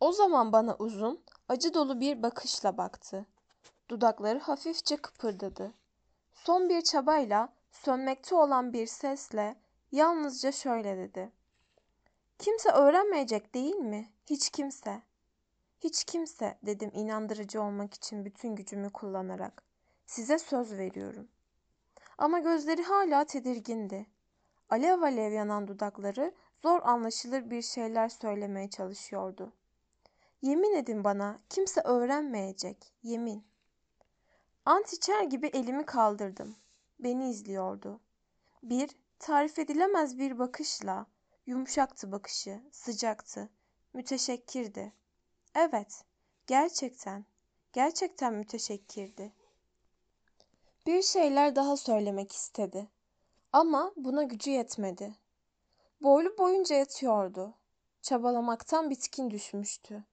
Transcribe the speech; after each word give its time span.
O 0.00 0.12
zaman 0.12 0.52
bana 0.52 0.76
uzun, 0.78 1.24
acı 1.48 1.74
dolu 1.74 2.00
bir 2.00 2.22
bakışla 2.22 2.78
baktı. 2.78 3.26
Dudakları 3.88 4.38
hafifçe 4.38 4.96
kıpırdadı. 4.96 5.74
Son 6.34 6.68
bir 6.68 6.82
çabayla, 6.82 7.52
sönmekte 7.70 8.34
olan 8.34 8.72
bir 8.72 8.86
sesle 8.86 9.56
yalnızca 9.92 10.52
şöyle 10.52 10.96
dedi. 10.96 11.32
Kimse 12.38 12.70
öğrenmeyecek 12.70 13.54
değil 13.54 13.74
mi? 13.74 14.12
Hiç 14.26 14.50
kimse. 14.50 15.02
Hiç 15.80 16.04
kimse 16.04 16.58
dedim 16.62 16.90
inandırıcı 16.94 17.62
olmak 17.62 17.94
için 17.94 18.24
bütün 18.24 18.56
gücümü 18.56 18.90
kullanarak. 18.90 19.62
Size 20.06 20.38
söz 20.38 20.72
veriyorum. 20.72 21.28
Ama 22.18 22.38
gözleri 22.38 22.82
hala 22.82 23.24
tedirgindi. 23.24 24.06
Alev 24.70 25.02
alev 25.02 25.32
yanan 25.32 25.68
dudakları 25.68 26.34
zor 26.62 26.80
anlaşılır 26.82 27.50
bir 27.50 27.62
şeyler 27.62 28.08
söylemeye 28.08 28.70
çalışıyordu. 28.70 29.52
Yemin 30.42 30.74
edin 30.74 31.04
bana 31.04 31.38
kimse 31.50 31.80
öğrenmeyecek. 31.80 32.92
Yemin. 33.02 33.44
Ant 34.64 34.92
içer 34.92 35.22
gibi 35.22 35.46
elimi 35.46 35.86
kaldırdım. 35.86 36.56
Beni 36.98 37.30
izliyordu. 37.30 38.00
Bir, 38.62 38.90
tarif 39.18 39.58
edilemez 39.58 40.18
bir 40.18 40.38
bakışla, 40.38 41.06
yumuşaktı 41.46 42.12
bakışı, 42.12 42.62
sıcaktı, 42.72 43.48
müteşekkirdi. 43.92 44.92
Evet, 45.54 46.04
gerçekten, 46.46 47.24
gerçekten 47.72 48.34
müteşekkirdi. 48.34 49.32
Bir 50.86 51.02
şeyler 51.02 51.56
daha 51.56 51.76
söylemek 51.76 52.32
istedi. 52.32 52.88
Ama 53.52 53.92
buna 53.96 54.22
gücü 54.22 54.50
yetmedi. 54.50 55.14
Boylu 56.02 56.38
boyunca 56.38 56.76
yatıyordu. 56.76 57.54
Çabalamaktan 58.02 58.90
bitkin 58.90 59.30
düşmüştü. 59.30 60.04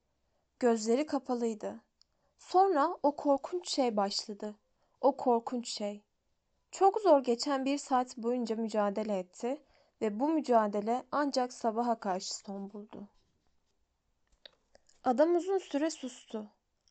Gözleri 0.60 1.06
kapalıydı. 1.06 1.82
Sonra 2.38 2.98
o 3.04 3.16
korkunç 3.16 3.70
şey 3.70 3.98
başladı. 3.98 4.56
O 5.02 5.18
korkunç 5.18 5.68
şey. 5.68 6.04
Çok 6.72 7.02
zor 7.02 7.24
geçen 7.24 7.66
bir 7.66 7.78
saat 7.78 8.18
boyunca 8.18 8.56
mücadele 8.56 9.20
etti 9.20 9.62
ve 10.02 10.20
bu 10.20 10.30
mücadele 10.30 11.04
ancak 11.12 11.54
sabaha 11.54 12.00
karşı 12.00 12.36
son 12.38 12.74
buldu. 12.74 13.08
Adam 15.04 15.36
uzun 15.36 15.58
süre 15.58 15.90
sustu. 15.90 16.48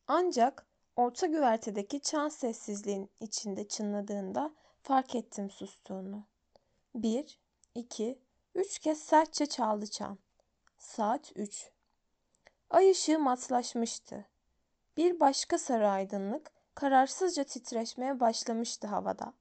Ancak 0.07 0.67
orta 0.95 1.27
güvertedeki 1.27 2.01
çan 2.01 2.29
sessizliğin 2.29 3.09
içinde 3.19 3.67
çınladığında 3.67 4.51
fark 4.83 5.15
ettim 5.15 5.49
sustuğunu. 5.49 6.23
Bir, 6.95 7.39
iki, 7.75 8.19
üç 8.55 8.79
kez 8.79 8.99
sertçe 8.99 9.45
çaldı 9.45 9.87
çan. 9.87 10.17
Saat 10.77 11.31
üç. 11.35 11.74
Ay 12.75 12.91
ışığı 12.91 13.19
matlaşmıştı. 13.19 14.25
Bir 14.97 15.19
başka 15.19 15.57
sarı 15.57 15.89
aydınlık 15.89 16.51
kararsızca 16.75 17.43
titreşmeye 17.43 18.19
başlamıştı 18.19 18.87
havada. 18.87 19.33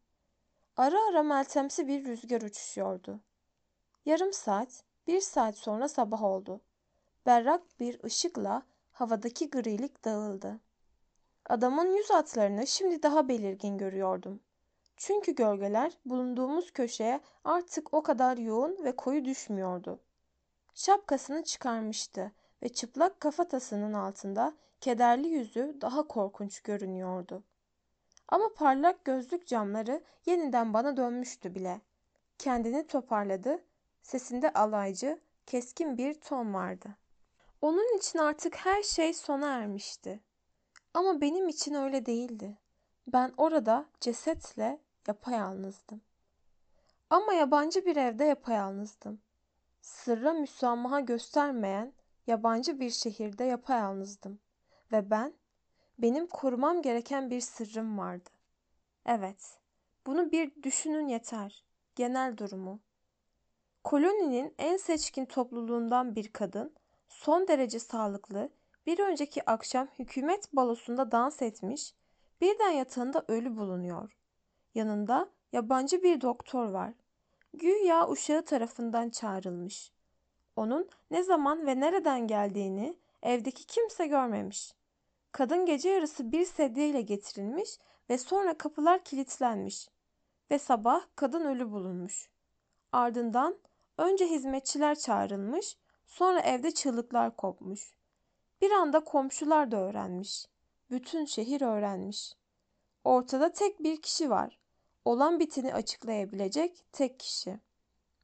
Ara 0.77 0.99
ara 1.11 1.23
meltemsi 1.23 1.89
bir 1.89 2.05
rüzgar 2.05 2.43
uçuşuyordu. 2.43 3.21
Yarım 4.07 4.33
saat, 4.33 4.85
bir 5.07 5.21
saat 5.21 5.57
sonra 5.57 5.89
sabah 5.89 6.23
oldu. 6.23 6.61
Berrak 7.27 7.81
bir 7.81 8.05
ışıkla 8.05 8.63
havadaki 8.93 9.51
grilik 9.51 10.05
dağıldı. 10.05 10.61
Adamın 11.47 11.97
yüz 11.97 12.11
hatlarını 12.11 12.67
şimdi 12.67 13.03
daha 13.03 13.29
belirgin 13.29 13.79
görüyordum. 13.79 14.41
Çünkü 14.97 15.35
gölgeler 15.35 15.93
bulunduğumuz 16.05 16.71
köşeye 16.71 17.21
artık 17.45 17.95
o 17.95 18.03
kadar 18.03 18.37
yoğun 18.37 18.85
ve 18.85 18.97
koyu 18.97 19.25
düşmüyordu. 19.25 20.01
Şapkasını 20.75 21.45
çıkarmıştı 21.45 22.33
ve 22.65 22.69
çıplak 22.69 23.21
kafatasının 23.21 23.93
altında 23.93 24.55
kederli 24.81 25.29
yüzü 25.29 25.77
daha 25.81 26.09
korkunç 26.09 26.61
görünüyordu. 26.61 27.43
Ama 28.29 28.55
parlak 28.55 29.05
gözlük 29.05 29.47
camları 29.47 30.03
yeniden 30.27 30.75
bana 30.75 30.97
dönmüştü 30.97 31.55
bile. 31.55 31.81
Kendini 32.39 32.87
toparladı, 32.87 33.63
sesinde 34.03 34.53
alaycı, 34.53 35.21
keskin 35.47 35.99
bir 35.99 36.15
ton 36.15 36.55
vardı. 36.55 36.89
Onun 37.61 37.99
için 37.99 38.19
artık 38.19 38.57
her 38.57 38.83
şey 38.83 39.15
sona 39.15 39.49
ermişti. 39.49 40.21
Ama 40.95 41.21
benim 41.21 41.49
için 41.49 41.75
öyle 41.75 42.07
değildi. 42.07 42.59
Ben 43.07 43.33
orada 43.37 43.87
cesetle 44.01 44.79
yapayalnızdım. 45.09 46.01
Ama 47.11 47.33
yabancı 47.33 47.87
bir 47.87 47.97
evde 47.97 48.25
yapayalnızdım. 48.25 49.21
Sırra 49.81 50.33
müsamaha 50.33 51.01
göstermeyen 51.01 51.93
yabancı 52.27 52.81
bir 52.81 52.91
şehirde 52.91 53.45
yapayalnızdım. 53.45 54.41
Ve 54.93 55.11
ben, 55.11 55.35
benim 55.99 56.27
korumam 56.27 56.83
gereken 56.83 57.31
bir 57.31 57.41
sırrım 57.41 57.99
vardı. 57.99 58.31
Evet, 59.07 59.59
bunu 60.07 60.33
bir 60.33 60.63
düşünün 60.63 61.09
yeter. 61.09 61.65
Genel 61.95 62.37
durumu. 62.37 62.81
Koloninin 63.85 64.55
en 64.59 64.77
seçkin 64.77 65.25
topluluğundan 65.25 66.15
bir 66.17 66.33
kadın, 66.33 66.75
son 67.09 67.49
derece 67.49 67.79
sağlıklı, 67.79 68.51
bir 68.87 68.99
önceki 68.99 69.51
akşam 69.51 69.89
hükümet 69.99 70.53
balosunda 70.53 71.13
dans 71.13 71.43
etmiş, 71.43 71.95
birden 72.41 72.71
yatağında 72.71 73.25
ölü 73.29 73.57
bulunuyor. 73.57 74.19
Yanında 74.75 75.31
yabancı 75.53 76.03
bir 76.03 76.21
doktor 76.21 76.69
var. 76.69 76.95
Güya 77.55 78.09
uşağı 78.09 78.45
tarafından 78.45 79.11
çağrılmış. 79.11 79.93
Onun 80.57 80.89
ne 81.11 81.23
zaman 81.23 81.67
ve 81.67 81.81
nereden 81.81 82.27
geldiğini 82.27 82.97
evdeki 83.23 83.67
kimse 83.67 84.07
görmemiş. 84.07 84.75
Kadın 85.33 85.67
gece 85.67 85.89
yarısı 85.89 86.33
bir 86.33 86.45
sedyeyle 86.45 87.01
getirilmiş 87.01 87.79
ve 88.11 88.19
sonra 88.19 88.59
kapılar 88.59 89.05
kilitlenmiş. 89.05 89.89
Ve 90.51 90.59
sabah 90.59 91.07
kadın 91.17 91.45
ölü 91.45 91.71
bulunmuş. 91.71 92.31
Ardından 92.93 93.59
önce 93.99 94.27
hizmetçiler 94.27 94.99
çağrılmış, 94.99 95.77
sonra 96.07 96.41
evde 96.41 96.71
çığlıklar 96.71 97.37
kopmuş. 97.37 97.95
Bir 98.61 98.71
anda 98.71 99.05
komşular 99.05 99.71
da 99.71 99.77
öğrenmiş. 99.77 100.47
Bütün 100.91 101.25
şehir 101.25 101.61
öğrenmiş. 101.61 102.37
Ortada 103.05 103.53
tek 103.53 103.83
bir 103.83 104.03
kişi 104.03 104.31
var. 104.31 104.59
Olan 105.05 105.41
biteni 105.41 105.75
açıklayabilecek 105.75 106.85
tek 106.93 107.21
kişi. 107.21 107.61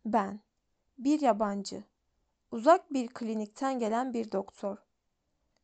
Ben. 0.05 0.41
Bir 0.99 1.21
yabancı. 1.21 1.85
Uzak 2.53 2.93
bir 2.93 3.09
klinikten 3.09 3.79
gelen 3.79 4.15
bir 4.15 4.33
doktor. 4.33 4.79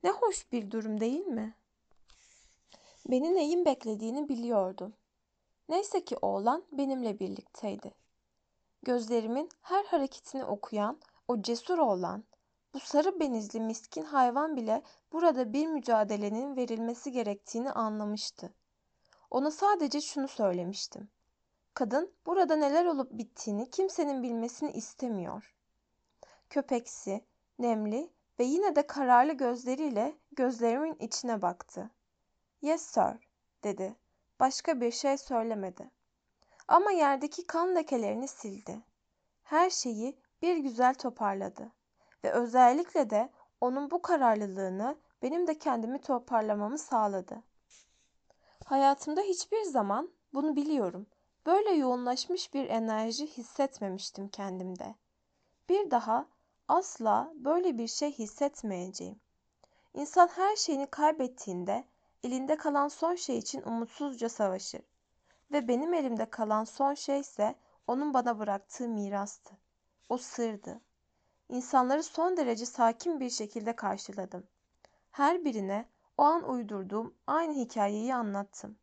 Ne 0.02 0.10
hoş 0.10 0.52
bir 0.52 0.70
durum 0.70 1.00
değil 1.00 1.26
mi? 1.26 1.54
Beni 3.06 3.34
neyin 3.34 3.64
beklediğini 3.64 4.28
biliyordum. 4.28 4.94
Neyse 5.69 6.04
ki 6.04 6.16
oğlan 6.22 6.64
benimle 6.72 7.19
birlikteydi. 7.19 7.94
Gözlerimin 8.82 9.48
her 9.62 9.84
hareketini 9.84 10.44
okuyan, 10.44 11.00
o 11.28 11.42
cesur 11.42 11.78
oğlan, 11.78 12.25
bu 12.75 12.80
sarı 12.80 13.20
benizli 13.20 13.60
miskin 13.60 14.02
hayvan 14.02 14.56
bile 14.56 14.82
burada 15.12 15.52
bir 15.52 15.66
mücadelenin 15.66 16.56
verilmesi 16.56 17.12
gerektiğini 17.12 17.72
anlamıştı. 17.72 18.54
Ona 19.30 19.50
sadece 19.50 20.00
şunu 20.00 20.28
söylemiştim. 20.28 21.08
Kadın 21.75 22.12
burada 22.26 22.56
neler 22.56 22.84
olup 22.84 23.12
bittiğini 23.12 23.70
kimsenin 23.70 24.22
bilmesini 24.22 24.72
istemiyor. 24.72 25.56
Köpeksi, 26.50 27.24
nemli 27.58 28.10
ve 28.38 28.44
yine 28.44 28.76
de 28.76 28.86
kararlı 28.86 29.32
gözleriyle 29.32 30.18
gözlerimin 30.32 30.96
içine 31.00 31.42
baktı. 31.42 31.90
Yes 32.62 32.82
sir, 32.82 33.28
dedi. 33.64 33.96
Başka 34.40 34.80
bir 34.80 34.90
şey 34.90 35.18
söylemedi. 35.18 35.90
Ama 36.68 36.90
yerdeki 36.90 37.46
kan 37.46 37.74
lekelerini 37.74 38.28
sildi. 38.28 38.82
Her 39.42 39.70
şeyi 39.70 40.18
bir 40.42 40.56
güzel 40.56 40.94
toparladı. 40.94 41.72
Ve 42.24 42.32
özellikle 42.32 43.10
de 43.10 43.30
onun 43.60 43.90
bu 43.90 44.02
kararlılığını 44.02 44.96
benim 45.22 45.46
de 45.46 45.58
kendimi 45.58 46.00
toparlamamı 46.00 46.78
sağladı. 46.78 47.42
Hayatımda 48.64 49.20
hiçbir 49.20 49.62
zaman 49.62 50.10
bunu 50.34 50.56
biliyorum. 50.56 51.06
Böyle 51.46 51.70
yoğunlaşmış 51.70 52.54
bir 52.54 52.69
enerji 52.69 53.26
hissetmemiştim 53.26 54.28
kendimde. 54.28 54.94
Bir 55.69 55.90
daha 55.90 56.26
asla 56.68 57.32
böyle 57.34 57.78
bir 57.78 57.88
şey 57.88 58.12
hissetmeyeceğim. 58.12 59.20
İnsan 59.94 60.28
her 60.28 60.56
şeyini 60.56 60.86
kaybettiğinde 60.86 61.84
elinde 62.24 62.56
kalan 62.56 62.88
son 62.88 63.14
şey 63.14 63.38
için 63.38 63.62
umutsuzca 63.62 64.28
savaşır. 64.28 64.80
Ve 65.52 65.68
benim 65.68 65.94
elimde 65.94 66.30
kalan 66.30 66.64
son 66.64 66.94
şey 66.94 67.20
ise 67.20 67.54
onun 67.86 68.14
bana 68.14 68.38
bıraktığı 68.38 68.88
mirastı. 68.88 69.54
O 70.08 70.18
sırdı. 70.18 70.80
İnsanları 71.48 72.02
son 72.02 72.36
derece 72.36 72.66
sakin 72.66 73.20
bir 73.20 73.30
şekilde 73.30 73.76
karşıladım. 73.76 74.46
Her 75.10 75.44
birine 75.44 75.88
o 76.18 76.22
an 76.22 76.48
uydurduğum 76.48 77.14
aynı 77.26 77.54
hikayeyi 77.54 78.14
anlattım. 78.14 78.78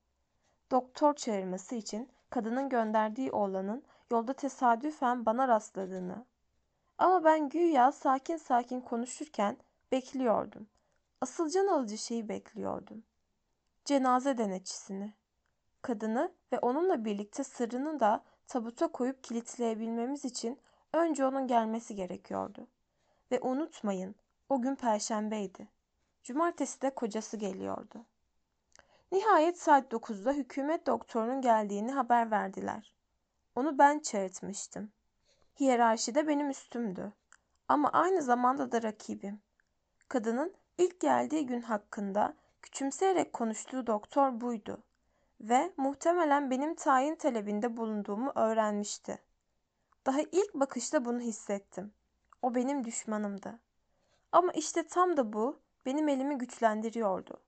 Doktor 0.72 1.14
çağırması 1.14 1.76
için 1.76 2.10
kadının 2.30 2.70
gönderdiği 2.70 3.32
oğlanın 3.32 3.84
yolda 4.12 4.34
tesadüfen 4.34 5.26
bana 5.26 5.48
rastladığını. 5.48 6.26
Ama 7.04 7.24
ben 7.24 7.50
güya 7.50 7.92
sakin 7.92 8.38
sakin 8.38 8.82
konuşurken 8.82 9.58
Bekliyordum. 9.92 10.68
Asıl 11.22 11.50
can 11.50 11.68
alıcı 11.68 11.98
şeyi 11.98 12.30
bekliyordum. 12.30 13.04
Cenaze 13.86 14.38
denetçisini. 14.38 15.14
Kadını 15.82 16.32
ve 16.52 16.60
onunla 16.60 17.06
birlikte 17.06 17.44
sırrını 17.44 18.00
da 18.00 18.24
tabuta 18.48 18.88
koyup 18.88 19.24
kilitleyebilmemiz 19.24 20.26
için 20.26 20.60
önce 20.94 21.26
onun 21.26 21.48
gelmesi 21.48 21.96
gerekiyordu. 21.96 22.68
Ve 23.32 23.40
unutmayın, 23.42 24.16
o 24.50 24.62
gün 24.62 24.76
perşembeydi. 24.76 25.68
Cumartesi 26.24 26.82
de 26.82 26.90
kocası 26.90 27.38
geliyordu. 27.38 28.06
Nihayet 29.12 29.60
saat 29.60 29.92
9'da 29.92 30.32
hükümet 30.32 30.88
doktorunun 30.88 31.42
geldiğini 31.42 31.92
haber 31.92 32.32
verdiler. 32.32 32.94
Onu 33.56 33.78
ben 33.78 34.00
çağırtmıştım. 34.00 34.92
Hiyerarşide 35.60 36.28
benim 36.28 36.50
üstümdü. 36.50 37.14
Ama 37.68 37.90
aynı 37.92 38.22
zamanda 38.22 38.72
da 38.72 38.84
rakibim. 38.84 39.42
Kadının 40.08 40.54
ilk 40.78 41.00
geldiği 41.00 41.46
gün 41.46 41.62
hakkında 41.62 42.34
küçümseyerek 42.62 43.34
konuştuğu 43.34 43.88
doktor 43.88 44.42
buydu 44.42 44.84
ve 45.42 45.74
muhtemelen 45.78 46.52
benim 46.52 46.76
tayin 46.76 47.16
talebinde 47.16 47.78
bulunduğumu 47.78 48.32
öğrenmişti. 48.36 49.20
Daha 50.06 50.22
ilk 50.22 50.54
bakışta 50.54 51.06
bunu 51.06 51.20
hissettim. 51.20 51.94
O 52.42 52.56
benim 52.56 52.84
düşmanımdı. 52.86 53.60
Ama 54.32 54.52
işte 54.52 54.88
tam 54.88 55.18
da 55.18 55.34
bu 55.34 55.60
benim 55.86 56.08
elimi 56.08 56.38
güçlendiriyordu. 56.38 57.42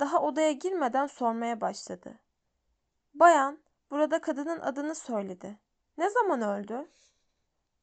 Daha 0.00 0.22
odaya 0.22 0.52
girmeden 0.52 1.06
sormaya 1.06 1.60
başladı. 1.60 2.18
Bayan, 3.14 3.58
burada 3.90 4.20
kadının 4.20 4.60
adını 4.60 4.94
söyledi. 4.94 5.58
Ne 5.98 6.10
zaman 6.10 6.42
öldü? 6.42 6.88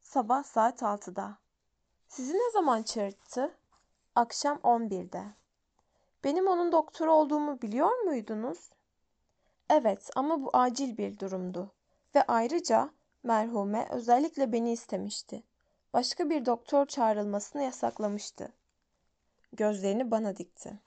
Sabah 0.04 0.42
saat 0.44 0.82
6'da. 0.82 1.38
Sizi 2.08 2.34
ne 2.34 2.50
zaman 2.52 2.82
çağırttı? 2.82 3.54
Akşam 4.14 4.56
11'de. 4.56 5.24
Benim 6.24 6.46
onun 6.46 6.72
doktor 6.72 7.06
olduğumu 7.06 7.62
biliyor 7.62 7.98
muydunuz? 7.98 8.70
Evet 9.70 10.10
ama 10.16 10.42
bu 10.42 10.50
acil 10.52 10.96
bir 10.98 11.18
durumdu. 11.18 11.72
Ve 12.14 12.22
ayrıca 12.22 12.90
merhume 13.22 13.88
özellikle 13.90 14.52
beni 14.52 14.72
istemişti. 14.72 15.42
Başka 15.92 16.30
bir 16.30 16.46
doktor 16.46 16.86
çağrılmasını 16.86 17.62
yasaklamıştı. 17.62 18.52
Gözlerini 19.52 20.10
bana 20.10 20.36
dikti. 20.36 20.80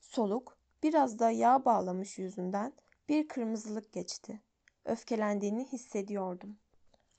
Soluk, 0.00 0.56
biraz 0.82 1.18
da 1.18 1.30
yağ 1.30 1.64
bağlamış 1.64 2.18
yüzünden 2.18 2.72
bir 3.08 3.28
kırmızılık 3.28 3.92
geçti. 3.92 4.40
Öfkelendiğini 4.84 5.64
hissediyordum. 5.64 6.56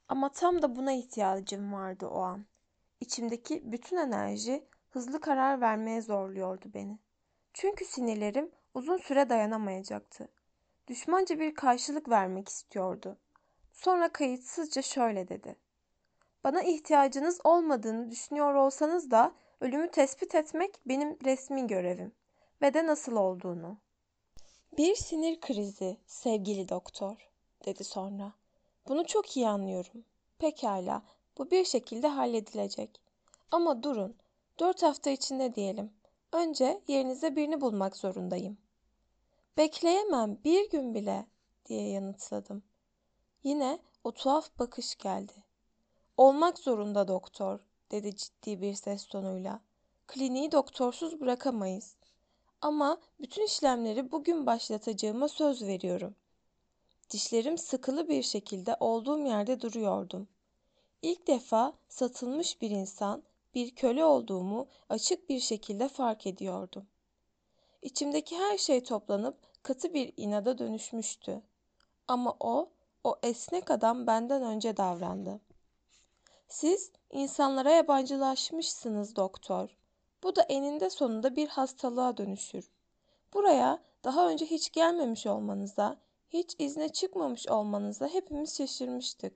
Ama 0.07 0.31
tam 0.31 0.61
da 0.61 0.75
buna 0.75 0.91
ihtiyacım 0.91 1.73
vardı 1.73 2.07
o 2.07 2.19
an. 2.19 2.45
İçimdeki 2.99 3.71
bütün 3.71 3.97
enerji 3.97 4.65
hızlı 4.89 5.21
karar 5.21 5.61
vermeye 5.61 6.01
zorluyordu 6.01 6.65
beni. 6.73 6.99
Çünkü 7.53 7.85
sinirlerim 7.85 8.51
uzun 8.73 8.97
süre 8.97 9.29
dayanamayacaktı. 9.29 10.27
Düşmanca 10.87 11.39
bir 11.39 11.55
karşılık 11.55 12.09
vermek 12.09 12.49
istiyordu. 12.49 13.17
Sonra 13.71 14.09
kayıtsızca 14.09 14.81
şöyle 14.81 15.27
dedi. 15.27 15.55
Bana 16.43 16.61
ihtiyacınız 16.61 17.39
olmadığını 17.43 18.11
düşünüyor 18.11 18.53
olsanız 18.53 19.11
da 19.11 19.33
ölümü 19.61 19.91
tespit 19.91 20.35
etmek 20.35 20.79
benim 20.85 21.17
resmi 21.25 21.67
görevim 21.67 22.11
ve 22.61 22.73
de 22.73 22.85
nasıl 22.85 23.15
olduğunu. 23.15 23.77
Bir 24.77 24.95
sinir 24.95 25.41
krizi 25.41 25.97
sevgili 26.05 26.69
doktor, 26.69 27.29
dedi 27.65 27.83
sonra. 27.83 28.33
Bunu 28.87 29.05
çok 29.05 29.37
iyi 29.37 29.47
anlıyorum. 29.47 30.05
Pekala, 30.39 31.03
bu 31.37 31.51
bir 31.51 31.65
şekilde 31.65 32.07
halledilecek. 32.07 33.01
Ama 33.51 33.83
durun, 33.83 34.15
dört 34.59 34.83
hafta 34.83 35.09
içinde 35.09 35.55
diyelim. 35.55 35.93
Önce 36.31 36.81
yerinize 36.87 37.35
birini 37.35 37.61
bulmak 37.61 37.95
zorundayım. 37.95 38.57
Bekleyemem 39.57 40.37
bir 40.43 40.69
gün 40.69 40.93
bile 40.93 41.25
diye 41.65 41.89
yanıtladım. 41.89 42.63
Yine 43.43 43.79
o 44.03 44.11
tuhaf 44.11 44.59
bakış 44.59 44.95
geldi. 44.95 45.33
Olmak 46.17 46.59
zorunda 46.59 47.07
doktor 47.07 47.59
dedi 47.91 48.15
ciddi 48.15 48.61
bir 48.61 48.73
ses 48.73 49.05
tonuyla. 49.05 49.59
Kliniği 50.07 50.51
doktorsuz 50.51 51.19
bırakamayız. 51.21 51.95
Ama 52.61 52.97
bütün 53.19 53.45
işlemleri 53.45 54.11
bugün 54.11 54.45
başlatacağıma 54.45 55.27
söz 55.27 55.63
veriyorum. 55.63 56.15
Dişlerim 57.09 57.57
sıkılı 57.57 58.09
bir 58.09 58.23
şekilde 58.23 58.75
olduğum 58.79 59.19
yerde 59.19 59.61
duruyordum. 59.61 60.27
İlk 61.01 61.27
defa 61.27 61.73
satılmış 61.89 62.61
bir 62.61 62.71
insan, 62.71 63.23
bir 63.53 63.75
köle 63.75 64.05
olduğumu 64.05 64.67
açık 64.89 65.29
bir 65.29 65.39
şekilde 65.39 65.87
fark 65.87 66.27
ediyordum. 66.27 66.87
İçimdeki 67.81 68.37
her 68.37 68.57
şey 68.57 68.83
toplanıp 68.83 69.37
katı 69.63 69.93
bir 69.93 70.13
inada 70.17 70.57
dönüşmüştü. 70.57 71.41
Ama 72.07 72.35
o, 72.39 72.69
o 73.03 73.15
esnek 73.23 73.71
adam 73.71 74.07
benden 74.07 74.43
önce 74.43 74.77
davrandı. 74.77 75.39
Siz 76.47 76.91
insanlara 77.11 77.71
yabancılaşmışsınız 77.71 79.15
doktor. 79.15 79.77
Bu 80.23 80.35
da 80.35 80.41
eninde 80.41 80.89
sonunda 80.89 81.35
bir 81.35 81.47
hastalığa 81.47 82.17
dönüşür. 82.17 82.69
Buraya 83.33 83.79
daha 84.03 84.29
önce 84.29 84.45
hiç 84.45 84.71
gelmemiş 84.71 85.27
olmanıza, 85.27 85.97
hiç 86.29 86.55
izne 86.59 86.89
çıkmamış 86.89 87.47
olmanıza 87.47 88.07
hepimiz 88.07 88.57
şaşırmıştık. 88.57 89.33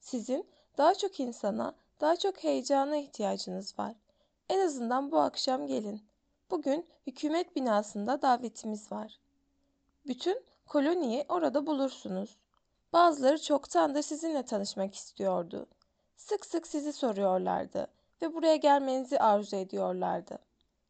Sizin 0.00 0.46
daha 0.78 0.94
çok 0.94 1.20
insana, 1.20 1.74
daha 2.00 2.16
çok 2.16 2.44
heyecana 2.44 2.96
ihtiyacınız 2.96 3.78
var. 3.78 3.94
En 4.48 4.60
azından 4.60 5.12
bu 5.12 5.18
akşam 5.18 5.66
gelin. 5.66 6.02
Bugün 6.50 6.86
hükümet 7.06 7.56
binasında 7.56 8.22
davetimiz 8.22 8.92
var. 8.92 9.18
Bütün 10.06 10.44
koloniyi 10.66 11.24
orada 11.28 11.66
bulursunuz. 11.66 12.36
Bazıları 12.92 13.42
çoktandır 13.42 14.02
sizinle 14.02 14.42
tanışmak 14.42 14.94
istiyordu. 14.94 15.66
Sık 16.16 16.46
sık 16.46 16.66
sizi 16.66 16.92
soruyorlardı 16.92 17.86
ve 18.22 18.34
buraya 18.34 18.56
gelmenizi 18.56 19.18
arzu 19.18 19.56
ediyorlardı. 19.56 20.38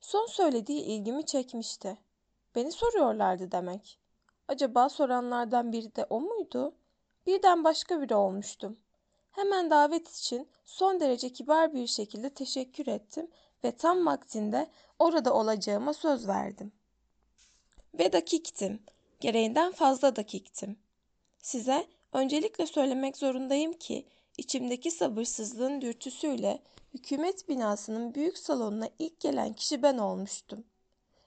Son 0.00 0.26
söylediği 0.26 0.82
ilgimi 0.82 1.26
çekmişti. 1.26 1.98
Beni 2.54 2.72
soruyorlardı 2.72 3.52
demek. 3.52 3.98
Acaba 4.48 4.88
soranlardan 4.88 5.72
biri 5.72 5.96
de 5.96 6.06
o 6.10 6.20
muydu? 6.20 6.74
Birden 7.26 7.64
başka 7.64 8.00
biri 8.00 8.14
olmuştum. 8.14 8.78
Hemen 9.30 9.70
davet 9.70 10.10
için 10.16 10.48
son 10.64 11.00
derece 11.00 11.32
kibar 11.32 11.74
bir 11.74 11.86
şekilde 11.86 12.30
teşekkür 12.30 12.86
ettim 12.86 13.30
ve 13.64 13.72
tam 13.76 14.06
vaktinde 14.06 14.70
orada 14.98 15.34
olacağıma 15.34 15.94
söz 15.94 16.28
verdim. 16.28 16.72
Ve 17.98 18.12
dakiktim. 18.12 18.82
Gereğinden 19.20 19.72
fazla 19.72 20.16
dakiktim. 20.16 20.78
Size 21.38 21.86
öncelikle 22.12 22.66
söylemek 22.66 23.16
zorundayım 23.16 23.72
ki 23.72 24.06
içimdeki 24.38 24.90
sabırsızlığın 24.90 25.80
dürtüsüyle 25.80 26.62
hükümet 26.94 27.48
binasının 27.48 28.14
büyük 28.14 28.38
salonuna 28.38 28.88
ilk 28.98 29.20
gelen 29.20 29.52
kişi 29.52 29.82
ben 29.82 29.98
olmuştum. 29.98 30.64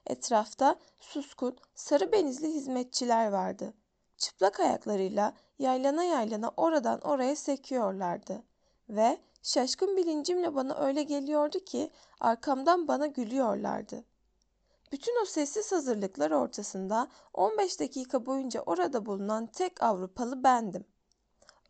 Etrafta 0.06 0.78
suskun, 1.00 1.56
sarı 1.74 2.12
benizli 2.12 2.48
hizmetçiler 2.48 3.28
vardı. 3.28 3.74
Çıplak 4.16 4.60
ayaklarıyla 4.60 5.32
yaylana 5.58 6.04
yaylana 6.04 6.52
oradan 6.56 7.00
oraya 7.00 7.36
sekiyorlardı. 7.36 8.42
Ve 8.88 9.18
şaşkın 9.42 9.96
bilincimle 9.96 10.54
bana 10.54 10.74
öyle 10.74 11.02
geliyordu 11.02 11.58
ki 11.58 11.90
arkamdan 12.20 12.88
bana 12.88 13.06
gülüyorlardı. 13.06 14.04
Bütün 14.92 15.22
o 15.22 15.24
sessiz 15.24 15.72
hazırlıklar 15.72 16.30
ortasında 16.30 17.08
15 17.34 17.80
dakika 17.80 18.26
boyunca 18.26 18.60
orada 18.60 19.06
bulunan 19.06 19.46
tek 19.46 19.82
Avrupalı 19.82 20.44
bendim. 20.44 20.84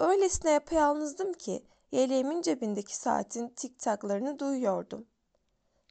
Öylesine 0.01 0.51
yapayalnızdım 0.51 1.33
ki 1.33 1.67
yeleğimin 1.93 2.43
cebindeki 2.43 2.97
saatin 2.97 3.49
tik 3.49 3.79
taklarını 3.79 4.39
duyuyordum. 4.39 5.07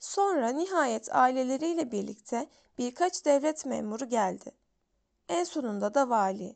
Sonra 0.01 0.49
nihayet 0.49 1.15
aileleriyle 1.15 1.91
birlikte 1.91 2.47
birkaç 2.77 3.25
devlet 3.25 3.65
memuru 3.65 4.09
geldi. 4.09 4.51
En 5.29 5.43
sonunda 5.43 5.93
da 5.93 6.09
vali. 6.09 6.55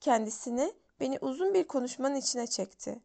Kendisini 0.00 0.72
beni 1.00 1.18
uzun 1.20 1.54
bir 1.54 1.64
konuşmanın 1.64 2.14
içine 2.14 2.46
çekti. 2.46 3.00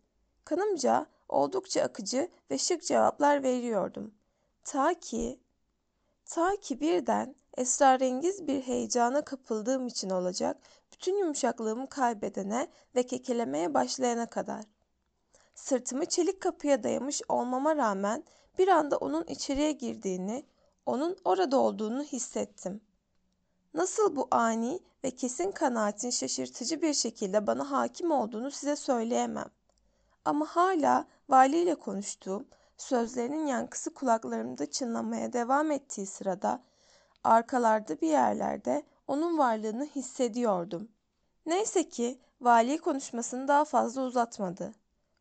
Kanımca 0.46 1.06
oldukça 1.30 1.82
akıcı 1.82 2.30
ve 2.52 2.58
şık 2.58 2.84
cevaplar 2.84 3.44
veriyordum. 3.44 4.14
Ta 4.64 4.94
ki, 4.94 5.40
ta 6.26 6.56
ki 6.56 6.82
birden 6.82 7.36
esrarengiz 7.58 8.48
bir 8.48 8.62
heyecana 8.62 9.22
kapıldığım 9.22 9.88
için 9.88 10.10
olacak 10.10 10.58
bütün 10.92 11.18
yumuşaklığımı 11.18 11.90
kaybedene 11.90 12.68
ve 12.96 13.04
kekelemeye 13.04 13.74
başlayana 13.74 14.30
kadar. 14.30 14.64
Sırtımı 15.56 16.06
çelik 16.06 16.42
kapıya 16.42 16.84
dayamış 16.84 17.22
olmama 17.30 17.76
rağmen 17.76 18.24
bir 18.58 18.68
anda 18.68 18.98
onun 18.98 19.24
içeriye 19.24 19.72
girdiğini, 19.72 20.46
onun 20.86 21.18
orada 21.26 21.58
olduğunu 21.58 22.04
hissettim. 22.04 22.82
Nasıl 23.74 24.16
bu 24.16 24.28
ani 24.32 24.80
ve 25.04 25.12
kesin 25.12 25.52
kanaatin 25.52 26.10
şaşırtıcı 26.10 26.82
bir 26.82 26.94
şekilde 26.94 27.48
bana 27.48 27.72
hakim 27.72 28.12
olduğunu 28.12 28.52
size 28.52 28.76
söyleyemem. 28.76 29.50
Ama 30.26 30.46
hala 30.46 31.06
valiyle 31.30 31.76
konuştuğum, 31.76 32.48
sözlerinin 32.78 33.46
yankısı 33.46 33.94
kulaklarımda 33.94 34.72
çınlamaya 34.72 35.34
devam 35.34 35.72
ettiği 35.72 36.06
sırada 36.06 36.64
arkalarda 37.24 38.02
bir 38.02 38.08
yerlerde 38.08 38.84
onun 39.08 39.38
varlığını 39.38 39.86
hissediyordum. 39.86 40.90
Neyse 41.46 41.90
ki 41.90 42.20
vali 42.42 42.78
konuşmasını 42.78 43.48
daha 43.48 43.66
fazla 43.66 44.02
uzatmadı. 44.02 44.74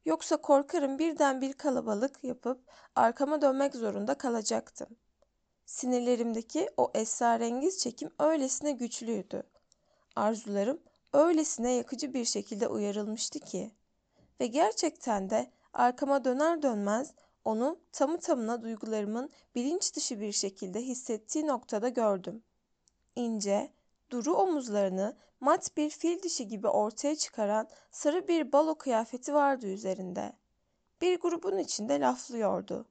Yoksa 0.06 0.36
korkarım 0.36 0.98
birden 0.98 1.40
bir 1.40 1.52
kalabalık 1.52 2.24
yapıp 2.24 2.60
arkama 2.94 3.42
dönmek 3.42 3.74
zorunda 3.74 4.14
kalacaktım. 4.14 4.88
Sinirlerimdeki 5.64 6.68
o 6.76 6.90
esrarengiz 6.94 7.78
çekim 7.78 8.10
öylesine 8.18 8.72
güçlüydü. 8.72 9.42
Arzularım 10.16 10.80
öylesine 11.12 11.72
yakıcı 11.72 12.14
bir 12.14 12.24
şekilde 12.24 12.68
uyarılmıştı 12.68 13.40
ki 13.40 13.70
ve 14.40 14.46
gerçekten 14.46 15.30
de 15.30 15.50
arkama 15.72 16.24
döner 16.24 16.62
dönmez 16.62 17.14
onu 17.44 17.78
tamı 17.92 18.20
tamına 18.20 18.62
duygularımın 18.62 19.30
bilinç 19.54 19.96
dışı 19.96 20.20
bir 20.20 20.32
şekilde 20.32 20.82
hissettiği 20.82 21.46
noktada 21.46 21.88
gördüm. 21.88 22.42
İnce, 23.16 23.72
duru 24.10 24.34
omuzlarını 24.34 25.16
mat 25.40 25.76
bir 25.76 25.90
fil 25.90 26.22
dişi 26.22 26.48
gibi 26.48 26.68
ortaya 26.68 27.16
çıkaran 27.16 27.68
sarı 27.90 28.28
bir 28.28 28.52
balo 28.52 28.74
kıyafeti 28.74 29.34
vardı 29.34 29.66
üzerinde. 29.66 30.32
Bir 31.00 31.20
grubun 31.20 31.58
içinde 31.58 32.00
laflıyordu. 32.00 32.86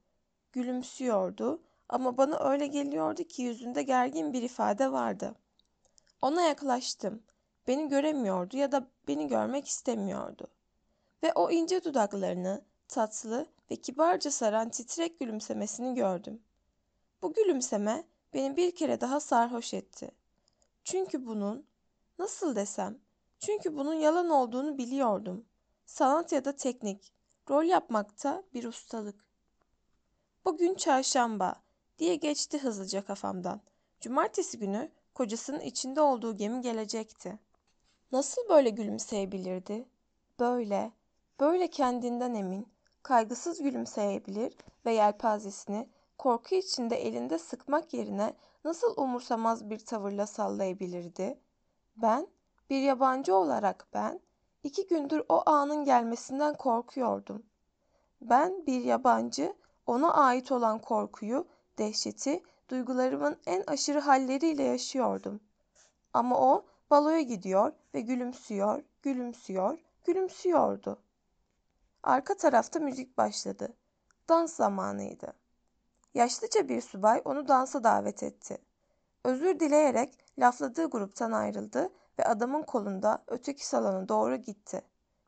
Gülümsüyordu 0.51 1.61
ama 1.89 2.17
bana 2.17 2.39
öyle 2.49 2.67
geliyordu 2.67 3.23
ki 3.23 3.41
yüzünde 3.41 3.83
gergin 3.83 4.33
bir 4.33 4.41
ifade 4.41 4.91
vardı. 4.91 5.35
Ona 6.21 6.41
yaklaştım. 6.41 7.23
Beni 7.67 7.89
göremiyordu 7.89 8.57
ya 8.57 8.71
da 8.71 8.87
beni 9.07 9.27
görmek 9.27 9.67
istemiyordu. 9.67 10.47
Ve 11.23 11.33
o 11.33 11.51
ince 11.51 11.83
dudaklarını 11.83 12.61
tatlı 12.87 13.47
ve 13.71 13.75
kibarca 13.75 14.31
saran 14.31 14.69
titrek 14.69 15.19
gülümsemesini 15.19 15.95
gördüm. 15.95 16.41
Bu 17.21 17.33
gülümseme 17.33 18.03
beni 18.33 18.57
bir 18.57 18.75
kere 18.75 19.01
daha 19.01 19.19
sarhoş 19.19 19.73
etti. 19.73 20.11
Çünkü 20.83 21.25
bunun, 21.25 21.65
nasıl 22.19 22.55
desem, 22.55 22.99
çünkü 23.39 23.77
bunun 23.77 23.93
yalan 23.93 24.29
olduğunu 24.29 24.77
biliyordum. 24.77 25.45
Sanat 25.85 26.31
ya 26.31 26.45
da 26.45 26.55
teknik, 26.55 27.13
rol 27.49 27.63
yapmakta 27.63 28.43
bir 28.53 28.63
ustalık. 28.63 29.25
Bugün 30.45 30.75
çarşamba 30.75 31.55
diye 31.99 32.15
geçti 32.15 32.57
hızlıca 32.59 33.05
kafamdan. 33.05 33.61
Cumartesi 34.01 34.59
günü 34.59 34.91
kocasının 35.13 35.59
içinde 35.59 36.01
olduğu 36.01 36.37
gemi 36.37 36.61
gelecekti. 36.61 37.39
Nasıl 38.11 38.49
böyle 38.49 38.69
gülümseyebilirdi? 38.69 39.85
Böyle, 40.39 40.91
böyle 41.39 41.67
kendinden 41.67 42.33
emin, 42.33 42.67
kaygısız 43.03 43.61
gülümseyebilir 43.61 44.55
ve 44.85 44.93
yelpazesini 44.93 45.89
korku 46.17 46.55
içinde 46.55 46.95
elinde 46.95 47.39
sıkmak 47.39 47.93
yerine 47.93 48.33
nasıl 48.65 48.97
umursamaz 48.97 49.69
bir 49.69 49.79
tavırla 49.79 50.27
sallayabilirdi? 50.27 51.39
Ben, 51.95 52.27
bir 52.69 52.81
yabancı 52.81 53.35
olarak 53.35 53.87
ben, 53.93 54.19
iki 54.63 54.87
gündür 54.87 55.23
o 55.29 55.49
anın 55.49 55.83
gelmesinden 55.83 56.57
korkuyordum. 56.57 57.43
Ben 58.21 58.67
bir 58.67 58.81
yabancı, 58.81 59.55
ona 59.85 60.13
ait 60.13 60.51
olan 60.51 60.79
korkuyu, 60.79 61.47
dehşeti, 61.77 62.43
duygularımın 62.69 63.37
en 63.45 63.63
aşırı 63.67 63.99
halleriyle 63.99 64.63
yaşıyordum. 64.63 65.39
Ama 66.13 66.39
o 66.39 66.65
baloya 66.89 67.21
gidiyor 67.21 67.73
ve 67.93 68.01
gülümsüyor, 68.01 68.83
gülümsüyor, 69.01 69.77
gülümsüyordu. 70.03 70.99
Arka 72.03 72.37
tarafta 72.37 72.79
müzik 72.79 73.17
başladı. 73.17 73.73
Dans 74.29 74.55
zamanıydı. 74.55 75.33
Yaşlıca 76.13 76.69
bir 76.69 76.81
subay 76.81 77.21
onu 77.25 77.47
dansa 77.47 77.83
davet 77.83 78.23
etti. 78.23 78.57
Özür 79.23 79.59
dileyerek 79.59 80.24
lafladığı 80.39 80.85
gruptan 80.89 81.31
ayrıldı 81.31 81.89
ve 82.19 82.23
adamın 82.23 82.63
kolunda 82.63 83.23
öteki 83.27 83.67
salona 83.67 84.09
doğru 84.09 84.35
gitti. 84.35 84.81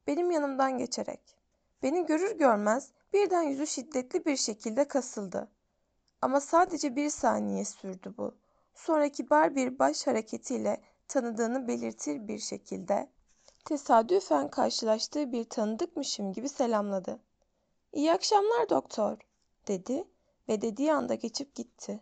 Benim 0.07 0.31
yanımdan 0.31 0.77
geçerek. 0.77 1.37
Beni 1.83 2.05
görür 2.05 2.37
görmez 2.37 2.91
birden 3.13 3.41
yüzü 3.41 3.67
şiddetli 3.67 4.25
bir 4.25 4.35
şekilde 4.35 4.87
kasıldı. 4.87 5.47
Ama 6.21 6.41
sadece 6.41 6.95
bir 6.95 7.09
saniye 7.09 7.65
sürdü 7.65 8.13
bu. 8.17 8.35
Sonra 8.75 9.09
kibar 9.09 9.55
bir 9.55 9.79
baş 9.79 10.07
hareketiyle 10.07 10.81
tanıdığını 11.07 11.67
belirtir 11.67 12.27
bir 12.27 12.39
şekilde 12.39 13.09
tesadüfen 13.65 14.49
karşılaştığı 14.49 15.31
bir 15.31 15.43
tanıdıkmışım 15.43 16.33
gibi 16.33 16.49
selamladı. 16.49 17.19
İyi 17.93 18.13
akşamlar 18.13 18.69
doktor, 18.69 19.17
dedi 19.67 20.07
ve 20.49 20.61
dediği 20.61 20.93
anda 20.93 21.15
geçip 21.15 21.55
gitti. 21.55 21.99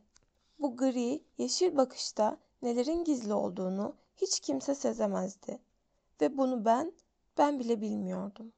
Bu 0.60 0.78
gri, 0.78 1.24
yeşil 1.38 1.78
bakışta 1.78 2.38
nelerin 2.65 3.03
gizli 3.03 3.34
olduğunu 3.34 3.95
hiç 4.15 4.39
kimse 4.39 4.75
sezemezdi. 4.75 5.60
Ve 6.22 6.38
bunu 6.38 6.65
ben, 6.65 6.93
ben 7.38 7.60
bile 7.60 7.81
bilmiyordum. 7.81 8.53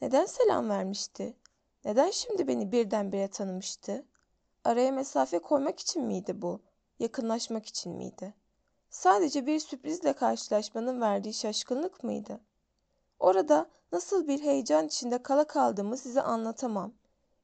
Neden 0.00 0.26
selam 0.26 0.68
vermişti? 0.68 1.36
Neden 1.84 2.10
şimdi 2.10 2.48
beni 2.48 2.72
birdenbire 2.72 3.28
tanımıştı? 3.28 4.04
Araya 4.64 4.92
mesafe 4.92 5.38
koymak 5.38 5.80
için 5.80 6.04
miydi 6.04 6.42
bu? 6.42 6.60
Yakınlaşmak 6.98 7.66
için 7.66 7.92
miydi? 7.92 8.34
Sadece 8.90 9.46
bir 9.46 9.60
sürprizle 9.60 10.12
karşılaşmanın 10.12 11.00
verdiği 11.00 11.34
şaşkınlık 11.34 12.04
mıydı? 12.04 12.40
Orada 13.18 13.70
nasıl 13.92 14.28
bir 14.28 14.40
heyecan 14.40 14.86
içinde 14.86 15.22
kala 15.22 15.46
kaldığımı 15.46 15.96
size 15.96 16.22
anlatamam. 16.22 16.92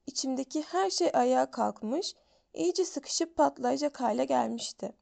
İçimdeki 0.07 0.61
her 0.61 0.89
şey 0.89 1.11
ayağa 1.13 1.51
kalkmış, 1.51 2.15
iyice 2.53 2.85
sıkışıp 2.85 3.35
patlayacak 3.35 4.01
hale 4.01 4.25
gelmişti. 4.25 4.93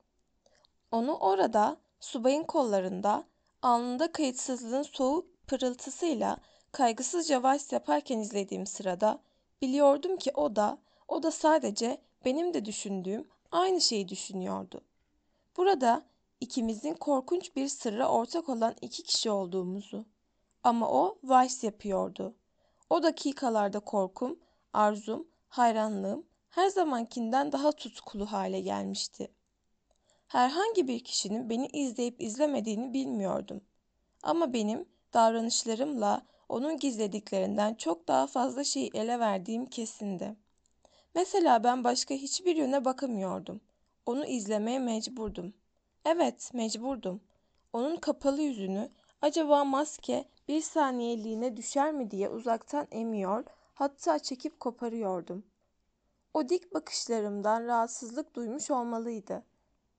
Onu 0.93 1.15
orada, 1.15 1.77
subayın 1.99 2.43
kollarında, 2.43 3.23
alnında 3.61 4.11
kayıtsızlığın 4.11 4.83
soğuk 4.83 5.47
pırıltısıyla 5.47 6.37
kaygısızca 6.71 7.43
vals 7.43 7.71
yaparken 7.73 8.19
izlediğim 8.19 8.65
sırada 8.65 9.19
biliyordum 9.61 10.17
ki 10.17 10.31
o 10.35 10.55
da, 10.55 10.77
o 11.07 11.23
da 11.23 11.31
sadece 11.31 12.01
benim 12.25 12.53
de 12.53 12.65
düşündüğüm 12.65 13.27
aynı 13.51 13.81
şeyi 13.81 14.09
düşünüyordu. 14.09 14.81
Burada 15.57 16.05
ikimizin 16.41 16.93
korkunç 16.93 17.55
bir 17.55 17.67
sırra 17.67 18.07
ortak 18.07 18.49
olan 18.49 18.75
iki 18.81 19.03
kişi 19.03 19.31
olduğumuzu. 19.31 20.05
Ama 20.63 20.89
o 20.89 21.17
vals 21.23 21.63
yapıyordu. 21.63 22.35
O 22.89 23.03
dakikalarda 23.03 23.79
korkum, 23.79 24.39
arzum, 24.73 25.27
hayranlığım 25.49 26.25
her 26.49 26.69
zamankinden 26.69 27.51
daha 27.51 27.71
tutkulu 27.71 28.25
hale 28.25 28.61
gelmişti. 28.61 29.31
Herhangi 30.33 30.87
bir 30.87 30.99
kişinin 30.99 31.49
beni 31.49 31.67
izleyip 31.67 32.21
izlemediğini 32.21 32.93
bilmiyordum. 32.93 33.61
Ama 34.23 34.53
benim 34.53 34.85
davranışlarımla 35.13 36.25
onun 36.49 36.77
gizlediklerinden 36.77 37.73
çok 37.73 38.07
daha 38.07 38.27
fazla 38.27 38.63
şey 38.63 38.89
ele 38.93 39.19
verdiğim 39.19 39.65
kesindi. 39.65 40.35
Mesela 41.15 41.63
ben 41.63 41.83
başka 41.83 42.13
hiçbir 42.13 42.55
yöne 42.55 42.85
bakamıyordum. 42.85 43.61
Onu 44.05 44.25
izlemeye 44.25 44.79
mecburdum. 44.79 45.53
Evet, 46.05 46.51
mecburdum. 46.53 47.21
Onun 47.73 47.95
kapalı 47.95 48.41
yüzünü 48.41 48.89
acaba 49.21 49.63
maske 49.63 50.25
bir 50.47 50.61
saniyeliğine 50.61 51.57
düşer 51.57 51.93
mi 51.93 52.11
diye 52.11 52.29
uzaktan 52.29 52.87
emiyor, 52.91 53.45
hatta 53.73 54.19
çekip 54.19 54.59
koparıyordum. 54.59 55.45
O 56.33 56.49
dik 56.49 56.73
bakışlarımdan 56.73 57.65
rahatsızlık 57.65 58.35
duymuş 58.35 58.71
olmalıydı. 58.71 59.43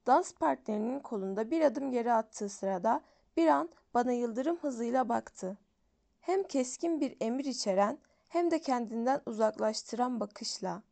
Dans 0.06 0.32
partnerinin 0.32 1.00
kolunda 1.00 1.50
bir 1.50 1.60
adım 1.60 1.90
geri 1.90 2.12
attığı 2.12 2.48
sırada 2.48 3.00
bir 3.36 3.46
an 3.46 3.68
bana 3.94 4.12
yıldırım 4.12 4.56
hızıyla 4.56 5.08
baktı. 5.08 5.58
Hem 6.20 6.42
keskin 6.42 7.00
bir 7.00 7.16
emir 7.20 7.44
içeren 7.44 7.98
hem 8.28 8.50
de 8.50 8.60
kendinden 8.60 9.20
uzaklaştıran 9.26 10.20
bakışla. 10.20 10.82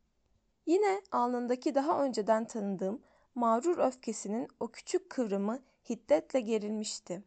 Yine 0.67 1.03
alnındaki 1.13 1.75
daha 1.75 2.05
önceden 2.05 2.45
tanıdığım 2.45 3.03
mağrur 3.35 3.79
öfkesinin 3.79 4.49
o 4.61 4.69
küçük 4.69 5.11
kıvrımı 5.11 5.59
hiddetle 5.89 6.41
gerilmişti. 6.41 7.23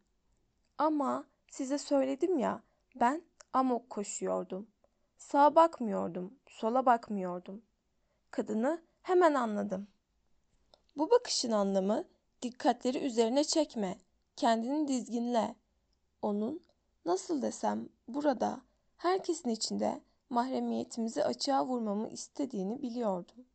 Ama 0.78 1.26
size 1.52 1.78
söyledim 1.78 2.38
ya, 2.38 2.62
ben 2.96 3.22
amok 3.54 3.90
koşuyordum. 3.90 4.68
Sağa 5.18 5.56
bakmıyordum, 5.56 6.34
sola 6.48 6.86
bakmıyordum. 6.86 7.62
Kadını 8.32 8.82
hemen 9.02 9.34
anladım. 9.34 9.88
Bu 10.98 11.12
bakışın 11.12 11.52
anlamı 11.52 12.04
dikkatleri 12.42 12.98
üzerine 12.98 13.44
çekme, 13.44 13.98
kendini 14.36 14.88
dizginle. 14.88 15.56
Onun 16.22 16.62
nasıl 17.06 17.42
desem 17.42 17.90
burada 18.08 18.62
herkesin 18.98 19.50
içinde 19.50 20.02
mahremiyetimizi 20.30 21.24
açığa 21.24 21.66
vurmamı 21.66 22.10
istediğini 22.10 22.82
biliyordum. 22.82 23.46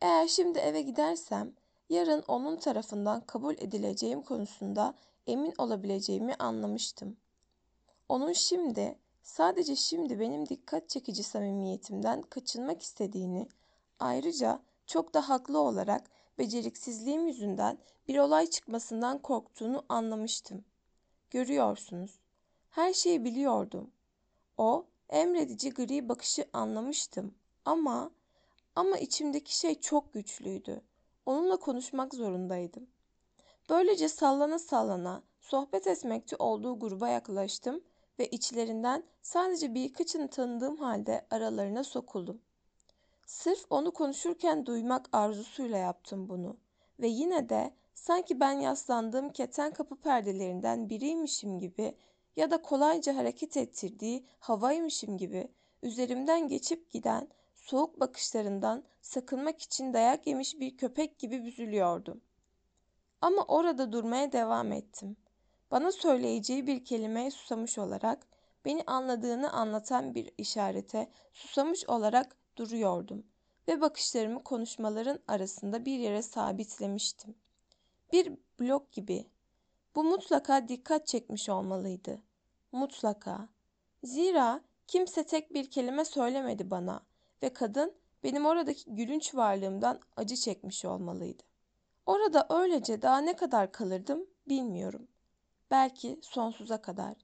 Eğer 0.00 0.28
şimdi 0.28 0.58
eve 0.58 0.82
gidersem 0.82 1.52
yarın 1.90 2.24
onun 2.28 2.56
tarafından 2.56 3.20
kabul 3.20 3.54
edileceğim 3.54 4.22
konusunda 4.22 4.94
emin 5.26 5.54
olabileceğimi 5.58 6.34
anlamıştım. 6.34 7.16
Onun 8.08 8.32
şimdi 8.32 8.98
sadece 9.22 9.76
şimdi 9.76 10.20
benim 10.20 10.48
dikkat 10.48 10.88
çekici 10.88 11.22
samimiyetimden 11.22 12.22
kaçınmak 12.22 12.82
istediğini, 12.82 13.48
ayrıca 14.00 14.60
çok 14.86 15.14
da 15.14 15.28
haklı 15.28 15.58
olarak 15.58 16.10
beceriksizliğim 16.38 17.26
yüzünden 17.26 17.78
bir 18.08 18.18
olay 18.18 18.46
çıkmasından 18.46 19.18
korktuğunu 19.18 19.84
anlamıştım. 19.88 20.64
Görüyorsunuz, 21.30 22.20
her 22.70 22.92
şeyi 22.92 23.24
biliyordum. 23.24 23.90
O 24.58 24.86
emredici 25.08 25.70
gri 25.70 26.08
bakışı 26.08 26.44
anlamıştım 26.52 27.34
ama 27.64 28.10
ama 28.76 28.98
içimdeki 28.98 29.58
şey 29.58 29.80
çok 29.80 30.12
güçlüydü. 30.12 30.82
Onunla 31.26 31.56
konuşmak 31.56 32.14
zorundaydım. 32.14 32.86
Böylece 33.70 34.08
sallana 34.08 34.58
sallana 34.58 35.22
sohbet 35.40 35.86
etmekte 35.86 36.36
olduğu 36.38 36.78
gruba 36.78 37.08
yaklaştım 37.08 37.84
ve 38.18 38.26
içlerinden 38.26 39.04
sadece 39.22 39.74
birkaçını 39.74 40.28
tanıdığım 40.28 40.76
halde 40.76 41.26
aralarına 41.30 41.84
sokuldum. 41.84 42.40
Sırf 43.26 43.66
onu 43.70 43.92
konuşurken 43.92 44.66
duymak 44.66 45.08
arzusuyla 45.12 45.78
yaptım 45.78 46.28
bunu 46.28 46.56
ve 47.00 47.06
yine 47.06 47.48
de 47.48 47.74
sanki 47.94 48.40
ben 48.40 48.52
yaslandığım 48.52 49.32
keten 49.32 49.72
kapı 49.72 49.96
perdelerinden 49.96 50.88
biriymişim 50.88 51.58
gibi 51.58 51.96
ya 52.36 52.50
da 52.50 52.62
kolayca 52.62 53.16
hareket 53.16 53.56
ettirdiği 53.56 54.26
havaymışım 54.38 55.18
gibi 55.18 55.48
üzerimden 55.82 56.48
geçip 56.48 56.90
giden 56.90 57.28
soğuk 57.54 58.00
bakışlarından 58.00 58.84
sakınmak 59.00 59.62
için 59.62 59.94
dayak 59.94 60.26
yemiş 60.26 60.60
bir 60.60 60.76
köpek 60.76 61.18
gibi 61.18 61.44
büzülüyordum. 61.44 62.20
Ama 63.20 63.42
orada 63.42 63.92
durmaya 63.92 64.32
devam 64.32 64.72
ettim. 64.72 65.16
Bana 65.70 65.92
söyleyeceği 65.92 66.66
bir 66.66 66.84
kelimeye 66.84 67.30
susamış 67.30 67.78
olarak, 67.78 68.26
beni 68.64 68.82
anladığını 68.86 69.52
anlatan 69.52 70.14
bir 70.14 70.30
işarete 70.38 71.10
susamış 71.32 71.88
olarak 71.88 72.36
duruyordum 72.56 73.26
ve 73.68 73.80
bakışlarımı 73.80 74.44
konuşmaların 74.44 75.18
arasında 75.28 75.84
bir 75.84 75.98
yere 75.98 76.22
sabitlemiştim. 76.22 77.34
Bir 78.12 78.32
blok 78.60 78.92
gibi. 78.92 79.26
Bu 79.94 80.04
mutlaka 80.04 80.68
dikkat 80.68 81.06
çekmiş 81.06 81.48
olmalıydı. 81.48 82.22
Mutlaka. 82.72 83.48
Zira 84.04 84.60
kimse 84.86 85.26
tek 85.26 85.54
bir 85.54 85.70
kelime 85.70 86.04
söylemedi 86.04 86.70
bana 86.70 87.00
ve 87.42 87.52
kadın 87.52 87.94
benim 88.22 88.46
oradaki 88.46 88.94
gülünç 88.94 89.34
varlığımdan 89.34 90.00
acı 90.16 90.36
çekmiş 90.36 90.84
olmalıydı. 90.84 91.42
Orada 92.06 92.46
öylece 92.50 93.02
daha 93.02 93.18
ne 93.18 93.36
kadar 93.36 93.72
kalırdım 93.72 94.26
bilmiyorum. 94.48 95.08
Belki 95.70 96.18
sonsuza 96.22 96.82
kadar. 96.82 97.16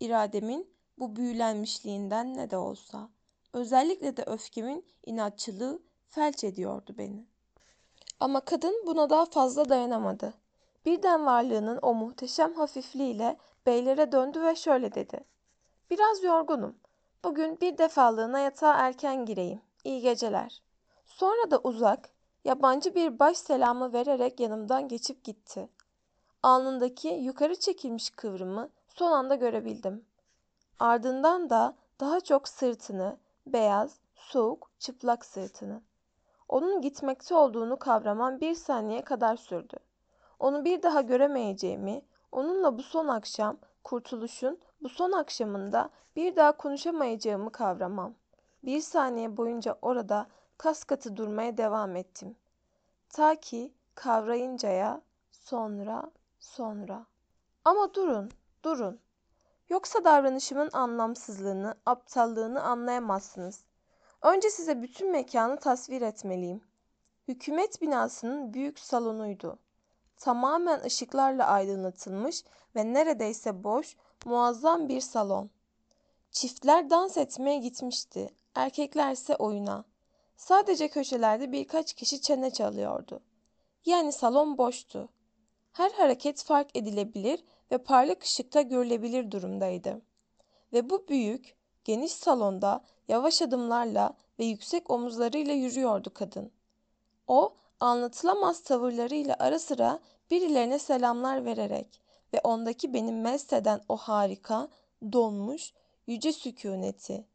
İrademin 0.00 0.74
bu 0.98 1.16
büyülenmişliğinden 1.16 2.34
ne 2.36 2.50
de 2.50 2.56
olsa, 2.56 3.10
özellikle 3.52 4.16
de 4.16 4.22
öfkemin 4.26 4.86
inatçılığı 5.06 5.82
felç 6.08 6.44
ediyordu 6.44 6.94
beni. 6.98 7.26
Ama 8.20 8.40
kadın 8.40 8.86
buna 8.86 9.10
daha 9.10 9.24
fazla 9.24 9.68
dayanamadı. 9.68 10.34
Birden 10.86 11.26
varlığının 11.26 11.78
o 11.82 11.94
muhteşem 11.94 12.54
hafifliğiyle 12.54 13.36
beylere 13.66 14.12
döndü 14.12 14.42
ve 14.42 14.56
şöyle 14.56 14.94
dedi. 14.94 15.24
Biraz 15.90 16.22
yorgunum. 16.22 16.76
Bugün 17.24 17.60
bir 17.60 17.78
defalığına 17.78 18.38
yatağa 18.38 18.74
erken 18.74 19.26
gireyim. 19.26 19.60
İyi 19.84 20.00
geceler. 20.00 20.62
Sonra 21.04 21.50
da 21.50 21.60
uzak, 21.64 22.10
yabancı 22.44 22.94
bir 22.94 23.18
baş 23.18 23.38
selamı 23.38 23.92
vererek 23.92 24.40
yanımdan 24.40 24.88
geçip 24.88 25.24
gitti. 25.24 25.68
Alnındaki 26.42 27.08
yukarı 27.08 27.56
çekilmiş 27.56 28.10
kıvrımı 28.10 28.70
son 28.88 29.12
anda 29.12 29.34
görebildim. 29.34 30.04
Ardından 30.78 31.50
da 31.50 31.76
daha 32.00 32.20
çok 32.20 32.48
sırtını, 32.48 33.16
beyaz, 33.46 34.00
soğuk, 34.14 34.70
çıplak 34.78 35.24
sırtını. 35.24 35.82
Onun 36.48 36.80
gitmekte 36.80 37.34
olduğunu 37.34 37.78
kavramam 37.78 38.40
bir 38.40 38.54
saniye 38.54 39.02
kadar 39.02 39.36
sürdü. 39.36 39.76
Onu 40.38 40.64
bir 40.64 40.82
daha 40.82 41.00
göremeyeceğimi, 41.00 42.02
onunla 42.32 42.78
bu 42.78 42.82
son 42.82 43.08
akşam, 43.08 43.56
kurtuluşun 43.84 44.58
bu 44.82 44.88
son 44.88 45.12
akşamında 45.12 45.90
bir 46.16 46.36
daha 46.36 46.52
konuşamayacağımı 46.52 47.52
kavramam. 47.52 48.14
Bir 48.64 48.80
saniye 48.80 49.36
boyunca 49.36 49.78
orada 49.82 50.26
kas 50.58 50.84
katı 50.84 51.16
durmaya 51.16 51.56
devam 51.56 51.96
ettim. 51.96 52.36
Ta 53.08 53.34
ki 53.34 53.72
kavrayıncaya 53.94 55.02
sonra 55.30 56.10
sonra. 56.40 57.06
Ama 57.64 57.94
durun, 57.94 58.30
durun. 58.64 59.00
Yoksa 59.72 60.04
davranışımın 60.04 60.70
anlamsızlığını, 60.72 61.74
aptallığını 61.86 62.62
anlayamazsınız. 62.62 63.64
Önce 64.22 64.50
size 64.50 64.82
bütün 64.82 65.10
mekanı 65.12 65.56
tasvir 65.56 66.02
etmeliyim. 66.02 66.60
Hükümet 67.28 67.82
binasının 67.82 68.54
büyük 68.54 68.78
salonuydu. 68.78 69.58
Tamamen 70.16 70.80
ışıklarla 70.84 71.46
aydınlatılmış 71.46 72.44
ve 72.76 72.92
neredeyse 72.92 73.64
boş, 73.64 73.96
muazzam 74.24 74.88
bir 74.88 75.00
salon. 75.00 75.50
Çiftler 76.30 76.90
dans 76.90 77.16
etmeye 77.16 77.58
gitmişti. 77.58 78.34
Erkekler 78.54 79.12
ise 79.12 79.36
oyuna. 79.36 79.84
Sadece 80.36 80.88
köşelerde 80.88 81.52
birkaç 81.52 81.92
kişi 81.92 82.20
çene 82.20 82.50
çalıyordu. 82.50 83.20
Yani 83.84 84.12
salon 84.12 84.58
boştu. 84.58 85.08
Her 85.72 85.90
hareket 85.90 86.44
fark 86.44 86.76
edilebilir 86.76 87.44
ve 87.72 87.78
parlak 87.78 88.22
ışıkta 88.22 88.62
görülebilir 88.62 89.30
durumdaydı. 89.30 90.02
Ve 90.72 90.90
bu 90.90 91.08
büyük, 91.08 91.56
geniş 91.84 92.12
salonda 92.12 92.84
yavaş 93.08 93.42
adımlarla 93.42 94.14
ve 94.38 94.44
yüksek 94.44 94.90
omuzlarıyla 94.90 95.54
yürüyordu 95.54 96.14
kadın. 96.14 96.52
O, 97.26 97.54
anlatılamaz 97.80 98.62
tavırlarıyla 98.62 99.36
ara 99.38 99.58
sıra 99.58 100.00
birilerine 100.30 100.78
selamlar 100.78 101.44
vererek 101.44 102.00
ve 102.34 102.40
ondaki 102.44 102.94
benim 102.94 103.20
mest 103.20 103.54
o 103.88 103.96
harika, 103.96 104.68
donmuş, 105.12 105.72
yüce 106.06 106.32
sükuneti. 106.32 107.26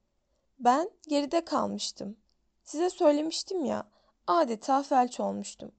Ben 0.60 0.90
geride 1.08 1.46
kalmıştım. 1.46 2.18
Size 2.64 2.90
söylemiştim 2.90 3.66
ya, 3.66 3.88
adeta 4.28 4.84
felç 4.84 5.20
olmuştum. 5.20 5.72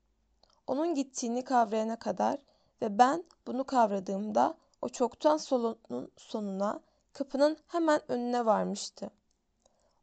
Onun 0.67 0.95
gittiğini 0.95 1.45
kavrayana 1.45 1.99
kadar 1.99 2.39
ve 2.83 2.99
ben 2.99 3.25
bunu 3.47 3.65
kavradığımda 3.65 4.57
o 4.83 4.89
çoktan 4.89 5.37
salonun 5.37 6.13
sonuna, 6.17 6.81
kapının 7.13 7.57
hemen 7.67 8.01
önüne 8.09 8.47
varmıştı. 8.47 9.11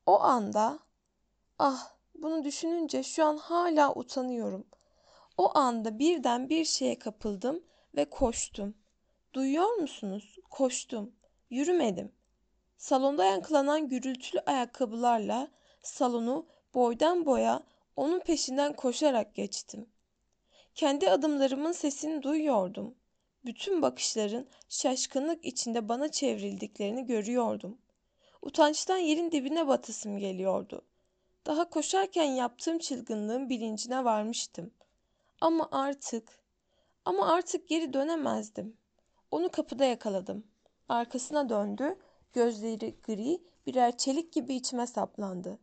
O 0.05 0.19
anda, 0.19 0.79
ah 1.59 1.91
bunu 2.15 2.43
düşününce 2.43 3.03
şu 3.03 3.25
an 3.25 3.37
hala 3.37 3.93
utanıyorum. 3.93 4.67
O 5.37 5.57
anda 5.57 5.99
birden 5.99 6.49
bir 6.49 6.65
şeye 6.65 6.99
kapıldım 6.99 7.63
ve 7.95 8.09
koştum. 8.09 8.75
Duyuyor 9.33 9.73
musunuz? 9.73 10.37
Koştum. 10.49 11.11
Yürümedim. 11.49 12.11
Salonda 12.77 13.25
yankılanan 13.25 13.89
gürültülü 13.89 14.41
ayakkabılarla 14.45 15.47
salonu 15.81 16.45
boydan 16.73 17.25
boya 17.25 17.63
onun 17.95 18.19
peşinden 18.19 18.73
koşarak 18.73 19.35
geçtim. 19.35 19.89
Kendi 20.75 21.09
adımlarımın 21.09 21.71
sesini 21.71 22.23
duyuyordum. 22.23 22.95
Bütün 23.45 23.81
bakışların 23.81 24.47
şaşkınlık 24.69 25.45
içinde 25.45 25.89
bana 25.89 26.11
çevrildiklerini 26.11 27.05
görüyordum. 27.05 27.77
Utançtan 28.41 28.97
yerin 28.97 29.31
dibine 29.31 29.67
batasım 29.67 30.17
geliyordu. 30.17 30.81
Daha 31.45 31.69
koşarken 31.69 32.23
yaptığım 32.23 32.79
çılgınlığın 32.79 33.49
bilincine 33.49 34.03
varmıştım. 34.05 34.71
Ama 35.41 35.69
artık, 35.71 36.39
ama 37.05 37.33
artık 37.33 37.67
geri 37.67 37.93
dönemezdim. 37.93 38.77
Onu 39.31 39.49
kapıda 39.49 39.85
yakaladım. 39.85 40.47
Arkasına 40.89 41.49
döndü, 41.49 41.95
gözleri 42.33 42.95
gri, 43.03 43.41
birer 43.67 43.97
çelik 43.97 44.33
gibi 44.33 44.55
içime 44.55 44.87
saplandı. 44.87 45.59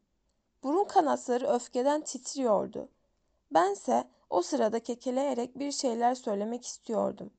Burun 0.63 0.85
kanatları 0.85 1.47
öfkeden 1.49 2.01
titriyordu. 2.01 2.89
Bense 3.51 4.09
o 4.33 4.43
sırada 4.43 4.81
kekeleyerek 4.81 5.59
bir 5.59 5.73
şeyler 5.73 6.15
söylemek 6.15 6.67
istiyordum. 6.67 7.31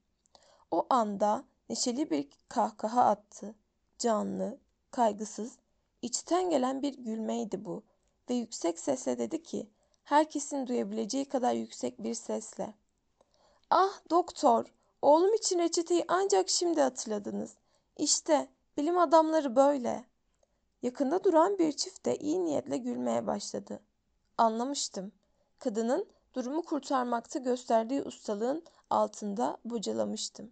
O 0.72 0.86
anda 0.90 1.44
neşeli 1.70 2.10
bir 2.10 2.28
kahkaha 2.50 3.06
attı. 3.06 3.56
Canlı, 4.00 4.58
kaygısız, 4.92 5.58
içten 6.02 6.50
gelen 6.50 6.82
bir 6.82 6.94
gülmeydi 6.94 7.66
bu 7.66 7.84
ve 8.30 8.34
yüksek 8.34 8.80
sesle 8.80 9.18
dedi 9.18 9.44
ki, 9.44 9.70
herkesin 10.04 10.68
duyabileceği 10.68 11.26
kadar 11.26 11.54
yüksek 11.54 12.04
bir 12.04 12.14
sesle. 12.14 12.74
Ah 13.70 14.00
doktor, 14.10 14.74
oğlum 15.02 15.34
için 15.34 15.60
reçeteyi 15.60 16.06
ancak 16.08 16.50
şimdi 16.50 16.82
hatırladınız. 16.82 17.56
İşte 17.98 18.48
bilim 18.78 18.98
adamları 18.98 19.56
böyle. 19.56 20.06
Yakında 20.82 21.24
duran 21.24 21.58
bir 21.58 21.72
çift 21.72 22.06
de 22.06 22.18
iyi 22.18 22.44
niyetle 22.44 22.78
gülmeye 22.78 23.28
başladı. 23.28 23.80
Anlamıştım. 24.38 25.12
Kadının 25.60 26.13
durumu 26.34 26.62
kurtarmakta 26.62 27.40
gösterdiği 27.40 28.02
ustalığın 28.02 28.64
altında 28.90 29.58
bocalamıştım. 29.66 30.52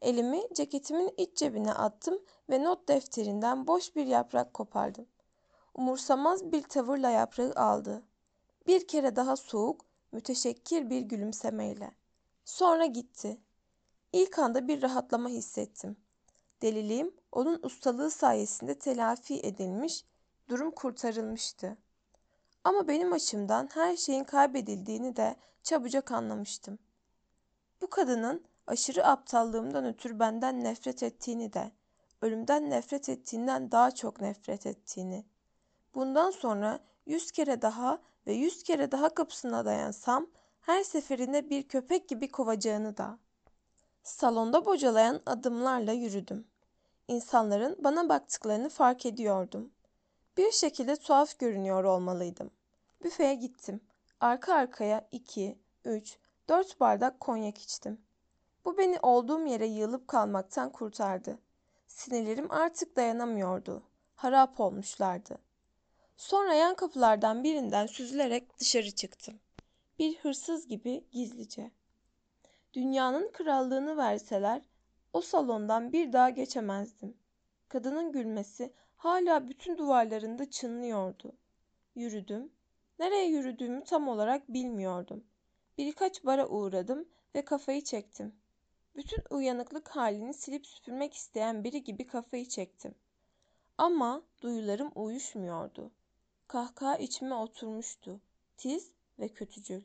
Elimi 0.00 0.42
ceketimin 0.54 1.14
iç 1.16 1.36
cebine 1.36 1.72
attım 1.72 2.22
ve 2.50 2.64
not 2.64 2.88
defterinden 2.88 3.66
boş 3.66 3.96
bir 3.96 4.06
yaprak 4.06 4.54
kopardım. 4.54 5.06
Umursamaz 5.74 6.52
bir 6.52 6.62
tavırla 6.62 7.10
yaprağı 7.10 7.52
aldı. 7.56 8.02
Bir 8.66 8.88
kere 8.88 9.16
daha 9.16 9.36
soğuk, 9.36 9.80
müteşekkir 10.12 10.90
bir 10.90 11.00
gülümsemeyle. 11.00 11.90
Sonra 12.44 12.86
gitti. 12.86 13.40
İlk 14.12 14.38
anda 14.38 14.68
bir 14.68 14.82
rahatlama 14.82 15.28
hissettim. 15.28 15.96
Deliliğim 16.62 17.14
onun 17.32 17.60
ustalığı 17.62 18.10
sayesinde 18.10 18.78
telafi 18.78 19.40
edilmiş, 19.40 20.04
durum 20.48 20.70
kurtarılmıştı. 20.70 21.76
Ama 22.66 22.88
benim 22.88 23.12
açımdan 23.12 23.68
her 23.74 23.96
şeyin 23.96 24.24
kaybedildiğini 24.24 25.16
de 25.16 25.36
çabucak 25.62 26.12
anlamıştım. 26.12 26.78
Bu 27.80 27.90
kadının 27.90 28.44
aşırı 28.66 29.06
aptallığımdan 29.06 29.84
ötürü 29.84 30.18
benden 30.18 30.64
nefret 30.64 31.02
ettiğini 31.02 31.52
de, 31.52 31.72
ölümden 32.22 32.70
nefret 32.70 33.08
ettiğinden 33.08 33.70
daha 33.70 33.90
çok 33.90 34.20
nefret 34.20 34.66
ettiğini. 34.66 35.24
Bundan 35.94 36.30
sonra 36.30 36.80
yüz 37.06 37.30
kere 37.32 37.62
daha 37.62 37.98
ve 38.26 38.32
yüz 38.32 38.62
kere 38.62 38.92
daha 38.92 39.08
kapısına 39.08 39.64
dayansam 39.64 40.26
her 40.60 40.82
seferinde 40.82 41.50
bir 41.50 41.68
köpek 41.68 42.08
gibi 42.08 42.30
kovacağını 42.30 42.96
da. 42.96 43.18
Salonda 44.02 44.66
bocalayan 44.66 45.20
adımlarla 45.26 45.92
yürüdüm. 45.92 46.46
İnsanların 47.08 47.76
bana 47.84 48.08
baktıklarını 48.08 48.68
fark 48.68 49.06
ediyordum. 49.06 49.72
Bir 50.36 50.52
şekilde 50.52 50.96
tuhaf 50.96 51.38
görünüyor 51.38 51.84
olmalıydım. 51.84 52.50
Büfeye 53.02 53.34
gittim. 53.34 53.80
Arka 54.20 54.54
arkaya 54.54 55.08
iki, 55.12 55.58
üç, 55.84 56.18
dört 56.48 56.80
bardak 56.80 57.20
konyak 57.20 57.58
içtim. 57.58 58.00
Bu 58.64 58.78
beni 58.78 58.98
olduğum 59.02 59.46
yere 59.46 59.66
yığılıp 59.66 60.08
kalmaktan 60.08 60.72
kurtardı. 60.72 61.38
Sinirlerim 61.86 62.50
artık 62.50 62.96
dayanamıyordu. 62.96 63.82
Harap 64.14 64.60
olmuşlardı. 64.60 65.38
Sonra 66.16 66.54
yan 66.54 66.74
kapılardan 66.74 67.44
birinden 67.44 67.86
süzülerek 67.86 68.58
dışarı 68.58 68.90
çıktım. 68.90 69.40
Bir 69.98 70.16
hırsız 70.16 70.68
gibi 70.68 71.04
gizlice. 71.12 71.70
Dünyanın 72.74 73.30
krallığını 73.32 73.96
verseler 73.96 74.62
o 75.12 75.20
salondan 75.20 75.92
bir 75.92 76.12
daha 76.12 76.30
geçemezdim. 76.30 77.16
Kadının 77.68 78.12
gülmesi 78.12 78.72
hala 78.96 79.48
bütün 79.48 79.78
duvarlarında 79.78 80.50
çınlıyordu. 80.50 81.32
Yürüdüm. 81.94 82.52
Nereye 82.98 83.26
yürüdüğümü 83.26 83.84
tam 83.84 84.08
olarak 84.08 84.48
bilmiyordum. 84.48 85.24
Birkaç 85.78 86.24
bara 86.24 86.48
uğradım 86.48 87.08
ve 87.34 87.44
kafayı 87.44 87.84
çektim. 87.84 88.34
Bütün 88.96 89.22
uyanıklık 89.30 89.88
halini 89.88 90.34
silip 90.34 90.66
süpürmek 90.66 91.14
isteyen 91.14 91.64
biri 91.64 91.84
gibi 91.84 92.06
kafayı 92.06 92.48
çektim. 92.48 92.94
Ama 93.78 94.22
duyularım 94.42 94.92
uyuşmuyordu. 94.94 95.90
Kahkaha 96.48 96.96
içime 96.96 97.34
oturmuştu. 97.34 98.20
Tiz 98.56 98.90
ve 99.18 99.28
kötücül. 99.28 99.82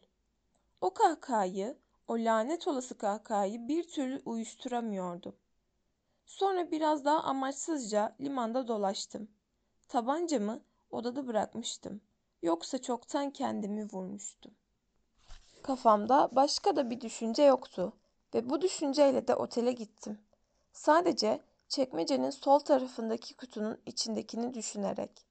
O 0.82 0.94
kahkahayı, 0.94 1.78
o 2.08 2.14
lanet 2.14 2.68
olası 2.68 2.98
kahkahayı 2.98 3.68
bir 3.68 3.84
türlü 3.84 4.22
uyuşturamıyordum. 4.26 5.36
Sonra 6.26 6.72
biraz 6.72 7.06
daha 7.06 7.24
amaçsızca 7.24 8.16
limanda 8.22 8.68
dolaştım. 8.68 9.32
Tabancamı 9.88 10.62
odada 10.92 11.28
bırakmıştım. 11.28 12.02
Yoksa 12.42 12.82
çoktan 12.82 13.30
kendimi 13.30 13.86
vurmuştum. 13.92 14.52
Kafamda 15.64 16.30
başka 16.32 16.76
da 16.76 16.90
bir 16.90 17.02
düşünce 17.02 17.44
yoktu 17.44 17.94
ve 18.34 18.50
bu 18.50 18.62
düşünceyle 18.62 19.28
de 19.28 19.36
otele 19.36 19.72
gittim. 19.72 20.22
Sadece 20.74 21.42
çekmecenin 21.68 22.30
sol 22.30 22.60
tarafındaki 22.60 23.38
kutunun 23.38 23.78
içindekini 23.86 24.54
düşünerek. 24.54 25.26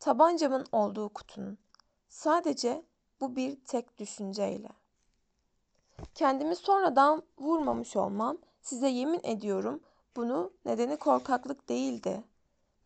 Tabancamın 0.00 0.66
olduğu 0.72 1.08
kutunun. 1.08 1.58
Sadece 2.08 2.82
bu 3.20 3.36
bir 3.36 3.64
tek 3.64 3.98
düşünceyle. 3.98 4.68
Kendimi 6.14 6.56
sonradan 6.56 7.22
vurmamış 7.38 7.96
olmam, 7.96 8.38
size 8.62 8.88
yemin 8.88 9.20
ediyorum 9.22 9.80
bunu 10.16 10.52
nedeni 10.64 10.96
korkaklık 10.96 11.68
değildi. 11.68 12.24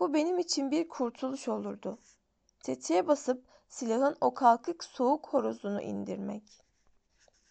Bu 0.01 0.15
benim 0.15 0.39
için 0.39 0.71
bir 0.71 0.89
kurtuluş 0.89 1.49
olurdu. 1.49 1.99
Tetiğe 2.61 3.09
basıp 3.09 3.45
silahın 3.71 4.17
o 4.21 4.35
kalkık 4.35 4.85
soğuk 4.85 5.29
horozunu 5.29 5.83
indirmek. 5.83 6.65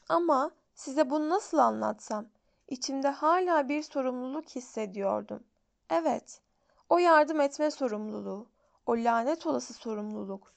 Ama 0.10 0.52
size 0.74 1.10
bunu 1.10 1.30
nasıl 1.30 1.58
anlatsam? 1.58 2.26
İçimde 2.68 3.08
hala 3.10 3.70
bir 3.70 3.84
sorumluluk 3.84 4.50
hissediyordum. 4.50 5.44
Evet, 5.90 6.42
o 6.90 6.98
yardım 6.98 7.42
etme 7.42 7.72
sorumluluğu, 7.72 8.48
o 8.86 8.94
lanet 8.94 9.48
olası 9.48 9.74
sorumluluk. 9.74 10.54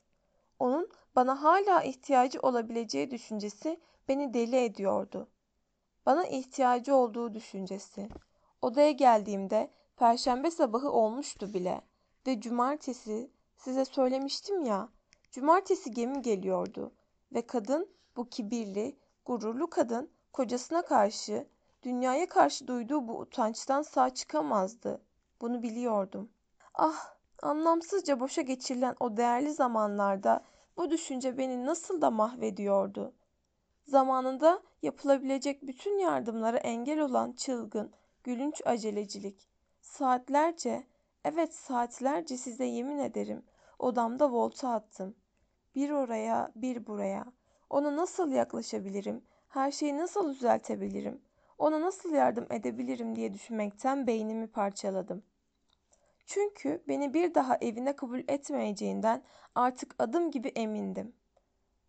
Onun 0.59 0.91
bana 1.17 1.43
hala 1.43 1.83
ihtiyacı 1.83 2.41
olabileceği 2.41 3.11
düşüncesi 3.11 3.81
beni 4.09 4.35
deli 4.35 4.57
ediyordu. 4.57 5.29
Bana 6.07 6.27
ihtiyacı 6.27 6.95
olduğu 6.95 7.35
düşüncesi. 7.35 8.09
Odaya 8.63 8.91
geldiğimde 8.91 9.71
perşembe 9.97 10.51
sabahı 10.51 10.91
olmuştu 10.91 11.55
bile 11.55 11.81
ve 12.27 12.41
cumartesi 12.41 13.31
size 13.57 13.85
söylemiştim 13.85 14.65
ya, 14.65 14.89
cumartesi 15.33 15.91
gemi 15.91 16.23
geliyordu 16.23 16.93
ve 17.33 17.47
kadın 17.47 17.89
bu 18.17 18.29
kibirli, 18.29 18.97
gururlu 19.25 19.71
kadın 19.71 20.11
kocasına 20.33 20.83
karşı, 20.83 21.47
dünyaya 21.83 22.29
karşı 22.29 22.67
duyduğu 22.67 23.09
bu 23.09 23.19
utançtan 23.19 23.83
sağ 23.83 24.15
çıkamazdı. 24.15 25.03
Bunu 25.41 25.63
biliyordum. 25.63 26.31
Ah, 26.75 27.15
anlamsızca 27.43 28.21
boşa 28.21 28.43
geçirilen 28.43 28.97
o 29.01 29.17
değerli 29.17 29.53
zamanlarda 29.53 30.45
bu 30.77 30.91
düşünce 30.91 31.39
beni 31.39 31.67
nasıl 31.67 32.01
da 32.01 32.11
mahvediyordu. 32.11 33.13
Zamanında 33.85 34.63
yapılabilecek 34.83 35.67
bütün 35.67 35.99
yardımlara 35.99 36.59
engel 36.59 37.01
olan 37.01 37.33
çılgın, 37.33 37.93
gülünç 38.25 38.63
acelecilik. 38.65 39.49
Saatlerce, 39.81 40.87
evet 41.25 41.55
saatlerce 41.55 42.37
size 42.37 42.65
yemin 42.65 42.99
ederim 42.99 43.43
odamda 43.79 44.33
volta 44.33 44.71
attım. 44.71 45.15
Bir 45.75 45.91
oraya, 45.91 46.53
bir 46.57 46.87
buraya. 46.87 47.25
Ona 47.71 47.97
nasıl 47.97 48.33
yaklaşabilirim? 48.33 49.25
Her 49.49 49.71
şeyi 49.71 49.97
nasıl 49.97 50.35
düzeltebilirim? 50.35 51.23
Ona 51.59 51.81
nasıl 51.81 52.13
yardım 52.13 52.47
edebilirim 52.51 53.17
diye 53.17 53.33
düşünmekten 53.33 54.07
beynimi 54.07 54.47
parçaladım. 54.47 55.23
Çünkü 56.27 56.83
beni 56.89 57.15
bir 57.15 57.35
daha 57.35 57.57
evine 57.61 57.97
kabul 57.97 58.19
etmeyeceğinden 58.29 59.23
artık 59.55 59.95
adım 59.99 60.31
gibi 60.31 60.49
emindim. 60.49 61.13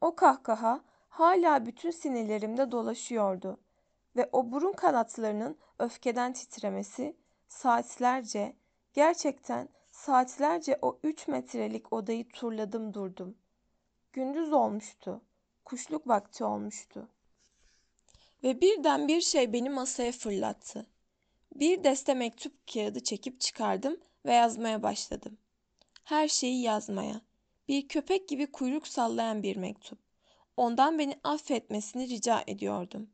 O 0.01 0.15
kahkaha 0.15 0.81
hala 1.09 1.65
bütün 1.65 1.91
sinirlerimde 1.91 2.71
dolaşıyordu 2.71 3.59
ve 4.15 4.29
o 4.31 4.51
burun 4.51 4.73
kanatlarının 4.73 5.57
öfkeden 5.79 6.33
titremesi 6.33 7.17
saatlerce, 7.47 8.55
gerçekten 8.93 9.69
saatlerce 9.91 10.79
o 10.81 10.99
üç 11.03 11.27
metrelik 11.27 11.93
odayı 11.93 12.29
turladım 12.29 12.93
durdum. 12.93 13.35
Gündüz 14.13 14.53
olmuştu. 14.53 15.21
Kuşluk 15.65 16.07
vakti 16.07 16.43
olmuştu. 16.43 17.07
Ve 18.43 18.61
birden 18.61 19.07
bir 19.07 19.21
şey 19.21 19.53
beni 19.53 19.69
masaya 19.69 20.11
fırlattı. 20.11 20.85
Bir 21.55 21.83
deste 21.83 22.13
mektup 22.13 22.53
kağıdı 22.73 23.03
çekip 23.03 23.41
çıkardım 23.41 23.97
ve 24.25 24.33
yazmaya 24.33 24.83
başladım. 24.83 25.37
Her 26.03 26.27
şeyi 26.27 26.61
yazmaya. 26.61 27.21
Bir 27.67 27.87
köpek 27.87 28.29
gibi 28.29 28.51
kuyruk 28.51 28.87
sallayan 28.87 29.43
bir 29.43 29.55
mektup. 29.55 29.99
Ondan 30.57 30.99
beni 30.99 31.19
affetmesini 31.23 32.09
rica 32.09 32.43
ediyordum. 32.47 33.09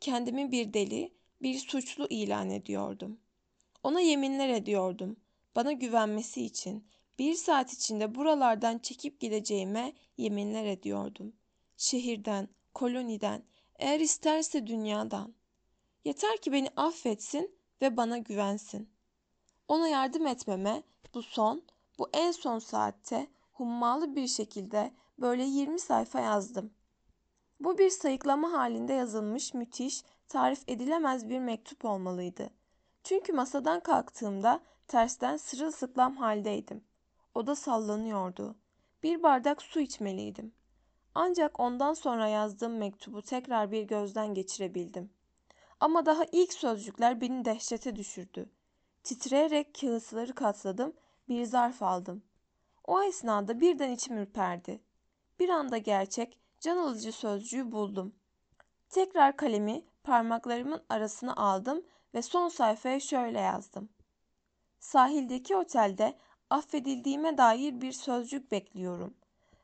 Kendimi 0.00 0.52
bir 0.52 0.74
deli, 0.74 1.12
bir 1.42 1.58
suçlu 1.58 2.06
ilan 2.10 2.50
ediyordum. 2.50 3.20
Ona 3.82 4.00
yeminler 4.00 4.48
ediyordum. 4.48 5.16
Bana 5.56 5.72
güvenmesi 5.72 6.44
için 6.44 6.84
bir 7.20 7.34
saat 7.34 7.72
içinde 7.72 8.14
buralardan 8.14 8.78
çekip 8.78 9.20
gideceğime 9.20 9.92
yeminler 10.16 10.64
ediyordum. 10.64 11.32
Şehirden, 11.76 12.48
koloniden, 12.74 13.42
eğer 13.78 14.00
isterse 14.00 14.66
dünyadan. 14.66 15.34
Yeter 16.04 16.36
ki 16.36 16.52
beni 16.52 16.68
affetsin 16.76 17.54
ve 17.82 17.96
bana 17.96 18.18
güvensin. 18.18 18.90
Ona 19.68 19.88
yardım 19.88 20.26
etmeme 20.26 20.82
bu 21.14 21.22
son, 21.22 21.62
bu 21.98 22.10
en 22.12 22.32
son 22.32 22.58
saatte 22.58 23.26
hummalı 23.52 24.16
bir 24.16 24.26
şekilde 24.26 24.92
böyle 25.18 25.44
20 25.44 25.80
sayfa 25.80 26.20
yazdım. 26.20 26.70
Bu 27.60 27.78
bir 27.78 27.90
sayıklama 27.90 28.52
halinde 28.52 28.92
yazılmış 28.92 29.54
müthiş, 29.54 30.04
tarif 30.28 30.62
edilemez 30.68 31.28
bir 31.28 31.38
mektup 31.38 31.84
olmalıydı. 31.84 32.50
Çünkü 33.04 33.32
masadan 33.32 33.80
kalktığımda 33.80 34.60
tersten 34.88 35.36
sırılsıklam 35.36 36.16
haldeydim. 36.16 36.89
Oda 37.34 37.56
sallanıyordu. 37.56 38.56
Bir 39.02 39.22
bardak 39.22 39.62
su 39.62 39.80
içmeliydim. 39.80 40.52
Ancak 41.14 41.60
ondan 41.60 41.94
sonra 41.94 42.28
yazdığım 42.28 42.76
mektubu 42.76 43.22
tekrar 43.22 43.72
bir 43.72 43.82
gözden 43.82 44.34
geçirebildim. 44.34 45.10
Ama 45.80 46.06
daha 46.06 46.24
ilk 46.32 46.52
sözcükler 46.52 47.20
beni 47.20 47.44
dehşete 47.44 47.96
düşürdü. 47.96 48.50
Titreyerek 49.02 49.74
kağıtları 49.80 50.34
katladım, 50.34 50.92
bir 51.28 51.44
zarf 51.44 51.82
aldım. 51.82 52.22
O 52.84 53.02
esnada 53.02 53.60
birden 53.60 53.90
içim 53.90 54.18
ürperdi. 54.18 54.80
Bir 55.38 55.48
anda 55.48 55.78
gerçek, 55.78 56.38
can 56.60 56.76
alıcı 56.76 57.12
sözcüğü 57.12 57.72
buldum. 57.72 58.14
Tekrar 58.88 59.36
kalemi 59.36 59.84
parmaklarımın 60.02 60.82
arasına 60.88 61.36
aldım 61.36 61.82
ve 62.14 62.22
son 62.22 62.48
sayfaya 62.48 63.00
şöyle 63.00 63.40
yazdım. 63.40 63.88
Sahildeki 64.80 65.56
otelde 65.56 66.18
affedildiğime 66.50 67.38
dair 67.38 67.80
bir 67.80 67.92
sözcük 67.92 68.52
bekliyorum. 68.52 69.14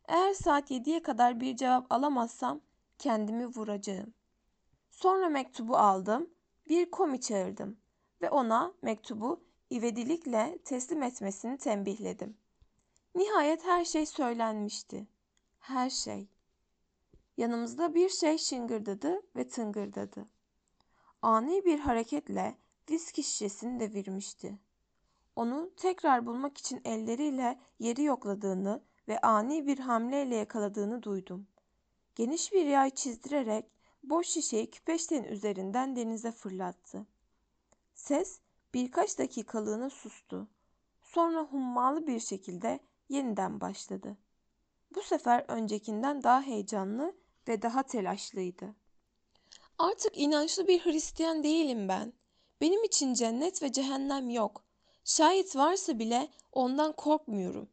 Eğer 0.09 0.35
saat 0.35 0.71
7'ye 0.71 1.03
kadar 1.03 1.41
bir 1.41 1.57
cevap 1.57 1.93
alamazsam 1.93 2.61
kendimi 2.99 3.47
vuracağım. 3.47 4.15
Sonra 4.91 5.29
mektubu 5.29 5.77
aldım, 5.77 6.31
bir 6.69 6.91
komi 6.91 7.21
çağırdım 7.21 7.77
ve 8.23 8.31
ona 8.31 8.73
mektubu 8.83 9.45
ivedilikle 9.73 10.59
teslim 10.65 11.03
etmesini 11.03 11.59
tembihledim. 11.59 12.37
Nihayet 13.15 13.65
her 13.65 13.85
şey 13.85 14.07
söylenmişti. 14.07 15.07
Her 15.59 15.91
şey. 15.91 16.29
Yanımızda 17.37 17.95
bir 17.95 18.09
şey 18.09 18.39
şıngırdadı 18.39 19.23
ve 19.37 19.49
tıngırdadı. 19.49 20.27
Ani 21.23 21.65
bir 21.65 21.79
hareketle 21.79 22.57
viski 22.91 23.23
şişesini 23.23 23.81
devirmişti. 23.81 24.59
Onu 25.37 25.71
tekrar 25.77 26.27
bulmak 26.27 26.59
için 26.59 26.81
elleriyle 26.85 27.61
yeri 27.79 28.03
yokladığını 28.03 28.83
ve 29.09 29.21
ani 29.21 29.67
bir 29.67 29.79
hamleyle 29.79 30.37
yakaladığını 30.37 31.03
duydum. 31.03 31.47
Geniş 32.15 32.53
bir 32.53 32.67
yay 32.67 32.91
çizdirerek 32.91 33.65
boş 34.03 34.27
şişeyi 34.27 34.71
küpeştenin 34.71 35.25
üzerinden 35.25 35.97
denize 35.97 36.33
fırlattı. 36.33 37.07
Ses 37.95 38.41
birkaç 38.75 39.19
dakikalığına 39.19 39.91
sustu. 39.91 40.49
Sonra 41.03 41.43
hummalı 41.43 42.07
bir 42.07 42.21
şekilde 42.21 42.81
yeniden 43.09 43.61
başladı. 43.61 44.17
Bu 44.95 45.03
sefer 45.03 45.45
öncekinden 45.49 46.23
daha 46.23 46.43
heyecanlı 46.43 47.17
ve 47.49 47.63
daha 47.63 47.83
telaşlıydı. 47.83 48.75
Artık 49.79 50.19
inançlı 50.19 50.69
bir 50.69 50.85
Hristiyan 50.85 51.43
değilim 51.43 51.89
ben. 51.89 52.13
Benim 52.61 52.85
için 52.85 53.15
cennet 53.15 53.63
ve 53.63 53.73
cehennem 53.73 54.31
yok. 54.31 54.66
Şayet 55.07 55.57
varsa 55.57 55.99
bile 55.99 56.29
ondan 56.53 56.93
korkmuyorum. 56.93 57.69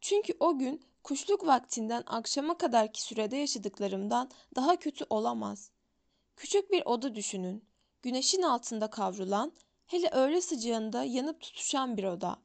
Çünkü 0.00 0.36
o 0.40 0.58
gün 0.58 0.82
kuşluk 1.02 1.46
vaktinden 1.46 2.02
akşama 2.06 2.58
kadarki 2.58 3.02
sürede 3.02 3.36
yaşadıklarımdan 3.36 4.30
daha 4.56 4.76
kötü 4.76 5.04
olamaz. 5.10 5.70
Küçük 6.36 6.70
bir 6.70 6.82
oda 6.86 7.14
düşünün. 7.14 7.64
Güneşin 8.02 8.42
altında 8.42 8.90
kavrulan, 8.90 9.52
hele 9.86 10.08
öğle 10.08 10.40
sıcağında 10.40 11.04
yanıp 11.04 11.40
tutuşan 11.40 11.96
bir 11.96 12.04
oda. 12.04 12.36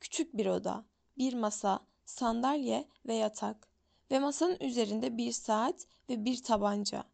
Küçük 0.00 0.36
bir 0.36 0.46
oda, 0.46 0.84
bir 1.18 1.34
masa, 1.34 1.80
sandalye 2.04 2.88
ve 3.06 3.14
yatak 3.14 3.68
ve 4.10 4.18
masanın 4.18 4.56
üzerinde 4.60 5.16
bir 5.16 5.32
saat 5.32 5.86
ve 6.08 6.24
bir 6.24 6.42
tabanca. 6.42 7.04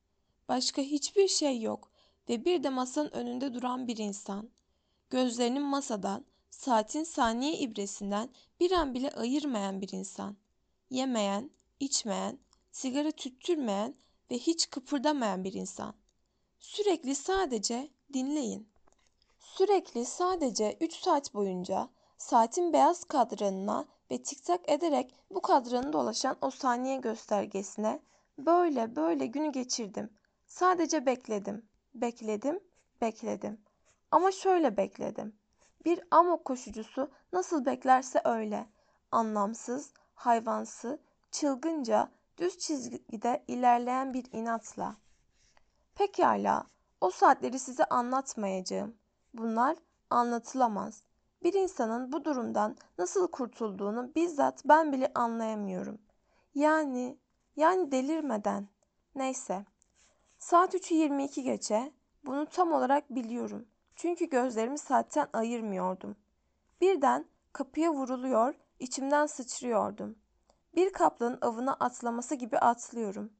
Başka 0.49 0.83
hiçbir 0.83 1.29
şey 1.29 1.61
yok 1.61 1.91
ve 2.29 2.45
bir 2.45 2.63
de 2.63 2.71
masanın 2.71 3.11
önünde 3.11 3.55
duran 3.55 3.89
bir 3.89 3.97
insan. 3.97 4.51
Gözlerinin 5.11 5.63
masadan, 5.63 6.25
saatin 6.57 7.05
saniye 7.05 7.59
ibresinden 7.59 8.29
bir 8.61 8.73
an 8.73 8.95
bile 8.95 9.11
ayırmayan 9.11 9.81
bir 9.81 9.93
insan. 9.93 10.37
Yemeyen, 10.91 11.51
içmeyen, 11.81 12.39
sigara 12.73 13.11
tüttürmeyen 13.11 13.95
ve 14.31 14.39
hiç 14.39 14.71
kıpırdamayan 14.71 15.45
bir 15.45 15.53
insan. 15.53 15.95
Sürekli 16.59 17.15
sadece 17.15 17.89
dinleyin. 18.13 18.69
Sürekli 19.39 20.05
sadece 20.05 20.77
3 20.81 20.95
saat 20.95 21.35
boyunca 21.35 21.89
saatin 22.19 22.73
beyaz 22.73 23.05
kadranına 23.05 23.87
ve 24.11 24.23
tiktak 24.23 24.71
ederek 24.71 25.15
bu 25.31 25.41
kadranı 25.43 25.93
dolaşan 25.93 26.37
o 26.41 26.51
saniye 26.51 26.97
göstergesine 26.97 28.01
böyle 28.39 28.97
böyle 28.97 29.27
günü 29.27 29.53
geçirdim. 29.53 30.11
Sadece 30.47 31.07
bekledim, 31.07 31.69
bekledim, 31.95 32.61
bekledim. 33.01 33.61
Ama 34.11 34.33
şöyle 34.33 34.77
bekledim. 34.77 35.37
Bir 35.87 36.01
amok 36.11 36.45
koşucusu 36.45 37.11
nasıl 37.33 37.65
beklerse 37.67 38.21
öyle. 38.25 38.67
Anlamsız, 39.13 39.93
hayvansı, 40.15 40.99
çılgınca, 41.31 42.11
düz 42.39 42.59
çizgide 42.59 43.45
ilerleyen 43.49 44.15
bir 44.15 44.25
inatla. 44.33 44.97
Pekala, 45.95 46.67
o 47.01 47.11
saatleri 47.11 47.59
size 47.59 47.85
anlatmayacağım. 47.85 48.95
Bunlar 49.35 49.77
anlatılamaz. 50.11 51.03
Bir 51.43 51.55
insanın 51.55 52.13
bu 52.13 52.25
durumdan 52.25 52.77
nasıl 52.99 53.29
kurtulduğunu 53.31 54.15
bizzat 54.15 54.63
ben 54.65 54.93
bile 54.93 55.13
anlayamıyorum. 55.15 55.99
Yani, 56.55 57.19
yani 57.57 57.93
delirmeden. 57.93 58.69
Neyse. 59.15 59.65
Saat 60.39 60.75
3'ü 60.75 60.95
22 60.95 61.43
geçe. 61.43 61.93
Bunu 62.25 62.47
tam 62.47 62.73
olarak 62.73 63.11
biliyorum. 63.11 63.67
Çünkü 63.97 64.29
gözlerimi 64.29 64.79
saatten 64.79 65.29
ayırmıyordum. 65.33 66.17
Birden 66.81 67.27
kapıya 67.53 67.93
vuruluyor, 67.93 68.55
içimden 68.79 69.27
sıçrıyordum. 69.27 70.19
Bir 70.75 70.93
kaplanın 70.93 71.39
avına 71.41 71.73
atlaması 71.73 72.35
gibi 72.35 72.59
atlıyorum. 72.59 73.33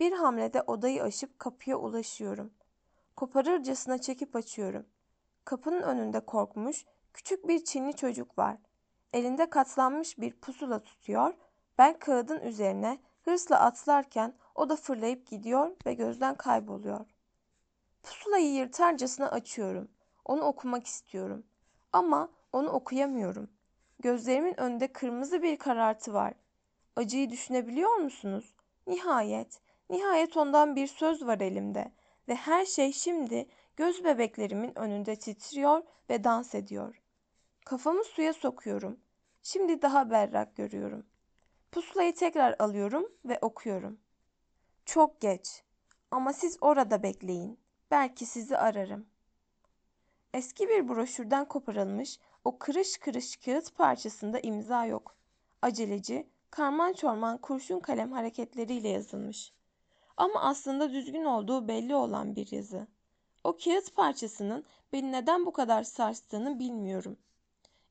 Bir 0.00 0.12
hamlede 0.12 0.62
odayı 0.62 1.02
aşıp 1.02 1.38
kapıya 1.38 1.76
ulaşıyorum. 1.76 2.52
Koparırcasına 3.16 3.98
çekip 3.98 4.36
açıyorum. 4.36 4.86
Kapının 5.44 5.82
önünde 5.82 6.20
korkmuş, 6.20 6.84
küçük 7.12 7.48
bir 7.48 7.64
Çinli 7.64 7.96
çocuk 7.96 8.38
var. 8.38 8.58
Elinde 9.12 9.50
katlanmış 9.50 10.18
bir 10.18 10.32
pusula 10.32 10.82
tutuyor. 10.82 11.34
Ben 11.78 11.98
kağıdın 11.98 12.40
üzerine 12.40 12.98
hırsla 13.22 13.60
atlarken 13.60 14.34
o 14.54 14.68
da 14.68 14.76
fırlayıp 14.76 15.26
gidiyor 15.26 15.76
ve 15.86 15.94
gözden 15.94 16.34
kayboluyor. 16.34 17.06
Pusulayı 18.02 18.54
yırtarcasına 18.54 19.30
açıyorum. 19.30 19.88
Onu 20.24 20.42
okumak 20.42 20.86
istiyorum. 20.86 21.44
Ama 21.92 22.28
onu 22.52 22.68
okuyamıyorum. 22.68 23.50
Gözlerimin 24.00 24.60
önünde 24.60 24.92
kırmızı 24.92 25.42
bir 25.42 25.58
karartı 25.58 26.12
var. 26.14 26.34
Acıyı 26.96 27.30
düşünebiliyor 27.30 27.94
musunuz? 27.96 28.54
Nihayet, 28.86 29.60
nihayet 29.90 30.36
ondan 30.36 30.76
bir 30.76 30.86
söz 30.86 31.26
var 31.26 31.40
elimde 31.40 31.92
ve 32.28 32.34
her 32.34 32.66
şey 32.66 32.92
şimdi 32.92 33.48
göz 33.76 34.04
bebeklerimin 34.04 34.78
önünde 34.78 35.16
titriyor 35.16 35.82
ve 36.10 36.24
dans 36.24 36.54
ediyor. 36.54 37.02
Kafamı 37.64 38.04
suya 38.04 38.32
sokuyorum. 38.32 39.00
Şimdi 39.42 39.82
daha 39.82 40.10
berrak 40.10 40.56
görüyorum. 40.56 41.06
Pusulayı 41.72 42.14
tekrar 42.14 42.56
alıyorum 42.58 43.12
ve 43.24 43.38
okuyorum. 43.40 43.98
Çok 44.84 45.20
geç. 45.20 45.62
Ama 46.10 46.32
siz 46.32 46.58
orada 46.60 47.02
bekleyin. 47.02 47.58
Belki 47.90 48.26
sizi 48.26 48.58
ararım. 48.58 49.06
Eski 50.34 50.68
bir 50.68 50.88
broşürden 50.88 51.44
koparılmış 51.44 52.18
o 52.44 52.58
kırış 52.58 52.98
kırış 52.98 53.36
kağıt 53.36 53.74
parçasında 53.74 54.40
imza 54.40 54.86
yok. 54.86 55.16
Aceleci, 55.62 56.26
karman 56.50 56.92
çorman 56.92 57.38
kurşun 57.38 57.80
kalem 57.80 58.12
hareketleriyle 58.12 58.88
yazılmış. 58.88 59.52
Ama 60.16 60.40
aslında 60.40 60.92
düzgün 60.92 61.24
olduğu 61.24 61.68
belli 61.68 61.94
olan 61.94 62.36
bir 62.36 62.52
yazı. 62.52 62.86
O 63.44 63.56
kağıt 63.56 63.94
parçasının 63.94 64.64
beni 64.92 65.12
neden 65.12 65.46
bu 65.46 65.52
kadar 65.52 65.82
sarstığını 65.82 66.58
bilmiyorum. 66.58 67.16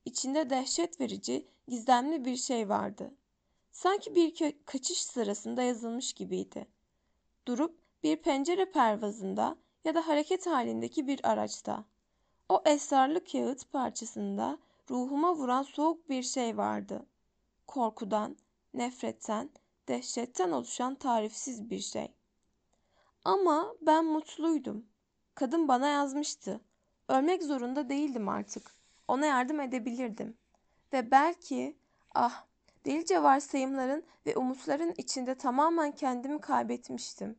İçinde 0.04 0.50
dehşet 0.50 1.00
verici, 1.00 1.46
gizemli 1.68 2.24
bir 2.24 2.36
şey 2.36 2.68
vardı. 2.68 3.14
Sanki 3.72 4.14
bir 4.14 4.54
kaçış 4.64 5.04
sırasında 5.04 5.62
yazılmış 5.62 6.12
gibiydi. 6.12 6.66
Durup 7.46 7.78
bir 8.02 8.16
pencere 8.16 8.70
pervazında 8.70 9.56
ya 9.84 9.94
da 9.94 10.08
hareket 10.08 10.46
halindeki 10.46 11.06
bir 11.06 11.20
araçta. 11.30 11.84
O 12.48 12.62
esrarlı 12.64 13.24
kağıt 13.24 13.72
parçasında 13.72 14.58
ruhuma 14.90 15.34
vuran 15.34 15.62
soğuk 15.62 16.08
bir 16.08 16.22
şey 16.22 16.56
vardı. 16.56 17.06
Korkudan, 17.66 18.36
nefretten, 18.74 19.50
dehşetten 19.88 20.50
oluşan 20.50 20.94
tarifsiz 20.94 21.70
bir 21.70 21.78
şey. 21.78 22.14
Ama 23.24 23.74
ben 23.80 24.04
mutluydum. 24.04 24.86
Kadın 25.34 25.68
bana 25.68 25.88
yazmıştı. 25.88 26.60
Ölmek 27.08 27.42
zorunda 27.42 27.88
değildim 27.88 28.28
artık. 28.28 28.74
Ona 29.08 29.26
yardım 29.26 29.60
edebilirdim. 29.60 30.36
Ve 30.92 31.10
belki, 31.10 31.76
ah, 32.14 32.44
delice 32.84 33.22
varsayımların 33.22 34.04
ve 34.26 34.36
umutların 34.36 34.94
içinde 34.96 35.34
tamamen 35.34 35.92
kendimi 35.92 36.40
kaybetmiştim. 36.40 37.36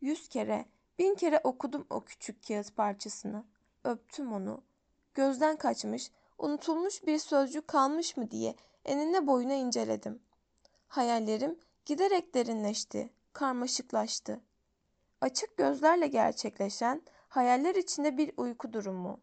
Yüz 0.00 0.28
kere, 0.28 0.64
bin 0.98 1.14
kere 1.14 1.40
okudum 1.44 1.86
o 1.90 2.04
küçük 2.04 2.46
kağıt 2.48 2.76
parçasını. 2.76 3.44
Öptüm 3.88 4.32
onu. 4.32 4.62
Gözden 5.14 5.56
kaçmış, 5.56 6.10
unutulmuş 6.38 7.06
bir 7.06 7.18
sözcük 7.18 7.68
kalmış 7.68 8.16
mı 8.16 8.30
diye 8.30 8.54
enine 8.84 9.26
boyuna 9.26 9.54
inceledim. 9.54 10.22
Hayallerim 10.88 11.58
giderek 11.84 12.34
derinleşti, 12.34 13.10
karmaşıklaştı. 13.32 14.40
Açık 15.20 15.56
gözlerle 15.56 16.06
gerçekleşen 16.06 17.02
Hayaller 17.28 17.74
içinde 17.74 18.16
bir 18.16 18.32
uyku 18.36 18.72
durumu. 18.72 19.20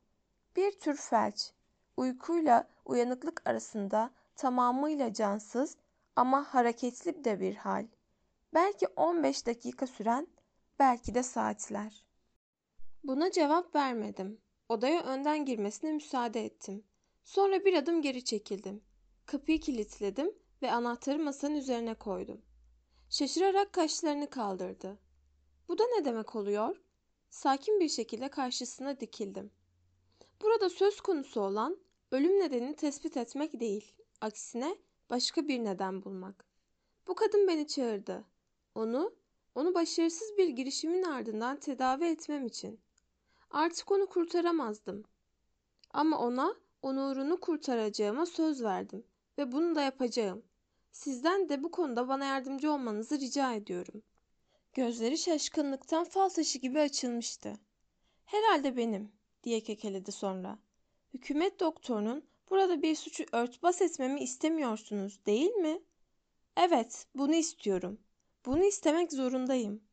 Bir 0.56 0.80
tür 0.80 0.96
felç. 0.96 1.52
Uykuyla 1.98 2.68
uyanıklık 2.86 3.42
arasında 3.50 4.10
tamamıyla 4.36 5.14
cansız 5.14 5.78
ama 6.16 6.44
hareketli 6.44 7.24
de 7.24 7.40
bir 7.40 7.56
hal. 7.56 7.88
Belki 8.54 8.88
15 8.88 9.48
dakika 9.48 9.88
süren, 9.88 10.28
belki 10.80 11.16
de 11.16 11.24
saatler. 11.24 12.06
Buna 13.04 13.32
cevap 13.32 13.76
vermedim. 13.76 14.45
Odaya 14.70 15.04
önden 15.04 15.46
girmesine 15.46 15.92
müsaade 15.92 16.46
ettim. 16.46 16.84
Sonra 17.24 17.66
bir 17.66 17.74
adım 17.74 18.02
geri 18.02 18.24
çekildim. 18.24 18.82
Kapıyı 19.26 19.60
kilitledim 19.60 20.36
ve 20.62 20.72
anahtarı 20.72 21.20
masanın 21.20 21.56
üzerine 21.56 21.94
koydum. 21.94 22.42
Şaşırarak 23.10 23.74
kaşlarını 23.74 24.30
kaldırdı. 24.30 25.00
Bu 25.68 25.78
da 25.78 25.84
ne 25.98 26.06
demek 26.06 26.36
oluyor? 26.36 26.82
Sakin 27.30 27.80
bir 27.80 27.90
şekilde 27.90 28.30
karşısına 28.30 29.00
dikildim. 29.00 29.52
Burada 30.42 30.70
söz 30.70 31.02
konusu 31.02 31.42
olan 31.42 31.78
ölüm 32.12 32.40
nedenini 32.40 32.76
tespit 32.76 33.18
etmek 33.18 33.60
değil, 33.60 33.94
aksine 34.22 34.78
başka 35.10 35.48
bir 35.48 35.64
neden 35.64 36.04
bulmak. 36.04 36.46
Bu 37.08 37.16
kadın 37.16 37.48
beni 37.48 37.68
çağırdı. 37.68 38.26
Onu, 38.76 39.14
onu 39.56 39.74
başarısız 39.74 40.38
bir 40.38 40.48
girişimin 40.48 41.04
ardından 41.04 41.60
tedavi 41.60 42.06
etmem 42.06 42.46
için. 42.46 42.80
Artık 43.56 43.92
onu 43.92 44.10
kurtaramazdım. 44.10 45.04
Ama 45.92 46.20
ona 46.20 46.56
onurunu 46.82 47.40
kurtaracağıma 47.40 48.26
söz 48.26 48.64
verdim 48.64 49.04
ve 49.38 49.52
bunu 49.52 49.76
da 49.76 49.82
yapacağım. 49.82 50.44
Sizden 50.92 51.50
de 51.50 51.64
bu 51.64 51.72
konuda 51.72 52.08
bana 52.08 52.26
yardımcı 52.26 52.72
olmanızı 52.72 53.20
rica 53.20 53.54
ediyorum. 53.54 54.04
Gözleri 54.74 55.18
şaşkınlıktan 55.18 56.04
fal 56.04 56.30
taşı 56.30 56.60
gibi 56.60 56.80
açılmıştı. 56.80 57.54
Herhalde 58.26 58.78
benim, 58.78 59.12
diye 59.44 59.62
kekeledi 59.62 60.12
sonra. 60.12 60.60
Hükümet 61.14 61.60
doktorunun 61.60 62.26
burada 62.50 62.82
bir 62.82 62.96
suçu 62.96 63.26
örtbas 63.32 63.82
etmemi 63.82 64.20
istemiyorsunuz, 64.20 65.26
değil 65.26 65.52
mi? 65.52 65.82
Evet, 66.58 67.08
bunu 67.16 67.36
istiyorum. 67.36 68.00
Bunu 68.46 68.64
istemek 68.66 69.14
zorundayım. 69.14 69.84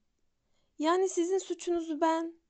Yani 0.79 1.09
sizin 1.09 1.39
suçunuzu 1.39 2.01
ben 2.01 2.42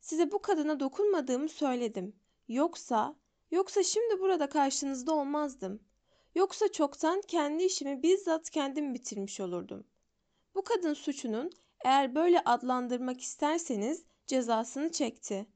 size 0.00 0.32
bu 0.32 0.42
kadına 0.42 0.80
dokunmadığımı 0.80 1.48
söyledim. 1.48 2.16
Yoksa, 2.48 3.14
yoksa 3.50 3.82
şimdi 3.82 4.20
burada 4.20 4.48
karşınızda 4.48 5.14
olmazdım. 5.14 5.80
Yoksa 6.34 6.72
çoktan 6.72 7.20
kendi 7.20 7.64
işimi 7.64 8.02
bizzat 8.02 8.50
kendim 8.50 8.94
bitirmiş 8.94 9.40
olurdum. 9.40 9.86
Bu 10.54 10.64
kadın 10.64 10.94
suçunun 10.94 11.50
eğer 11.84 12.14
böyle 12.14 12.40
adlandırmak 12.44 13.20
isterseniz 13.20 14.04
cezasını 14.26 14.92
çekti. 14.92 15.46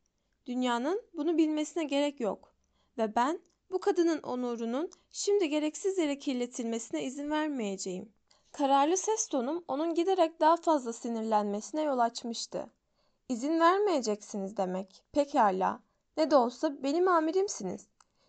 Dünyanın 0.46 1.02
bunu 1.14 1.38
bilmesine 1.38 1.84
gerek 1.84 2.20
yok. 2.20 2.54
Ve 2.98 3.14
ben 3.14 3.40
bu 3.70 3.80
kadının 3.80 4.22
onurunun 4.22 4.90
şimdi 5.10 5.48
gereksiz 5.48 5.98
yere 5.98 6.18
kirletilmesine 6.18 7.04
izin 7.04 7.30
vermeyeceğim. 7.30 8.12
Kararlı 8.52 8.96
ses 8.96 9.28
tonum 9.28 9.64
onun 9.68 9.94
giderek 9.94 10.40
daha 10.40 10.56
fazla 10.56 10.92
sinirlenmesine 10.92 11.82
yol 11.82 11.98
açmıştı. 11.98 12.70
İzin 13.32 13.60
vermeyeceksiniz 13.60 14.56
demek. 14.56 15.04
Pekala. 15.12 15.80
Ne 16.16 16.30
de 16.30 16.36
olsa 16.36 16.82
benim 16.82 17.08
amirimsiniz. 17.08 17.86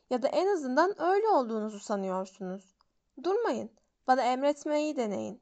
Ya 0.10 0.22
da 0.22 0.28
en 0.28 0.48
azından 0.48 1.02
öyle 1.02 1.28
olduğunuzu 1.28 1.80
sanıyorsunuz. 1.80 2.76
Durmayın. 3.24 3.70
Bana 4.08 4.22
emretmeyi 4.22 4.96
deneyin. 4.96 5.42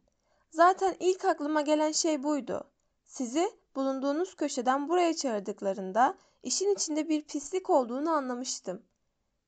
Zaten 0.51 0.95
ilk 0.99 1.25
aklıma 1.25 1.61
gelen 1.61 1.91
şey 1.91 2.23
buydu. 2.23 2.63
Sizi 3.05 3.51
bulunduğunuz 3.75 4.35
köşeden 4.35 4.89
buraya 4.89 5.15
çağırdıklarında 5.15 6.17
işin 6.43 6.73
içinde 6.75 7.09
bir 7.09 7.23
pislik 7.23 7.69
olduğunu 7.69 8.11
anlamıştım. 8.11 8.83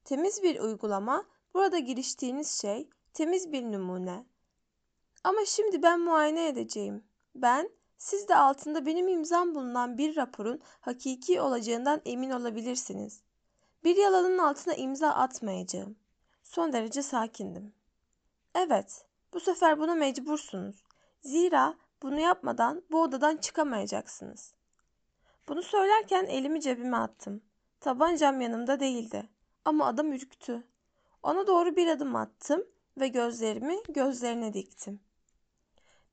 Temiz 0.03 0.43
bir 0.43 0.59
uygulama, 0.59 1.25
burada 1.53 1.79
giriştiğiniz 1.79 2.61
şey 2.61 2.89
temiz 3.13 3.51
bir 3.51 3.63
numune. 3.63 4.25
Ama 5.23 5.45
şimdi 5.45 5.83
ben 5.83 5.99
muayene 5.99 6.47
edeceğim. 6.47 7.03
Ben, 7.35 7.69
siz 8.03 8.27
de 8.27 8.35
altında 8.35 8.85
benim 8.85 9.07
imzam 9.07 9.55
bulunan 9.55 9.97
bir 9.97 10.15
raporun 10.15 10.61
hakiki 10.81 11.41
olacağından 11.41 12.01
emin 12.05 12.29
olabilirsiniz. 12.29 13.21
Bir 13.83 13.95
yalanın 13.95 14.37
altına 14.37 14.73
imza 14.73 15.09
atmayacağım. 15.09 15.95
Son 16.43 16.73
derece 16.73 17.01
sakindim. 17.01 17.73
Evet, 18.55 19.05
bu 19.33 19.39
sefer 19.39 19.79
buna 19.79 19.95
mecbursunuz. 19.95 20.83
Zira 21.21 21.75
bunu 22.01 22.19
yapmadan 22.19 22.83
bu 22.91 23.01
odadan 23.01 23.37
çıkamayacaksınız. 23.37 24.53
Bunu 25.47 25.63
söylerken 25.63 26.25
elimi 26.25 26.61
cebime 26.61 26.97
attım. 26.97 27.41
Tabancam 27.79 28.41
yanımda 28.41 28.79
değildi. 28.79 29.29
Ama 29.65 29.85
adam 29.85 30.13
ürktü. 30.13 30.63
Ona 31.23 31.47
doğru 31.47 31.75
bir 31.75 31.87
adım 31.87 32.15
attım 32.15 32.63
ve 32.97 33.07
gözlerimi 33.07 33.77
gözlerine 33.89 34.53
diktim. 34.53 34.99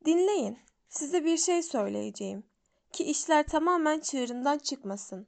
Dinleyin, 0.04 0.58
size 0.90 1.24
bir 1.24 1.36
şey 1.36 1.62
söyleyeceğim. 1.62 2.44
Ki 2.92 3.04
işler 3.04 3.46
tamamen 3.46 4.00
çığırından 4.00 4.58
çıkmasın. 4.58 5.26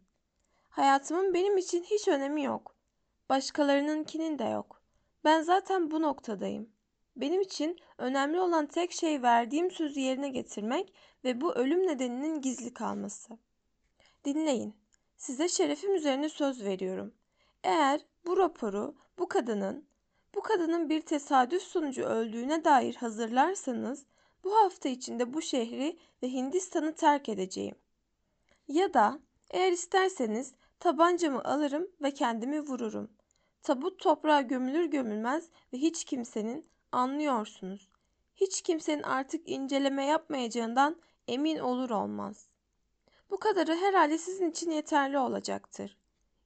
Hayatımın 0.69 1.35
benim 1.35 1.59
için 1.59 1.83
hiç 1.83 2.09
önemi 2.09 2.45
yok. 2.45 2.77
Başkalarınınkinin 3.29 4.39
de 4.39 4.45
yok. 4.45 4.83
Ben 5.25 5.43
zaten 5.43 5.91
bu 5.91 6.03
noktadayım. 6.03 6.69
Benim 7.17 7.41
için 7.41 7.79
önemli 7.99 8.41
olan 8.41 8.67
tek 8.67 8.93
şey 8.93 9.23
verdiğim 9.23 9.71
sözü 9.71 10.01
yerine 10.01 10.29
getirmek 10.29 10.95
ve 11.25 11.41
bu 11.41 11.55
ölüm 11.55 11.87
nedeninin 11.87 12.41
gizli 12.41 12.75
kalması. 12.75 13.39
Dinleyin. 14.25 14.75
Size 15.17 15.49
şerefim 15.49 15.95
üzerine 15.95 16.29
söz 16.29 16.65
veriyorum. 16.65 17.15
Eğer 17.65 18.01
bu 18.27 18.37
raporu 18.37 18.95
bu 19.19 19.29
kadının 19.29 19.87
bu 20.35 20.43
kadının 20.43 20.89
bir 20.89 21.01
tesadüf 21.01 21.63
sonucu 21.63 22.03
öldüğüne 22.03 22.65
dair 22.65 22.95
hazırlarsanız 22.95 24.07
bu 24.45 24.57
hafta 24.57 24.89
içinde 24.89 25.35
bu 25.35 25.43
şehri 25.43 25.99
ve 26.23 26.33
Hindistan'ı 26.33 26.95
terk 26.95 27.29
edeceğim. 27.29 27.75
Ya 28.69 28.95
da 28.95 29.19
eğer 29.51 29.73
isterseniz 29.73 30.53
tabancamı 30.81 31.45
alırım 31.45 31.89
ve 32.03 32.15
kendimi 32.15 32.61
vururum. 32.61 33.11
Tabut 33.63 34.01
toprağa 34.01 34.41
gömülür 34.41 34.85
gömülmez 34.85 35.49
ve 35.73 35.79
hiç 35.79 36.05
kimsenin 36.05 36.67
anlıyorsunuz. 36.93 37.89
Hiç 38.37 38.63
kimsenin 38.63 39.03
artık 39.03 39.49
inceleme 39.49 40.05
yapmayacağından 40.05 40.97
emin 41.29 41.59
olur 41.59 41.91
olmaz. 41.91 42.47
Bu 43.31 43.39
kadarı 43.39 43.77
herhalde 43.77 44.19
sizin 44.19 44.51
için 44.51 44.71
yeterli 44.71 45.19
olacaktır. 45.19 45.97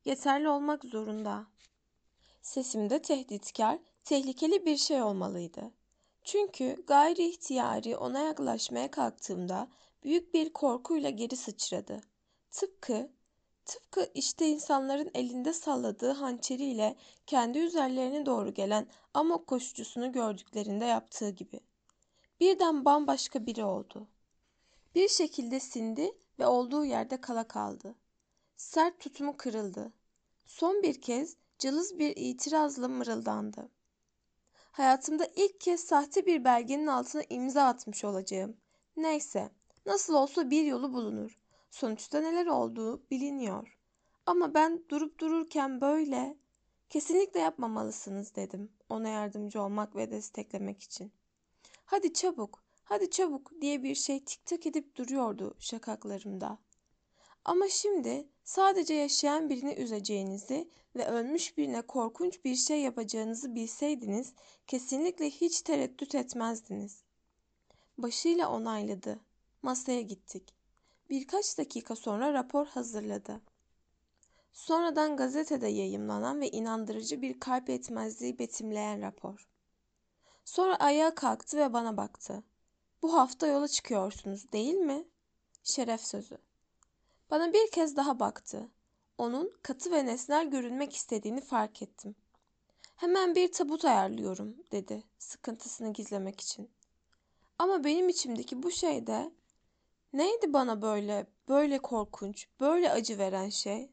Yeterli 0.04 0.48
olmak 0.48 0.84
zorunda. 0.84 1.46
Sesimde 2.42 3.02
tehditkar, 3.02 3.78
tehlikeli 4.04 4.66
bir 4.66 4.76
şey 4.76 5.02
olmalıydı. 5.02 5.70
Çünkü 6.26 6.84
gayri 6.86 7.28
ihtiyari 7.28 7.96
ona 7.96 8.18
yaklaşmaya 8.20 8.90
kalktığımda 8.90 9.68
büyük 10.04 10.34
bir 10.34 10.52
korkuyla 10.52 11.10
geri 11.10 11.36
sıçradı. 11.36 12.00
Tıpkı, 12.50 13.10
tıpkı 13.64 14.10
işte 14.14 14.48
insanların 14.48 15.10
elinde 15.14 15.52
salladığı 15.52 16.12
hançeriyle 16.12 16.96
kendi 17.26 17.58
üzerlerine 17.58 18.26
doğru 18.26 18.54
gelen 18.54 18.86
amok 19.14 19.46
koşucusunu 19.46 20.12
gördüklerinde 20.12 20.84
yaptığı 20.84 21.30
gibi. 21.30 21.60
Birden 22.40 22.84
bambaşka 22.84 23.46
biri 23.46 23.64
oldu. 23.64 24.08
Bir 24.94 25.08
şekilde 25.08 25.60
sindi 25.60 26.12
ve 26.38 26.46
olduğu 26.46 26.84
yerde 26.84 27.20
kala 27.20 27.48
kaldı. 27.48 27.94
Sert 28.56 29.00
tutumu 29.00 29.36
kırıldı. 29.36 29.92
Son 30.46 30.82
bir 30.82 31.00
kez 31.00 31.36
cılız 31.58 31.98
bir 31.98 32.16
itirazla 32.16 32.88
mırıldandı. 32.88 33.75
Hayatımda 34.76 35.28
ilk 35.36 35.60
kez 35.60 35.80
sahte 35.80 36.26
bir 36.26 36.44
belgenin 36.44 36.86
altına 36.86 37.22
imza 37.30 37.64
atmış 37.64 38.04
olacağım. 38.04 38.56
Neyse, 38.96 39.50
nasıl 39.86 40.14
olsa 40.14 40.50
bir 40.50 40.64
yolu 40.64 40.92
bulunur. 40.92 41.38
Sonuçta 41.70 42.20
neler 42.20 42.46
olduğu 42.46 43.10
biliniyor. 43.10 43.78
Ama 44.26 44.54
ben 44.54 44.84
durup 44.88 45.18
dururken 45.18 45.80
böyle 45.80 46.36
kesinlikle 46.88 47.40
yapmamalısınız 47.40 48.34
dedim 48.34 48.72
ona 48.88 49.08
yardımcı 49.08 49.62
olmak 49.62 49.96
ve 49.96 50.10
desteklemek 50.10 50.82
için. 50.82 51.12
Hadi 51.84 52.12
çabuk, 52.12 52.62
hadi 52.84 53.10
çabuk 53.10 53.52
diye 53.60 53.82
bir 53.82 53.94
şey 53.94 54.24
tik 54.24 54.46
tak 54.46 54.66
edip 54.66 54.96
duruyordu 54.96 55.54
şakaklarımda. 55.58 56.58
Ama 57.44 57.68
şimdi 57.68 58.28
sadece 58.44 58.94
yaşayan 58.94 59.48
birini 59.48 59.74
üzeceğinizi 59.74 60.68
ve 60.96 61.06
ölmüş 61.06 61.58
birine 61.58 61.82
korkunç 61.82 62.44
bir 62.44 62.56
şey 62.56 62.80
yapacağınızı 62.80 63.54
bilseydiniz 63.54 64.32
kesinlikle 64.66 65.30
hiç 65.30 65.62
tereddüt 65.62 66.14
etmezdiniz. 66.14 67.02
Başıyla 67.98 68.50
onayladı. 68.50 69.20
Masaya 69.62 70.02
gittik. 70.02 70.54
Birkaç 71.10 71.58
dakika 71.58 71.96
sonra 71.96 72.32
rapor 72.32 72.66
hazırladı. 72.66 73.40
Sonradan 74.52 75.16
gazetede 75.16 75.68
yayımlanan 75.68 76.40
ve 76.40 76.50
inandırıcı 76.50 77.22
bir 77.22 77.40
kalp 77.40 77.70
etmezliği 77.70 78.38
betimleyen 78.38 79.02
rapor. 79.02 79.48
Sonra 80.44 80.76
ayağa 80.76 81.14
kalktı 81.14 81.56
ve 81.56 81.72
bana 81.72 81.96
baktı. 81.96 82.42
Bu 83.02 83.14
hafta 83.14 83.46
yola 83.46 83.68
çıkıyorsunuz 83.68 84.52
değil 84.52 84.74
mi? 84.74 85.04
Şeref 85.62 86.00
sözü. 86.00 86.38
Bana 87.30 87.52
bir 87.52 87.70
kez 87.70 87.96
daha 87.96 88.20
baktı. 88.20 88.68
Onun 89.18 89.52
katı 89.62 89.92
ve 89.92 90.06
nesnel 90.06 90.50
görünmek 90.50 90.96
istediğini 90.96 91.40
fark 91.40 91.82
ettim. 91.82 92.14
Hemen 92.96 93.34
bir 93.34 93.52
tabut 93.52 93.84
ayarlıyorum 93.84 94.56
dedi 94.72 95.02
sıkıntısını 95.18 95.92
gizlemek 95.92 96.40
için. 96.40 96.70
Ama 97.58 97.84
benim 97.84 98.08
içimdeki 98.08 98.62
bu 98.62 98.70
şey 98.70 99.06
de 99.06 99.32
neydi 100.12 100.52
bana 100.52 100.82
böyle, 100.82 101.26
böyle 101.48 101.78
korkunç, 101.78 102.48
böyle 102.60 102.92
acı 102.92 103.18
veren 103.18 103.48
şey? 103.48 103.90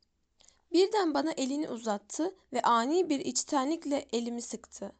Birden 0.71 1.13
bana 1.13 1.31
elini 1.31 1.69
uzattı 1.69 2.35
ve 2.53 2.61
ani 2.61 3.09
bir 3.09 3.19
içtenlikle 3.19 4.07
elimi 4.13 4.41
sıktı. 4.41 4.91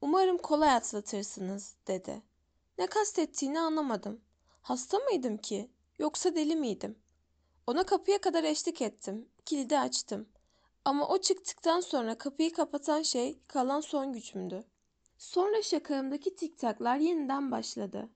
Umarım 0.00 0.38
kolay 0.38 0.70
atlatırsınız 0.74 1.76
dedi. 1.86 2.22
Ne 2.78 2.86
kastettiğini 2.86 3.60
anlamadım. 3.60 4.20
Hasta 4.62 4.98
mıydım 4.98 5.36
ki? 5.36 5.70
Yoksa 5.98 6.34
deli 6.34 6.56
miydim? 6.56 6.98
Ona 7.66 7.86
kapıya 7.86 8.20
kadar 8.20 8.44
eşlik 8.44 8.82
ettim. 8.82 9.28
Kilidi 9.44 9.78
açtım. 9.78 10.28
Ama 10.84 11.08
o 11.08 11.20
çıktıktan 11.20 11.80
sonra 11.80 12.18
kapıyı 12.18 12.52
kapatan 12.52 13.02
şey 13.02 13.38
kalan 13.46 13.80
son 13.80 14.12
gücümdü. 14.12 14.64
Sonra 15.18 15.62
şakağımdaki 15.62 16.36
tiktaklar 16.36 16.96
yeniden 16.96 17.50
başladı. 17.50 18.08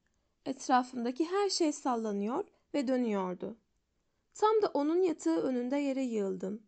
Etrafımdaki 0.47 1.25
her 1.25 1.51
şey 1.51 1.73
sallanıyor 1.73 2.45
ve 2.75 2.89
dönüyordu. 2.89 3.59
Tam 4.35 4.63
da 4.63 4.71
onun 4.75 5.03
yatağı 5.03 5.41
önünde 5.41 5.77
yere 5.77 6.03
yığıldım. 6.03 6.63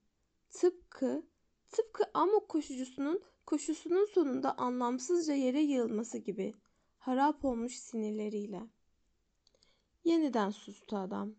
Tıpkı, 0.50 1.22
tıpkı 1.70 2.04
amok 2.14 2.48
koşucusunun 2.48 3.22
koşusunun 3.46 4.06
sonunda 4.14 4.58
anlamsızca 4.58 5.34
yere 5.34 5.60
yığılması 5.60 6.18
gibi 6.18 6.54
harap 6.98 7.44
olmuş 7.44 7.78
sinirleriyle. 7.78 8.60
Yeniden 10.04 10.50
sustu 10.50 10.96
adam. 10.96 11.34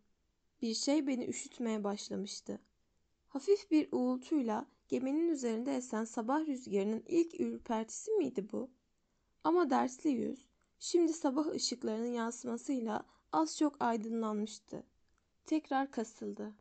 Bir 0.62 0.74
şey 0.74 1.08
beni 1.08 1.26
üşütmeye 1.26 1.84
başlamıştı. 1.84 2.60
Hafif 3.34 3.72
bir 3.72 3.92
uğultuyla 3.92 4.66
geminin 4.88 5.30
üzerinde 5.30 5.76
esen 5.76 6.06
sabah 6.06 6.40
rüzgarının 6.40 7.04
ilk 7.08 7.40
ürpertisi 7.40 8.12
miydi 8.12 8.52
bu? 8.52 8.70
Ama 9.44 9.70
dersli 9.70 10.10
yüz, 10.10 10.46
şimdi 10.80 11.14
sabah 11.14 11.48
ışıklarının 11.48 12.14
yansımasıyla 12.14 13.04
az 13.32 13.58
çok 13.58 13.82
aydınlanmıştı. 13.82 14.84
Tekrar 15.46 15.92
kasıldı. 15.92 16.54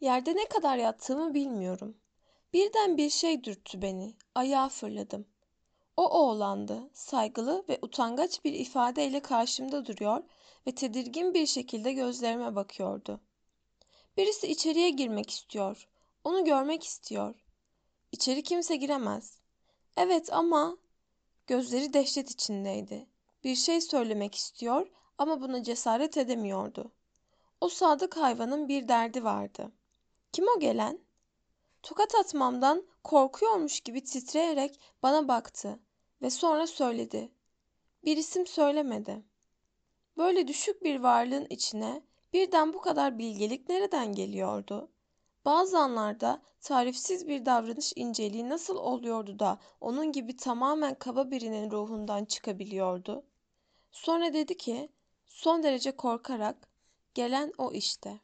Yerde 0.00 0.36
ne 0.36 0.48
kadar 0.48 0.76
yattığımı 0.76 1.34
bilmiyorum. 1.34 1.96
Birden 2.52 2.96
bir 2.96 3.10
şey 3.10 3.44
dürttü 3.44 3.82
beni. 3.82 4.14
Ayağa 4.34 4.68
fırladım. 4.68 5.26
O 5.96 6.08
oğlandı. 6.08 6.90
Saygılı 6.92 7.64
ve 7.68 7.78
utangaç 7.82 8.44
bir 8.44 8.52
ifadeyle 8.52 9.20
karşımda 9.20 9.86
duruyor 9.86 10.22
ve 10.66 10.74
tedirgin 10.74 11.34
bir 11.34 11.46
şekilde 11.46 11.92
gözlerime 11.92 12.54
bakıyordu. 12.54 13.20
Birisi 14.16 14.46
içeriye 14.46 14.90
girmek 14.90 15.30
istiyor. 15.30 15.88
Onu 16.24 16.44
görmek 16.44 16.84
istiyor. 16.84 17.34
İçeri 18.12 18.42
kimse 18.42 18.76
giremez. 18.76 19.38
Evet 19.96 20.32
ama 20.32 20.76
gözleri 21.46 21.92
dehşet 21.92 22.30
içindeydi. 22.30 23.06
Bir 23.44 23.54
şey 23.54 23.80
söylemek 23.80 24.34
istiyor 24.34 24.90
ama 25.18 25.40
buna 25.40 25.62
cesaret 25.62 26.16
edemiyordu. 26.16 26.92
O 27.60 27.68
sadık 27.68 28.16
hayvanın 28.16 28.68
bir 28.68 28.88
derdi 28.88 29.24
vardı. 29.24 29.72
Kim 30.32 30.44
o 30.56 30.60
gelen? 30.60 30.98
Tokat 31.82 32.14
atmamdan 32.14 32.86
korkuyormuş 33.04 33.80
gibi 33.80 34.04
titreyerek 34.04 34.80
bana 35.02 35.28
baktı 35.28 35.78
ve 36.22 36.30
sonra 36.30 36.66
söyledi. 36.66 37.32
Bir 38.04 38.16
isim 38.16 38.46
söylemedi. 38.46 39.22
Böyle 40.16 40.48
düşük 40.48 40.82
bir 40.82 41.00
varlığın 41.00 41.46
içine 41.50 42.02
birden 42.34 42.72
bu 42.72 42.80
kadar 42.80 43.18
bilgelik 43.18 43.68
nereden 43.68 44.12
geliyordu? 44.12 44.88
Bazı 45.44 45.78
anlarda 45.78 46.42
tarifsiz 46.60 47.28
bir 47.28 47.46
davranış 47.46 47.92
inceliği 47.96 48.48
nasıl 48.48 48.76
oluyordu 48.76 49.38
da 49.38 49.58
onun 49.80 50.12
gibi 50.12 50.36
tamamen 50.36 50.94
kaba 50.94 51.30
birinin 51.30 51.70
ruhundan 51.70 52.24
çıkabiliyordu? 52.24 53.24
Sonra 53.92 54.32
dedi 54.32 54.56
ki, 54.56 54.88
son 55.26 55.62
derece 55.62 55.96
korkarak, 55.96 56.68
gelen 57.14 57.52
o 57.58 57.72
işte. 57.72 58.20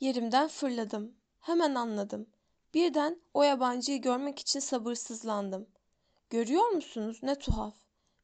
Yerimden 0.00 0.48
fırladım. 0.48 1.14
Hemen 1.40 1.74
anladım. 1.74 2.26
Birden 2.74 3.20
o 3.34 3.42
yabancıyı 3.42 4.00
görmek 4.00 4.38
için 4.38 4.60
sabırsızlandım. 4.60 5.66
Görüyor 6.30 6.68
musunuz 6.68 7.20
ne 7.22 7.38
tuhaf. 7.38 7.74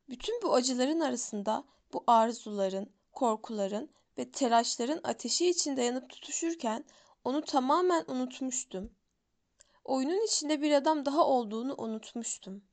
Bütün 0.08 0.42
bu 0.42 0.54
acıların 0.54 1.00
arasında 1.00 1.64
bu 1.92 2.04
arzuların, 2.06 2.90
korkuların 3.12 3.90
ve 4.18 4.30
telaşların 4.30 5.00
ateşi 5.04 5.50
içinde 5.50 5.82
yanıp 5.82 6.10
tutuşurken 6.10 6.84
onu 7.24 7.42
tamamen 7.42 8.04
unutmuştum. 8.08 8.92
Oyunun 9.84 10.24
içinde 10.26 10.62
bir 10.62 10.72
adam 10.72 11.04
daha 11.04 11.26
olduğunu 11.26 11.74
unutmuştum. 11.78 12.64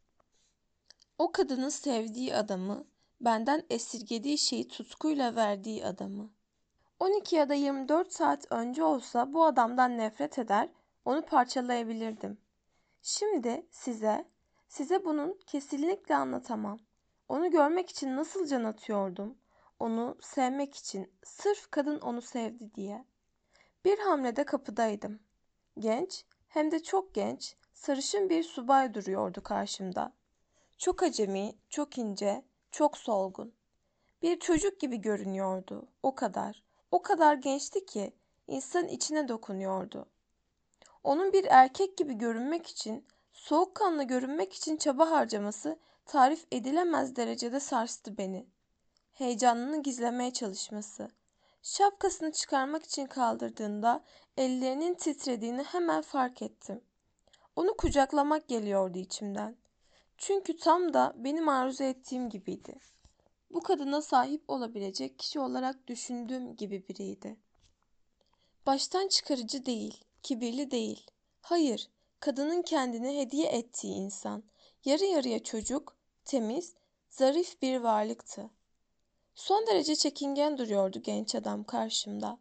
O 1.17 1.31
kadının 1.31 1.69
sevdiği 1.69 2.35
adamı, 2.35 2.87
benden 3.21 3.63
esirgediği 3.69 4.37
şeyi 4.37 4.67
tutkuyla 4.67 5.35
verdiği 5.35 5.85
adamı. 5.85 6.29
12 6.99 7.35
ya 7.35 7.49
da 7.49 7.53
24 7.53 8.13
saat 8.13 8.51
önce 8.51 8.83
olsa 8.83 9.33
bu 9.33 9.45
adamdan 9.45 9.97
nefret 9.97 10.39
eder, 10.39 10.69
onu 11.05 11.25
parçalayabilirdim. 11.25 12.37
Şimdi 13.01 13.67
size, 13.71 14.25
size 14.67 15.05
bunun 15.05 15.39
kesinlikle 15.47 16.15
anlatamam. 16.15 16.79
Onu 17.29 17.51
görmek 17.51 17.89
için 17.89 18.15
nasıl 18.15 18.47
can 18.47 18.63
atıyordum. 18.63 19.37
Onu 19.79 20.17
sevmek 20.21 20.75
için, 20.75 21.13
sırf 21.23 21.71
kadın 21.71 21.99
onu 21.99 22.21
sevdi 22.21 22.75
diye. 22.75 23.05
Bir 23.85 23.99
hamlede 23.99 24.43
kapıdaydım. 24.43 25.19
Genç, 25.79 26.25
hem 26.47 26.71
de 26.71 26.83
çok 26.83 27.15
genç, 27.15 27.55
sarışın 27.73 28.29
bir 28.29 28.43
subay 28.43 28.93
duruyordu 28.93 29.43
karşımda. 29.43 30.13
Çok 30.77 31.03
acemi, 31.03 31.55
çok 31.69 31.97
ince, 31.97 32.45
çok 32.71 32.97
solgun. 32.97 33.53
Bir 34.21 34.39
çocuk 34.39 34.79
gibi 34.79 34.97
görünüyordu, 35.01 35.87
o 36.03 36.15
kadar. 36.15 36.63
O 36.91 37.01
kadar 37.01 37.33
gençti 37.33 37.85
ki 37.85 38.13
insan 38.47 38.87
içine 38.87 39.27
dokunuyordu. 39.27 40.05
Onun 41.03 41.33
bir 41.33 41.45
erkek 41.45 41.97
gibi 41.97 42.13
görünmek 42.13 42.67
için, 42.67 43.07
soğukkanlı 43.33 44.03
görünmek 44.03 44.53
için 44.53 44.77
çaba 44.77 45.11
harcaması 45.11 45.79
tarif 46.05 46.45
edilemez 46.51 47.15
derecede 47.15 47.59
sarstı 47.59 48.17
beni. 48.17 48.47
Heyecanını 49.19 49.83
gizlemeye 49.83 50.33
çalışması. 50.33 51.09
Şapkasını 51.63 52.31
çıkarmak 52.31 52.85
için 52.85 53.05
kaldırdığında 53.05 54.03
ellerinin 54.37 54.93
titrediğini 54.93 55.63
hemen 55.63 56.01
fark 56.01 56.41
ettim. 56.41 56.81
Onu 57.55 57.77
kucaklamak 57.77 58.47
geliyordu 58.47 58.97
içimden. 58.97 59.55
Çünkü 60.17 60.57
tam 60.57 60.93
da 60.93 61.13
benim 61.17 61.49
arzu 61.49 61.83
ettiğim 61.83 62.29
gibiydi. 62.29 62.79
Bu 63.51 63.61
kadına 63.63 64.01
sahip 64.01 64.43
olabilecek 64.47 65.19
kişi 65.19 65.39
olarak 65.39 65.87
düşündüğüm 65.87 66.55
gibi 66.55 66.87
biriydi. 66.89 67.37
Baştan 68.65 69.07
çıkarıcı 69.07 69.65
değil, 69.65 70.03
kibirli 70.23 70.71
değil. 70.71 71.11
Hayır, 71.41 71.89
kadının 72.19 72.61
kendini 72.61 73.19
hediye 73.19 73.47
ettiği 73.47 73.93
insan. 73.93 74.43
Yarı 74.85 75.05
yarıya 75.05 75.43
çocuk, 75.43 75.97
temiz, 76.25 76.75
zarif 77.09 77.61
bir 77.61 77.77
varlıktı. 77.77 78.49
Son 79.39 79.67
derece 79.67 79.95
çekingen 79.95 80.57
duruyordu 80.57 81.01
genç 81.01 81.35
adam 81.35 81.63
karşımda. 81.63 82.37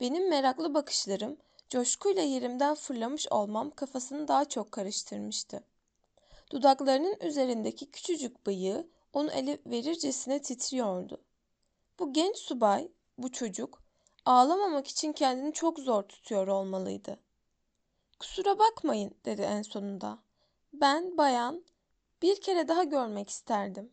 Benim 0.00 0.28
meraklı 0.28 0.74
bakışlarım, 0.74 1.36
coşkuyla 1.68 2.22
yerimden 2.22 2.74
fırlamış 2.74 3.26
olmam 3.30 3.70
kafasını 3.70 4.28
daha 4.28 4.44
çok 4.44 4.72
karıştırmıştı. 4.72 5.64
Dudaklarının 6.50 7.16
üzerindeki 7.20 7.90
küçücük 7.90 8.46
bıyığı 8.46 8.88
onu 9.12 9.30
ele 9.30 9.58
verircesine 9.66 10.42
titriyordu. 10.42 11.20
Bu 11.98 12.12
genç 12.12 12.36
subay, 12.36 12.88
bu 13.18 13.32
çocuk, 13.32 13.82
ağlamamak 14.24 14.86
için 14.86 15.12
kendini 15.12 15.52
çok 15.52 15.78
zor 15.78 16.02
tutuyor 16.02 16.46
olmalıydı. 16.48 17.20
Kusura 18.18 18.58
bakmayın 18.58 19.14
dedi 19.24 19.42
en 19.42 19.62
sonunda. 19.62 20.18
Ben 20.72 21.18
bayan 21.18 21.64
bir 22.22 22.40
kere 22.40 22.68
daha 22.68 22.84
görmek 22.84 23.30
isterdim. 23.30 23.90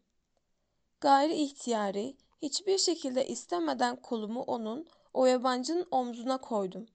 Gayri 1.01 1.33
ihtiyari, 1.33 2.17
hiçbir 2.41 2.77
şekilde 2.77 3.27
istemeden 3.27 3.95
kolumu 4.01 4.41
onun, 4.41 4.88
o 5.13 5.25
yabancının 5.25 5.88
omzuna 5.91 6.38
koydum 6.38 6.85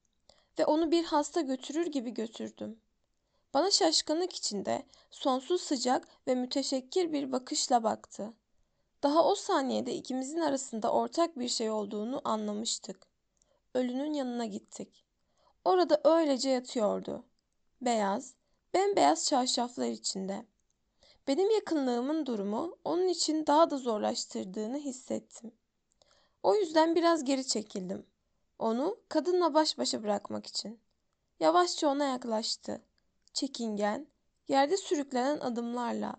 ve 0.59 0.65
onu 0.65 0.91
bir 0.91 1.05
hasta 1.05 1.41
götürür 1.41 1.87
gibi 1.87 2.11
götürdüm. 2.11 2.81
Bana 3.55 3.71
şaşkınlık 3.71 4.33
içinde 4.37 4.87
sonsuz 5.11 5.63
sıcak 5.63 6.09
ve 6.29 6.35
müteşekkir 6.35 7.13
bir 7.13 7.33
bakışla 7.33 7.83
baktı. 7.83 8.35
Daha 9.03 9.25
o 9.25 9.35
saniyede 9.35 9.95
ikimizin 9.95 10.41
arasında 10.41 10.93
ortak 10.93 11.39
bir 11.39 11.49
şey 11.49 11.71
olduğunu 11.71 12.21
anlamıştık. 12.25 13.07
Ölünün 13.75 14.13
yanına 14.13 14.45
gittik. 14.45 15.05
Orada 15.65 16.01
öylece 16.05 16.51
yatıyordu. 16.51 17.25
Beyaz, 17.81 18.35
bembeyaz 18.75 19.27
çarşaflar 19.27 19.87
içinde. 19.87 20.47
Benim 21.29 21.51
yakınlığımın 21.51 22.27
durumu 22.27 22.79
onun 22.85 23.09
için 23.09 23.47
daha 23.47 23.71
da 23.71 23.77
zorlaştırdığını 23.77 24.79
hissettim. 24.79 25.53
O 26.43 26.55
yüzden 26.55 26.95
biraz 26.95 27.25
geri 27.25 27.47
çekildim. 27.47 28.07
Onu 28.59 28.99
kadınla 29.09 29.55
baş 29.55 29.79
başa 29.79 30.03
bırakmak 30.03 30.47
için. 30.47 30.81
Yavaşça 31.41 31.89
ona 31.89 32.05
yaklaştı. 32.05 32.83
Çekingen, 33.33 34.07
yerde 34.49 34.77
sürüklenen 34.77 35.41
adımlarla. 35.41 36.17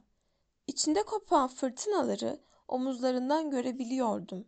İçinde 0.68 1.04
kopan 1.04 1.47
fırtınaları 1.47 2.39
omuzlarından 2.68 3.51
görebiliyordum. 3.51 4.47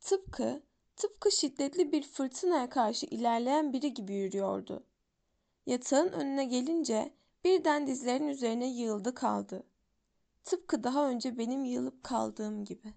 Tıpkı, 0.00 0.62
tıpkı 0.96 1.32
şiddetli 1.32 1.92
bir 1.92 2.02
fırtınaya 2.02 2.68
karşı 2.68 3.06
ilerleyen 3.06 3.72
biri 3.72 3.94
gibi 3.94 4.14
yürüyordu. 4.14 4.86
Yatağın 5.66 6.12
önüne 6.12 6.44
gelince 6.44 7.14
birden 7.44 7.86
dizlerinin 7.86 8.28
üzerine 8.28 8.66
yığıldı 8.66 9.14
kaldı. 9.14 9.62
Tıpkı 10.44 10.84
daha 10.84 11.08
önce 11.08 11.38
benim 11.38 11.64
yığılıp 11.64 12.04
kaldığım 12.04 12.64
gibi. 12.64 12.94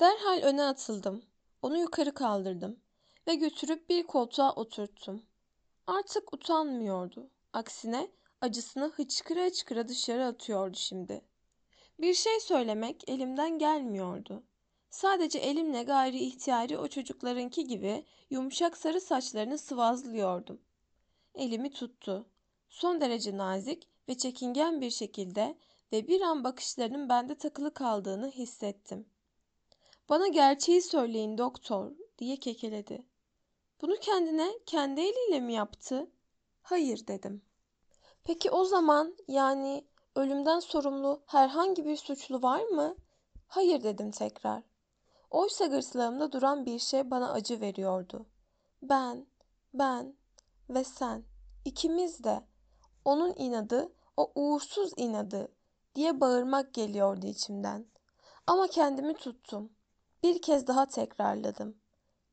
Derhal 0.00 0.42
öne 0.42 0.62
atıldım. 0.62 1.22
Onu 1.62 1.78
yukarı 1.78 2.14
kaldırdım 2.14 2.80
ve 3.28 3.34
götürüp 3.34 3.88
bir 3.88 4.06
koltuğa 4.06 4.52
oturttum. 4.54 5.22
Artık 5.86 6.34
utanmıyordu. 6.34 7.30
Aksine 7.52 8.10
acısını 8.40 8.88
hıçkıra 8.88 9.44
hıçkıra 9.44 9.88
dışarı 9.88 10.26
atıyordu 10.26 10.76
şimdi. 10.76 11.24
Bir 12.00 12.14
şey 12.14 12.40
söylemek 12.40 13.08
elimden 13.08 13.58
gelmiyordu. 13.58 14.42
Sadece 14.90 15.38
elimle 15.38 15.82
gayri 15.82 16.18
ihtiyari 16.18 16.78
o 16.78 16.88
çocuklarınki 16.88 17.66
gibi 17.66 18.04
yumuşak 18.30 18.76
sarı 18.76 19.00
saçlarını 19.00 19.58
sıvazlıyordum. 19.58 20.60
Elimi 21.34 21.70
tuttu. 21.70 22.26
Son 22.68 23.00
derece 23.00 23.36
nazik 23.36 23.88
ve 24.08 24.18
çekingen 24.18 24.80
bir 24.80 24.90
şekilde 24.90 25.58
ve 25.92 26.08
bir 26.08 26.20
an 26.20 26.44
bakışlarının 26.44 27.08
bende 27.08 27.34
takılı 27.34 27.74
kaldığını 27.74 28.30
hissettim. 28.30 29.06
Bana 30.08 30.28
gerçeği 30.28 30.82
söyleyin 30.82 31.38
doktor 31.38 31.92
diye 32.18 32.36
kekeledi. 32.36 33.06
Bunu 33.82 33.96
kendine 34.00 34.50
kendi 34.66 35.00
eliyle 35.00 35.40
mi 35.40 35.52
yaptı? 35.52 36.10
Hayır 36.62 37.06
dedim. 37.06 37.42
Peki 38.24 38.50
o 38.50 38.64
zaman 38.64 39.16
yani 39.28 39.84
ölümden 40.16 40.60
sorumlu 40.60 41.22
herhangi 41.26 41.84
bir 41.84 41.96
suçlu 41.96 42.42
var 42.42 42.62
mı? 42.62 42.96
Hayır 43.46 43.82
dedim 43.82 44.10
tekrar. 44.10 44.62
Oysa 45.30 45.66
gırtlağımda 45.66 46.32
duran 46.32 46.66
bir 46.66 46.78
şey 46.78 47.10
bana 47.10 47.32
acı 47.32 47.60
veriyordu. 47.60 48.26
Ben, 48.82 49.26
ben 49.74 50.16
ve 50.70 50.84
sen, 50.84 51.24
ikimiz 51.64 52.24
de. 52.24 52.47
Onun 53.08 53.34
inadı, 53.36 53.92
o 54.16 54.32
uğursuz 54.34 54.92
inadı 54.96 55.48
diye 55.94 56.20
bağırmak 56.20 56.74
geliyordu 56.74 57.26
içimden. 57.26 57.86
Ama 58.46 58.66
kendimi 58.66 59.14
tuttum. 59.14 59.72
Bir 60.22 60.42
kez 60.42 60.66
daha 60.66 60.86
tekrarladım. 60.86 61.76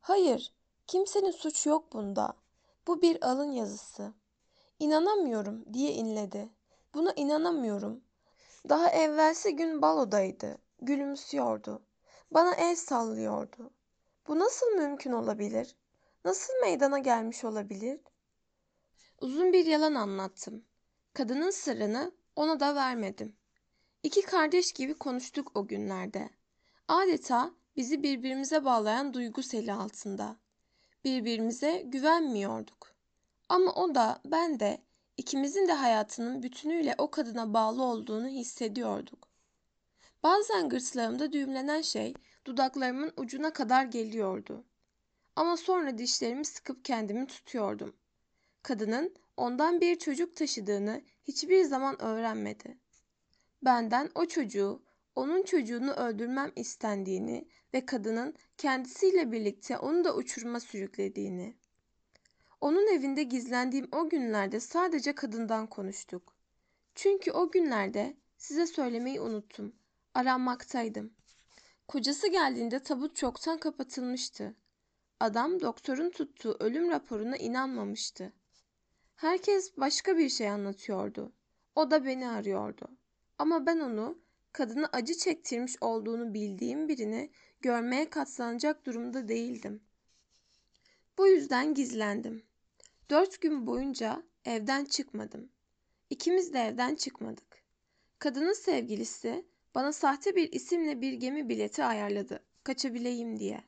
Hayır, 0.02 0.54
kimsenin 0.88 1.32
suçu 1.32 1.70
yok 1.70 1.94
bunda. 1.94 2.34
Bu 2.88 3.02
bir 3.02 3.28
alın 3.30 3.52
yazısı. 3.52 4.14
İnanamıyorum 4.80 5.74
diye 5.74 5.92
inledi. 5.92 6.50
Buna 6.94 7.14
inanamıyorum. 7.16 8.02
Daha 8.70 8.90
evvelsi 8.90 9.56
gün 9.56 9.82
balodaydı. 9.82 10.58
Gülümsüyordu. 10.82 11.82
Bana 12.32 12.56
el 12.56 12.76
sallıyordu. 12.76 13.72
Bu 14.28 14.40
nasıl 14.40 14.68
mümkün 14.68 15.12
olabilir? 15.12 15.76
Nasıl 16.26 16.54
meydana 16.62 17.00
gelmiş 17.00 17.44
olabilir? 17.44 18.00
Uzun 19.22 19.54
bir 19.54 19.66
yalan 19.66 19.96
anlattım. 19.96 20.66
Kadının 21.14 21.52
sırrını 21.52 22.12
ona 22.36 22.60
da 22.60 22.76
vermedim. 22.76 23.36
İki 24.04 24.22
kardeş 24.22 24.72
gibi 24.74 24.94
konuştuk 24.94 25.52
o 25.56 25.68
günlerde. 25.68 26.30
Adeta 26.88 27.52
bizi 27.76 28.04
birbirimize 28.04 28.66
bağlayan 28.66 29.14
duygu 29.14 29.44
seli 29.44 29.74
altında. 29.74 30.36
Birbirimize 31.04 31.84
güvenmiyorduk. 31.86 32.96
Ama 33.50 33.74
o 33.74 33.96
da 33.96 34.22
ben 34.26 34.60
de 34.60 34.82
ikimizin 35.18 35.68
de 35.68 35.74
hayatının 35.74 36.44
bütünüyle 36.44 36.96
o 36.98 37.12
kadına 37.12 37.54
bağlı 37.54 37.84
olduğunu 37.84 38.28
hissediyorduk. 38.28 39.28
Bazen 40.24 40.70
gırtlağımda 40.70 41.34
düğümlenen 41.34 41.82
şey 41.82 42.14
dudaklarımın 42.46 43.14
ucuna 43.18 43.54
kadar 43.54 43.86
geliyordu. 43.86 44.64
Ama 45.36 45.58
sonra 45.58 45.98
dişlerimi 45.98 46.46
sıkıp 46.46 46.86
kendimi 46.86 47.28
tutuyordum. 47.28 47.96
Kadının 48.66 49.16
ondan 49.38 49.82
bir 49.82 49.96
çocuk 49.96 50.36
taşıdığını 50.36 51.02
hiçbir 51.24 51.64
zaman 51.64 52.02
öğrenmedi. 52.02 52.78
Benden 53.62 54.10
o 54.16 54.26
çocuğu, 54.26 54.84
onun 55.16 55.44
çocuğunu 55.44 55.92
öldürmem 55.92 56.52
istendiğini 56.56 57.48
ve 57.74 57.86
kadının 57.86 58.36
kendisiyle 58.58 59.32
birlikte 59.32 59.78
onu 59.78 60.04
da 60.04 60.16
uçuruma 60.16 60.60
sürüklediğini. 60.60 61.56
Onun 62.62 62.98
evinde 62.98 63.24
gizlendiğim 63.24 63.88
o 63.92 64.10
günlerde 64.10 64.60
sadece 64.60 65.16
kadından 65.16 65.68
konuştuk. 65.68 66.36
Çünkü 66.96 67.32
o 67.32 67.52
günlerde 67.52 68.18
size 68.38 68.68
söylemeyi 68.68 69.22
unuttum. 69.22 69.76
Aranmaktaydım. 70.14 71.14
Kocası 71.88 72.28
geldiğinde 72.28 72.84
tabut 72.84 73.16
çoktan 73.16 73.58
kapatılmıştı. 73.58 74.56
Adam 75.20 75.62
doktorun 75.62 76.10
tuttuğu 76.10 76.58
ölüm 76.60 76.92
raporuna 76.92 77.38
inanmamıştı. 77.38 78.34
Herkes 79.16 79.78
başka 79.78 80.18
bir 80.18 80.30
şey 80.30 80.50
anlatıyordu. 80.50 81.32
O 81.76 81.92
da 81.92 82.06
beni 82.06 82.28
arıyordu. 82.28 82.88
Ama 83.38 83.66
ben 83.66 83.80
onu 83.80 84.18
kadını 84.52 84.90
acı 84.94 85.14
çektirmiş 85.18 85.76
olduğunu 85.82 86.34
bildiğim 86.34 86.88
birini 86.88 87.30
görmeye 87.62 88.10
katlanacak 88.10 88.86
durumda 88.86 89.28
değildim. 89.28 89.82
Bu 91.18 91.28
yüzden 91.28 91.74
gizlendim. 91.74 92.44
Dört 93.10 93.42
gün 93.42 93.68
boyunca 93.68 94.24
evden 94.46 94.86
çıkmadım. 94.86 95.50
İkimiz 96.10 96.54
de 96.54 96.60
evden 96.60 96.96
çıkmadık. 96.96 97.64
Kadının 98.20 98.54
sevgilisi 98.54 99.46
bana 99.76 99.94
sahte 99.94 100.36
bir 100.36 100.52
isimle 100.52 101.02
bir 101.02 101.14
gemi 101.14 101.50
bileti 101.50 101.84
ayarladı. 101.84 102.44
Kaçabileyim 102.64 103.40
diye. 103.40 103.64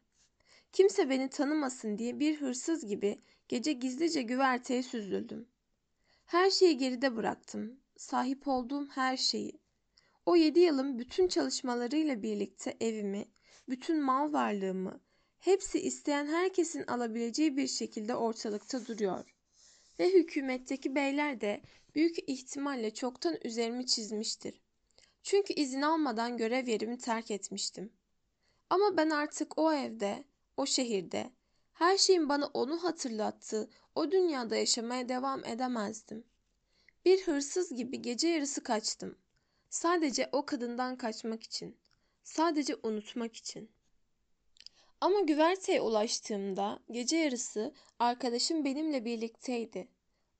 Kimse 0.71 1.09
beni 1.09 1.29
tanımasın 1.29 1.97
diye 1.97 2.19
bir 2.19 2.41
hırsız 2.41 2.85
gibi 2.85 3.19
gece 3.47 3.73
gizlice 3.73 4.21
güverteye 4.21 4.83
süzüldüm. 4.83 5.47
Her 6.25 6.49
şeyi 6.51 6.77
geride 6.77 7.15
bıraktım. 7.15 7.79
Sahip 7.97 8.47
olduğum 8.47 8.87
her 8.87 9.17
şeyi. 9.17 9.59
O 10.25 10.35
yedi 10.35 10.59
yılın 10.59 10.99
bütün 10.99 11.27
çalışmalarıyla 11.27 12.23
birlikte 12.23 12.77
evimi, 12.79 13.25
bütün 13.69 14.01
mal 14.01 14.33
varlığımı, 14.33 15.01
hepsi 15.39 15.79
isteyen 15.79 16.27
herkesin 16.27 16.83
alabileceği 16.87 17.57
bir 17.57 17.67
şekilde 17.67 18.15
ortalıkta 18.15 18.85
duruyor. 18.85 19.35
Ve 19.99 20.13
hükümetteki 20.13 20.95
beyler 20.95 21.41
de 21.41 21.61
büyük 21.95 22.29
ihtimalle 22.29 22.93
çoktan 22.93 23.37
üzerimi 23.43 23.85
çizmiştir. 23.85 24.61
Çünkü 25.23 25.53
izin 25.53 25.81
almadan 25.81 26.37
görev 26.37 26.67
yerimi 26.67 26.97
terk 26.97 27.31
etmiştim. 27.31 27.93
Ama 28.69 28.97
ben 28.97 29.09
artık 29.09 29.57
o 29.57 29.73
evde, 29.73 30.23
o 30.57 30.65
şehirde, 30.65 31.31
her 31.77 31.97
şeyin 31.97 32.29
bana 32.29 32.45
onu 32.53 32.83
hatırlattığı 32.83 33.69
o 33.95 34.11
dünyada 34.11 34.55
yaşamaya 34.55 35.09
devam 35.09 35.45
edemezdim. 35.45 36.23
Bir 37.05 37.21
hırsız 37.21 37.75
gibi 37.75 38.01
gece 38.01 38.27
yarısı 38.27 38.63
kaçtım. 38.63 39.17
Sadece 39.69 40.29
o 40.31 40.45
kadından 40.45 40.95
kaçmak 40.95 41.43
için. 41.43 41.77
Sadece 42.23 42.75
unutmak 42.83 43.35
için. 43.35 43.71
Ama 45.01 45.19
güverteye 45.19 45.81
ulaştığımda 45.81 46.79
gece 46.91 47.17
yarısı 47.17 47.73
arkadaşım 47.99 48.65
benimle 48.65 49.05
birlikteydi. 49.05 49.87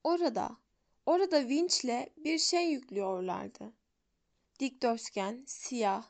Orada, 0.04 0.58
orada 1.06 1.48
vinçle 1.48 2.10
bir 2.18 2.40
şey 2.40 2.72
yüklüyorlardı. 2.72 3.74
Dikdörtgen, 4.60 5.44
siyah, 5.48 6.10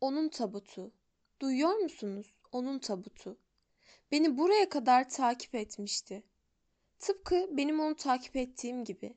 onun 0.00 0.28
tabutu. 0.28 0.92
Duyuyor 1.40 1.74
musunuz? 1.74 2.34
Onun 2.52 2.78
tabutu. 2.78 3.38
Beni 4.12 4.38
buraya 4.38 4.68
kadar 4.68 5.08
takip 5.08 5.54
etmişti. 5.54 6.22
Tıpkı 6.98 7.48
benim 7.52 7.80
onu 7.80 7.96
takip 7.96 8.36
ettiğim 8.36 8.84
gibi. 8.84 9.14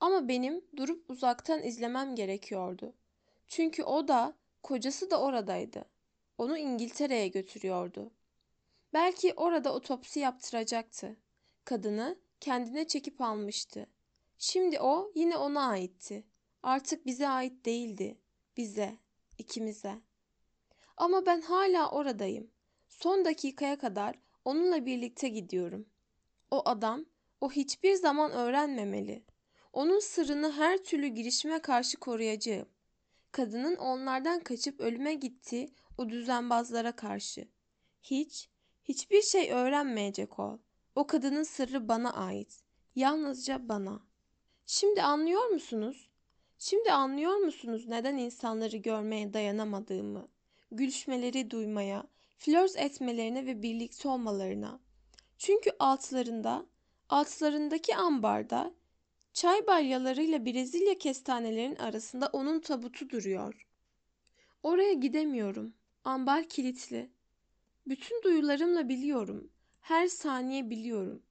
Ama 0.00 0.28
benim 0.28 0.64
durup 0.76 1.10
uzaktan 1.10 1.62
izlemem 1.62 2.14
gerekiyordu. 2.14 2.94
Çünkü 3.48 3.82
o 3.82 4.08
da, 4.08 4.36
kocası 4.62 5.10
da 5.10 5.20
oradaydı. 5.20 5.84
Onu 6.38 6.58
İngiltere'ye 6.58 7.28
götürüyordu. 7.28 8.10
Belki 8.92 9.34
orada 9.34 9.74
otopsi 9.74 10.20
yaptıracaktı. 10.20 11.16
Kadını 11.64 12.18
kendine 12.40 12.86
çekip 12.86 13.20
almıştı. 13.20 13.86
Şimdi 14.38 14.80
o 14.80 15.12
yine 15.14 15.36
ona 15.36 15.68
aitti. 15.68 16.24
Artık 16.62 17.06
bize 17.06 17.28
ait 17.28 17.64
değildi. 17.64 18.18
Bize, 18.56 18.98
ikimize. 19.38 19.94
Ama 20.96 21.26
ben 21.26 21.40
hala 21.40 21.90
oradayım. 21.90 22.50
Son 23.02 23.24
dakikaya 23.24 23.78
kadar 23.78 24.16
onunla 24.44 24.86
birlikte 24.86 25.28
gidiyorum. 25.28 25.86
O 26.50 26.62
adam, 26.68 27.04
o 27.40 27.50
hiçbir 27.50 27.94
zaman 27.94 28.32
öğrenmemeli. 28.32 29.22
Onun 29.72 29.98
sırrını 29.98 30.52
her 30.52 30.78
türlü 30.78 31.06
girişime 31.06 31.58
karşı 31.58 31.96
koruyacağım. 31.98 32.68
Kadının 33.32 33.76
onlardan 33.76 34.40
kaçıp 34.40 34.80
ölüme 34.80 35.14
gittiği 35.14 35.74
o 35.98 36.08
düzenbazlara 36.08 36.92
karşı. 36.92 37.48
Hiç, 38.02 38.48
Hiçbir 38.84 39.22
şey 39.22 39.52
öğrenmeyecek 39.52 40.38
ol. 40.38 40.58
O 40.94 41.06
kadının 41.06 41.42
sırrı 41.42 41.88
bana 41.88 42.12
ait. 42.12 42.62
Yalnızca 42.94 43.68
bana. 43.68 44.00
Şimdi 44.66 45.02
anlıyor 45.02 45.46
musunuz? 45.46 46.10
Şimdi 46.58 46.92
anlıyor 46.92 47.36
musunuz 47.36 47.86
neden 47.88 48.16
insanları 48.16 48.76
görmeye 48.76 49.32
dayanamadığımı? 49.32 50.28
Gülüşmeleri 50.70 51.50
duymaya, 51.50 52.04
flört 52.40 52.76
etmelerine 52.76 53.46
ve 53.46 53.62
birlikte 53.62 54.08
olmalarına. 54.08 54.80
Çünkü 55.38 55.70
altlarında, 55.78 56.66
altlarındaki 57.08 57.96
ambarda 57.96 58.74
çay 59.32 59.66
balyalarıyla 59.66 60.46
Brezilya 60.46 60.98
kestanelerinin 60.98 61.76
arasında 61.76 62.26
onun 62.32 62.60
tabutu 62.60 63.10
duruyor. 63.10 63.66
Oraya 64.62 64.92
gidemiyorum. 64.92 65.74
Ambar 66.04 66.48
kilitli. 66.48 67.10
Bütün 67.86 68.22
duyularımla 68.22 68.88
biliyorum. 68.88 69.50
Her 69.80 70.06
saniye 70.06 70.70
biliyorum. 70.70 71.22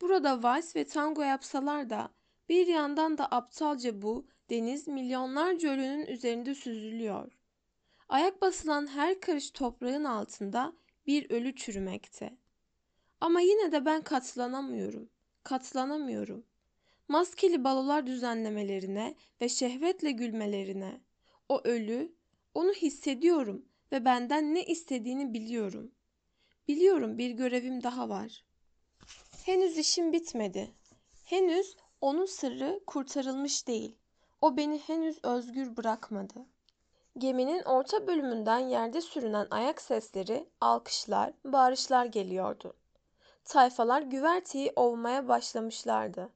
Burada 0.00 0.42
vals 0.42 0.76
ve 0.76 0.84
tango 0.84 1.22
yapsalar 1.22 1.90
da 1.90 2.10
bir 2.48 2.66
yandan 2.66 3.18
da 3.18 3.26
aptalca 3.26 4.02
bu 4.02 4.26
deniz 4.50 4.88
milyonlarca 4.88 5.70
ölünün 5.70 6.06
üzerinde 6.06 6.54
süzülüyor. 6.54 7.43
Ayak 8.08 8.42
basılan 8.42 8.86
her 8.86 9.20
karış 9.20 9.50
toprağın 9.50 10.04
altında 10.04 10.72
bir 11.06 11.30
ölü 11.30 11.56
çürümekte. 11.56 12.36
Ama 13.20 13.40
yine 13.40 13.72
de 13.72 13.84
ben 13.84 14.02
katlanamıyorum. 14.02 15.10
Katlanamıyorum. 15.42 16.44
Maskeli 17.08 17.64
balolar 17.64 18.06
düzenlemelerine 18.06 19.14
ve 19.40 19.48
şehvetle 19.48 20.10
gülmelerine. 20.10 21.00
O 21.48 21.60
ölü, 21.64 22.14
onu 22.54 22.72
hissediyorum 22.72 23.64
ve 23.92 24.04
benden 24.04 24.54
ne 24.54 24.64
istediğini 24.64 25.34
biliyorum. 25.34 25.90
Biliyorum 26.68 27.18
bir 27.18 27.30
görevim 27.30 27.82
daha 27.82 28.08
var. 28.08 28.44
Henüz 29.46 29.78
işim 29.78 30.12
bitmedi. 30.12 30.70
Henüz 31.24 31.76
onun 32.00 32.26
sırrı 32.26 32.80
kurtarılmış 32.86 33.66
değil. 33.66 33.96
O 34.40 34.56
beni 34.56 34.78
henüz 34.78 35.18
özgür 35.22 35.76
bırakmadı. 35.76 36.46
Geminin 37.18 37.62
orta 37.62 38.06
bölümünden 38.06 38.58
yerde 38.58 39.00
sürünen 39.00 39.46
ayak 39.50 39.82
sesleri, 39.82 40.48
alkışlar, 40.60 41.32
bağırışlar 41.44 42.06
geliyordu. 42.06 42.74
Tayfalar 43.44 44.02
güverteyi 44.02 44.72
ovmaya 44.76 45.28
başlamışlardı. 45.28 46.28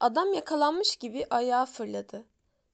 Adam 0.00 0.32
yakalanmış 0.32 0.96
gibi 0.96 1.26
ayağa 1.30 1.66
fırladı. 1.66 2.24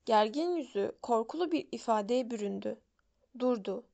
Gergin 0.05 0.57
yüzü 0.57 0.93
korkulu 1.03 1.53
bir 1.53 1.69
ifadeye 1.73 2.31
büründü. 2.31 2.81
Durdu. 3.39 3.85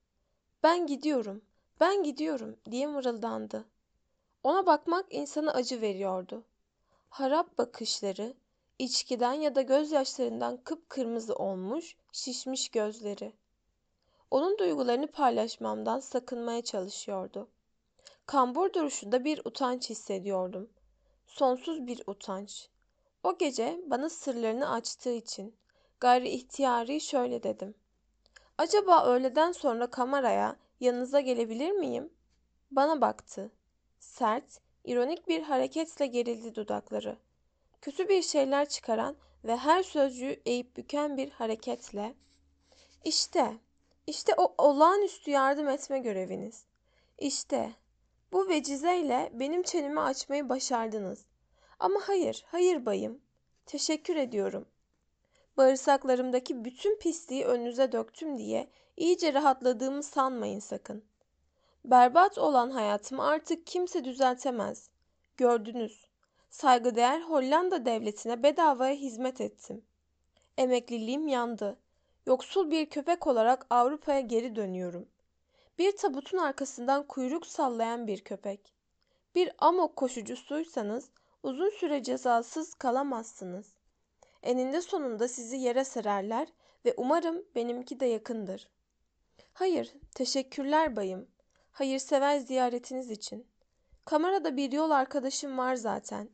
Ben 0.63 0.87
gidiyorum, 0.87 1.43
ben 1.81 2.03
gidiyorum 2.03 2.57
diye 2.71 2.87
mırıldandı. 2.87 3.65
Ona 4.43 4.67
bakmak 4.67 5.07
insana 5.11 5.53
acı 5.53 5.81
veriyordu. 5.81 6.45
Harap 7.09 7.59
bakışları, 7.59 8.35
içkiden 8.79 9.33
ya 9.33 9.55
da 9.55 9.63
gözyaşlarından 9.63 10.57
kıpkırmızı 10.65 11.35
olmuş, 11.35 11.97
şişmiş 12.13 12.69
gözleri. 12.69 13.33
Onun 14.31 14.59
duygularını 14.59 15.07
paylaşmamdan 15.07 16.01
sakınmaya 16.01 16.63
çalışıyordu. 16.65 17.49
Kambur 18.27 18.73
duruşunda 18.73 19.25
bir 19.25 19.41
utanç 19.45 19.91
hissediyordum. 19.91 20.71
Sonsuz 21.27 21.87
bir 21.87 22.03
utanç. 22.07 22.69
O 23.23 23.39
gece 23.39 23.81
bana 23.87 24.11
sırlarını 24.11 24.71
açtığı 24.71 25.13
için 25.13 25.55
gayri 26.01 26.29
ihtiyari 26.29 27.01
şöyle 27.01 27.43
dedim. 27.43 27.75
Acaba 28.59 29.07
öğleden 29.07 29.53
sonra 29.53 29.87
kameraya 29.87 30.57
yanınıza 30.81 31.21
gelebilir 31.21 31.71
miyim? 31.71 32.11
Bana 32.71 33.01
baktı. 33.01 33.51
Sert, 33.99 34.61
ironik 34.85 35.29
bir 35.29 35.43
hareketle 35.43 36.07
gerildi 36.07 36.55
dudakları. 36.55 37.17
Kötü 37.81 38.09
bir 38.09 38.23
şeyler 38.23 38.69
çıkaran 38.69 39.17
ve 39.45 39.57
her 39.57 39.83
sözcüğü 39.83 40.41
eğip 40.47 40.77
büken 40.77 41.17
bir 41.17 41.31
hareketle 41.31 42.15
İşte, 43.05 43.59
işte 44.07 44.35
o 44.37 44.55
olağanüstü 44.59 45.31
yardım 45.31 45.69
etme 45.69 45.99
göreviniz. 45.99 46.65
İşte, 47.19 47.73
bu 48.33 48.49
vecizeyle 48.49 49.31
benim 49.33 49.63
çenemi 49.63 50.01
açmayı 50.01 50.49
başardınız. 50.49 51.27
Ama 51.79 52.01
hayır, 52.05 52.45
hayır 52.47 52.87
bayım. 52.87 53.21
Teşekkür 53.67 54.17
ediyorum. 54.17 54.67
Bağırsaklarımdaki 55.57 56.65
bütün 56.65 56.99
pisliği 56.99 57.45
önünüze 57.45 57.93
döktüm 57.93 58.39
diye 58.39 58.69
iyice 58.97 59.35
rahatladığımı 59.35 60.03
sanmayın 60.03 60.61
sakın. 60.61 61.05
Berbat 61.85 62.39
olan 62.39 62.71
hayatımı 62.71 63.25
artık 63.25 63.67
kimse 63.67 64.05
düzeltemez. 64.05 64.91
Gördünüz. 65.37 66.08
Saygıdeğer 66.51 67.21
Hollanda 67.21 67.85
devletine 67.85 68.43
bedavaya 68.43 68.95
hizmet 68.95 69.41
ettim. 69.41 69.83
Emekliliğim 70.59 71.29
yandı. 71.29 71.79
Yoksul 72.27 72.71
bir 72.71 72.91
köpek 72.91 73.27
olarak 73.27 73.67
Avrupa'ya 73.71 74.21
geri 74.21 74.57
dönüyorum. 74.57 75.09
Bir 75.79 75.97
tabutun 75.97 76.39
arkasından 76.39 77.07
kuyruk 77.07 77.47
sallayan 77.47 78.07
bir 78.07 78.21
köpek. 78.21 78.75
Bir 79.35 79.53
amok 79.59 79.97
koşucusuysanız 79.97 81.11
uzun 81.43 81.71
süre 81.71 82.03
cezasız 82.03 82.75
kalamazsınız. 82.75 83.73
Eninde 84.43 84.81
sonunda 84.81 85.29
sizi 85.29 85.57
yere 85.57 85.85
sererler 85.85 86.49
ve 86.85 86.95
umarım 86.97 87.45
benimki 87.55 88.01
de 88.01 88.07
yakındır. 88.07 88.69
Hayır, 89.53 89.95
teşekkürler 90.15 90.97
bayım. 90.97 91.29
Hayırsever 91.73 92.39
ziyaretiniz 92.39 93.11
için. 93.11 93.47
Kamerada 94.05 94.57
bir 94.57 94.73
yol 94.73 94.91
arkadaşım 94.91 95.59
var 95.59 95.75
zaten. 95.75 96.29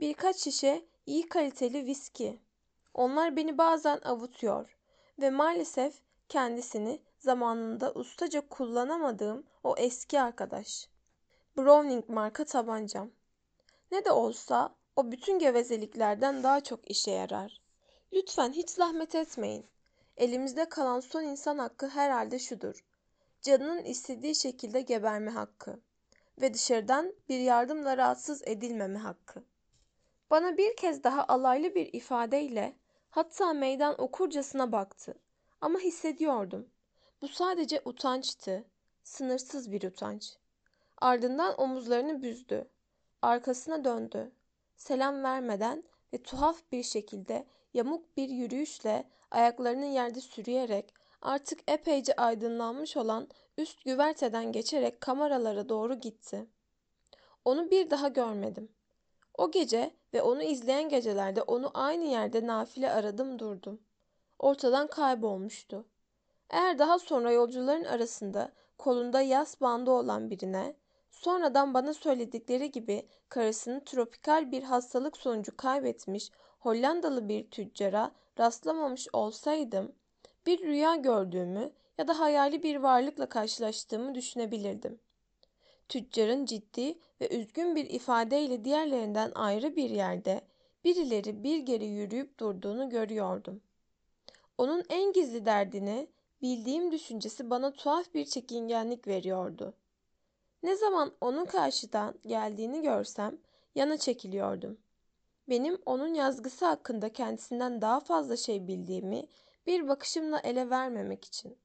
Birkaç 0.00 0.36
şişe 0.36 0.84
iyi 1.06 1.28
kaliteli 1.28 1.86
viski. 1.86 2.40
Onlar 2.94 3.36
beni 3.36 3.58
bazen 3.58 4.00
avutuyor 4.04 4.76
ve 5.18 5.30
maalesef 5.30 5.94
kendisini 6.28 7.02
zamanında 7.18 7.92
ustaca 7.92 8.48
kullanamadığım 8.48 9.44
o 9.64 9.74
eski 9.78 10.20
arkadaş. 10.20 10.88
Browning 11.56 12.08
marka 12.08 12.44
tabancam. 12.44 13.10
Ne 13.92 14.04
de 14.04 14.12
olsa 14.12 14.74
o 14.96 15.12
bütün 15.12 15.38
gevezeliklerden 15.38 16.42
daha 16.42 16.60
çok 16.60 16.90
işe 16.90 17.10
yarar. 17.10 17.60
Lütfen 18.12 18.52
hiç 18.52 18.70
zahmet 18.70 19.14
etmeyin. 19.14 19.66
Elimizde 20.16 20.68
kalan 20.68 21.00
son 21.00 21.22
insan 21.22 21.58
hakkı 21.58 21.88
herhalde 21.88 22.38
şudur. 22.38 22.84
Canının 23.42 23.84
istediği 23.84 24.34
şekilde 24.34 24.80
geberme 24.80 25.30
hakkı 25.30 25.80
ve 26.40 26.54
dışarıdan 26.54 27.14
bir 27.28 27.38
yardımla 27.38 27.96
rahatsız 27.96 28.42
edilmeme 28.46 28.98
hakkı. 28.98 29.44
Bana 30.30 30.56
bir 30.56 30.76
kez 30.76 31.04
daha 31.04 31.24
alaylı 31.24 31.74
bir 31.74 31.92
ifadeyle 31.92 32.76
hatta 33.10 33.52
meydan 33.52 34.00
okurcasına 34.00 34.72
baktı. 34.72 35.14
Ama 35.60 35.78
hissediyordum. 35.78 36.68
Bu 37.22 37.28
sadece 37.28 37.82
utançtı. 37.84 38.64
Sınırsız 39.02 39.72
bir 39.72 39.82
utanç. 39.82 40.36
Ardından 40.98 41.60
omuzlarını 41.60 42.22
büzdü. 42.22 42.68
Arkasına 43.22 43.84
döndü. 43.84 44.32
Selam 44.76 45.22
vermeden 45.22 45.84
ve 46.12 46.22
tuhaf 46.22 46.62
bir 46.72 46.82
şekilde 46.82 47.46
yamuk 47.74 48.16
bir 48.16 48.28
yürüyüşle 48.28 49.04
ayaklarını 49.30 49.86
yerde 49.86 50.20
sürüyerek 50.20 50.94
artık 51.22 51.70
epeyce 51.70 52.16
aydınlanmış 52.16 52.96
olan 52.96 53.28
üst 53.58 53.84
güverteden 53.84 54.52
geçerek 54.52 55.00
kameralara 55.00 55.68
doğru 55.68 55.94
gitti. 55.94 56.46
Onu 57.44 57.70
bir 57.70 57.90
daha 57.90 58.08
görmedim. 58.08 58.68
O 59.34 59.50
gece 59.50 59.90
ve 60.16 60.22
onu 60.22 60.42
izleyen 60.42 60.88
gecelerde 60.88 61.42
onu 61.42 61.70
aynı 61.74 62.04
yerde 62.04 62.46
nafile 62.46 62.92
aradım 62.92 63.38
durdum. 63.38 63.80
Ortadan 64.38 64.86
kaybolmuştu. 64.86 65.84
Eğer 66.50 66.78
daha 66.78 66.98
sonra 66.98 67.32
yolcuların 67.32 67.84
arasında 67.84 68.52
kolunda 68.78 69.20
yas 69.20 69.60
bandı 69.60 69.90
olan 69.90 70.30
birine, 70.30 70.76
sonradan 71.10 71.74
bana 71.74 71.94
söyledikleri 71.94 72.70
gibi 72.70 73.08
karısını 73.28 73.84
tropikal 73.84 74.52
bir 74.52 74.62
hastalık 74.62 75.16
sonucu 75.16 75.56
kaybetmiş 75.56 76.30
Hollandalı 76.58 77.28
bir 77.28 77.50
tüccara 77.50 78.10
rastlamamış 78.38 79.08
olsaydım, 79.12 79.92
bir 80.46 80.58
rüya 80.58 80.94
gördüğümü 80.94 81.72
ya 81.98 82.08
da 82.08 82.20
hayali 82.20 82.62
bir 82.62 82.76
varlıkla 82.76 83.28
karşılaştığımı 83.28 84.14
düşünebilirdim. 84.14 85.00
Tüccarın 85.88 86.46
ciddi 86.46 86.98
ve 87.20 87.28
üzgün 87.28 87.76
bir 87.76 87.90
ifadeyle 87.90 88.64
diğerlerinden 88.64 89.32
ayrı 89.34 89.76
bir 89.76 89.90
yerde 89.90 90.40
birileri 90.84 91.42
bir 91.42 91.58
geri 91.58 91.86
yürüyüp 91.86 92.38
durduğunu 92.38 92.88
görüyordum. 92.88 93.60
Onun 94.58 94.84
en 94.88 95.12
gizli 95.12 95.46
derdini 95.46 96.08
bildiğim 96.42 96.92
düşüncesi 96.92 97.50
bana 97.50 97.72
tuhaf 97.72 98.14
bir 98.14 98.24
çekingenlik 98.24 99.08
veriyordu. 99.08 99.74
Ne 100.62 100.76
zaman 100.76 101.12
onun 101.20 101.44
karşıdan 101.44 102.14
geldiğini 102.26 102.82
görsem 102.82 103.38
yana 103.74 103.96
çekiliyordum. 103.96 104.78
Benim 105.48 105.78
onun 105.86 106.14
yazgısı 106.14 106.66
hakkında 106.66 107.12
kendisinden 107.12 107.82
daha 107.82 108.00
fazla 108.00 108.36
şey 108.36 108.68
bildiğimi 108.68 109.26
bir 109.66 109.88
bakışımla 109.88 110.40
ele 110.40 110.70
vermemek 110.70 111.24
için. 111.24 111.58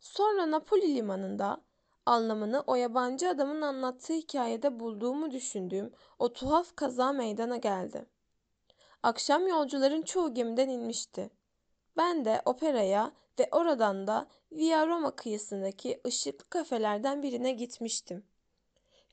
Sonra 0.00 0.50
Napoli 0.50 0.94
limanında 0.94 1.60
anlamını 2.06 2.64
o 2.66 2.74
yabancı 2.74 3.28
adamın 3.28 3.60
anlattığı 3.60 4.12
hikayede 4.12 4.80
bulduğumu 4.80 5.30
düşündüğüm 5.30 5.92
o 6.18 6.32
tuhaf 6.32 6.76
kaza 6.76 7.12
meydana 7.12 7.56
geldi. 7.56 8.06
Akşam 9.02 9.48
yolcuların 9.48 10.02
çoğu 10.02 10.34
gemiden 10.34 10.68
inmişti. 10.68 11.30
Ben 11.96 12.24
de 12.24 12.42
operaya 12.44 13.12
ve 13.38 13.48
oradan 13.52 14.06
da 14.06 14.28
Via 14.52 14.86
Roma 14.86 15.16
kıyısındaki 15.16 16.00
ışıklı 16.06 16.50
kafelerden 16.50 17.22
birine 17.22 17.52
gitmiştim. 17.52 18.24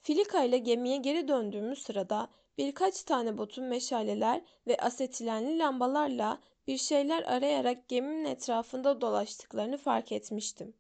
Filika 0.02 0.44
ile 0.44 0.58
gemiye 0.58 0.98
geri 0.98 1.28
döndüğümüz 1.28 1.84
sırada 1.84 2.28
birkaç 2.58 3.04
tane 3.04 3.38
botun 3.38 3.66
meşaleler 3.66 4.42
ve 4.68 4.78
asetilenli 4.78 5.60
lambalarla 5.60 6.40
bir 6.68 6.78
şeyler 6.78 7.24
arayarak 7.24 7.88
geminin 7.88 8.26
etrafında 8.26 9.02
dolaştıklarını 9.02 9.78
fark 9.78 10.12
etmiştim. 10.12 10.74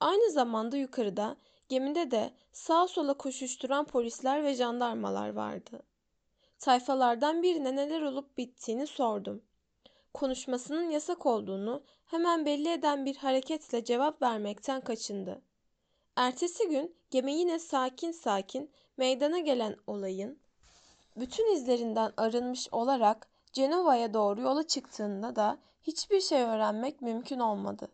Aynı 0.00 0.30
zamanda 0.30 0.76
yukarıda 0.76 1.36
gemide 1.68 2.10
de 2.10 2.30
sağa 2.52 2.88
sola 2.88 3.14
koşuşturan 3.14 3.84
polisler 3.84 4.44
ve 4.44 4.54
jandarmalar 4.54 5.28
vardı. 5.28 5.82
Sayfalardan 6.58 7.42
birine 7.42 7.76
neler 7.76 8.02
olup 8.02 8.38
bittiğini 8.38 8.86
sordum. 8.86 9.42
Konuşmasının 10.14 10.90
yasak 10.90 11.26
olduğunu 11.26 11.82
hemen 12.06 12.46
belli 12.46 12.68
eden 12.68 13.04
bir 13.06 13.16
hareketle 13.16 13.84
cevap 13.84 14.22
vermekten 14.22 14.80
kaçındı. 14.80 15.42
Ertesi 16.16 16.68
gün 16.68 16.94
gemi 17.10 17.32
yine 17.32 17.58
sakin 17.58 18.12
sakin 18.12 18.70
meydana 18.96 19.38
gelen 19.38 19.76
olayın 19.86 20.38
bütün 21.16 21.54
izlerinden 21.54 22.12
arınmış 22.16 22.68
olarak 22.72 23.28
Cenova'ya 23.52 24.14
doğru 24.14 24.40
yola 24.40 24.66
çıktığında 24.66 25.36
da 25.36 25.58
hiçbir 25.82 26.20
şey 26.20 26.42
öğrenmek 26.42 27.02
mümkün 27.02 27.38
olmadı. 27.38 27.88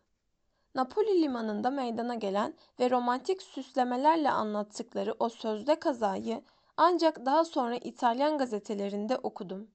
Napoli 0.75 1.23
limanında 1.23 1.71
meydana 1.71 2.15
gelen 2.15 2.55
ve 2.81 2.91
romantik 2.91 3.43
süslemelerle 3.43 4.31
anlattıkları 4.31 5.15
o 5.19 5.29
sözde 5.29 5.79
kazayı 5.79 6.43
ancak 6.77 7.27
daha 7.27 7.45
sonra 7.45 7.77
İtalyan 7.77 8.39
gazetelerinde 8.39 9.17
okudum. 9.17 9.71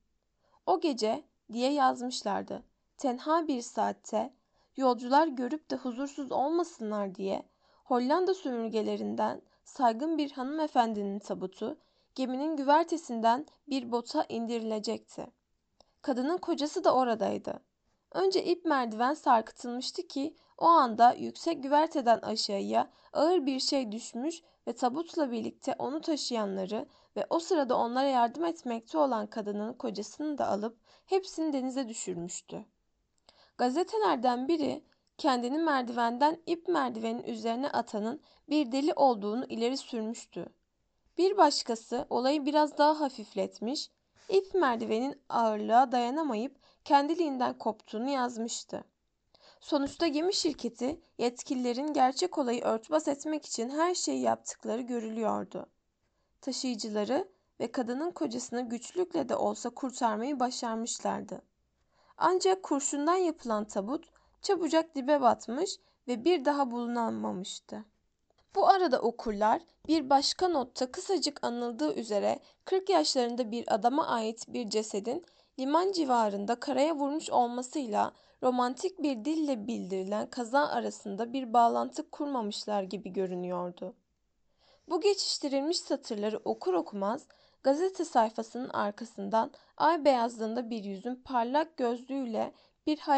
O 0.65 0.79
gece 0.79 1.23
diye 1.53 1.73
yazmışlardı. 1.73 2.63
Tenha 2.97 3.47
bir 3.47 3.61
saatte 3.61 4.33
yolcular 4.77 5.27
görüp 5.27 5.71
de 5.71 5.75
huzursuz 5.75 6.31
olmasınlar 6.31 7.15
diye 7.15 7.43
Hollanda 7.83 8.33
sömürgelerinden 8.33 9.41
saygın 9.63 10.17
bir 10.17 10.31
hanımefendinin 10.31 11.19
tabutu 11.19 11.77
geminin 12.15 12.57
güvertesinden 12.57 13.45
bir 13.69 13.91
bota 13.91 14.25
indirilecekti. 14.29 15.27
Kadının 16.01 16.37
kocası 16.37 16.83
da 16.83 16.95
oradaydı. 16.95 17.59
Önce 18.11 18.43
ip 18.43 18.65
merdiven 18.65 19.13
sarkıtılmıştı 19.13 20.07
ki 20.07 20.35
o 20.57 20.65
anda 20.65 21.13
yüksek 21.13 21.63
güverteden 21.63 22.19
aşağıya 22.19 22.89
ağır 23.13 23.45
bir 23.45 23.59
şey 23.59 23.91
düşmüş 23.91 24.41
ve 24.67 24.73
tabutla 24.73 25.31
birlikte 25.31 25.75
onu 25.79 26.01
taşıyanları 26.01 26.85
ve 27.15 27.25
o 27.29 27.39
sırada 27.39 27.77
onlara 27.77 28.07
yardım 28.07 28.45
etmekte 28.45 28.97
olan 28.97 29.27
kadının 29.27 29.73
kocasını 29.73 30.37
da 30.37 30.47
alıp 30.47 30.77
hepsini 31.05 31.53
denize 31.53 31.89
düşürmüştü. 31.89 32.65
Gazetelerden 33.57 34.47
biri 34.47 34.83
kendini 35.17 35.57
merdivenden 35.57 36.41
ip 36.45 36.67
merdivenin 36.67 37.23
üzerine 37.23 37.69
atanın 37.69 38.21
bir 38.49 38.71
deli 38.71 38.93
olduğunu 38.93 39.45
ileri 39.45 39.77
sürmüştü. 39.77 40.45
Bir 41.17 41.37
başkası 41.37 42.07
olayı 42.09 42.45
biraz 42.45 42.77
daha 42.77 42.99
hafifletmiş, 43.01 43.89
ip 44.29 44.53
merdivenin 44.53 45.21
ağırlığa 45.29 45.91
dayanamayıp 45.91 46.55
kendiliğinden 46.85 47.57
koptuğunu 47.57 48.09
yazmıştı. 48.09 48.83
Sonuçta 49.59 50.07
gemi 50.07 50.33
şirketi 50.33 51.01
yetkililerin 51.17 51.93
gerçek 51.93 52.37
olayı 52.37 52.63
örtbas 52.63 53.07
etmek 53.07 53.45
için 53.45 53.69
her 53.69 53.95
şeyi 53.95 54.21
yaptıkları 54.21 54.81
görülüyordu. 54.81 55.65
Taşıyıcıları 56.41 57.27
ve 57.59 57.71
kadının 57.71 58.11
kocasını 58.11 58.69
güçlükle 58.69 59.29
de 59.29 59.35
olsa 59.35 59.69
kurtarmayı 59.69 60.39
başarmışlardı. 60.39 61.41
Ancak 62.17 62.63
kurşundan 62.63 63.15
yapılan 63.15 63.65
tabut 63.65 64.05
çabucak 64.41 64.95
dibe 64.95 65.21
batmış 65.21 65.79
ve 66.07 66.25
bir 66.25 66.45
daha 66.45 66.71
bulunamamıştı. 66.71 67.85
Bu 68.55 68.67
arada 68.67 68.99
okurlar 68.99 69.61
bir 69.87 70.09
başka 70.09 70.47
notta 70.47 70.91
kısacık 70.91 71.43
anıldığı 71.43 71.93
üzere 71.93 72.39
40 72.65 72.89
yaşlarında 72.89 73.51
bir 73.51 73.73
adama 73.75 74.07
ait 74.07 74.45
bir 74.47 74.69
cesedin 74.69 75.25
liman 75.59 75.91
civarında 75.91 76.55
karaya 76.55 76.95
vurmuş 76.95 77.29
olmasıyla 77.29 78.13
romantik 78.43 79.03
bir 79.03 79.25
dille 79.25 79.67
bildirilen 79.67 80.29
kaza 80.29 80.67
arasında 80.67 81.33
bir 81.33 81.53
bağlantı 81.53 82.09
kurmamışlar 82.09 82.83
gibi 82.83 83.13
görünüyordu. 83.13 83.93
Bu 84.89 85.01
geçiştirilmiş 85.01 85.79
satırları 85.79 86.37
okur 86.45 86.73
okumaz 86.73 87.27
gazete 87.63 88.05
sayfasının 88.05 88.69
arkasından 88.69 89.51
ay 89.77 90.05
beyazlığında 90.05 90.69
bir 90.69 90.83
yüzün 90.83 91.15
parlak 91.15 91.77
gözlüğüyle 91.77 92.53
bir 92.87 92.97
hayal 92.97 93.15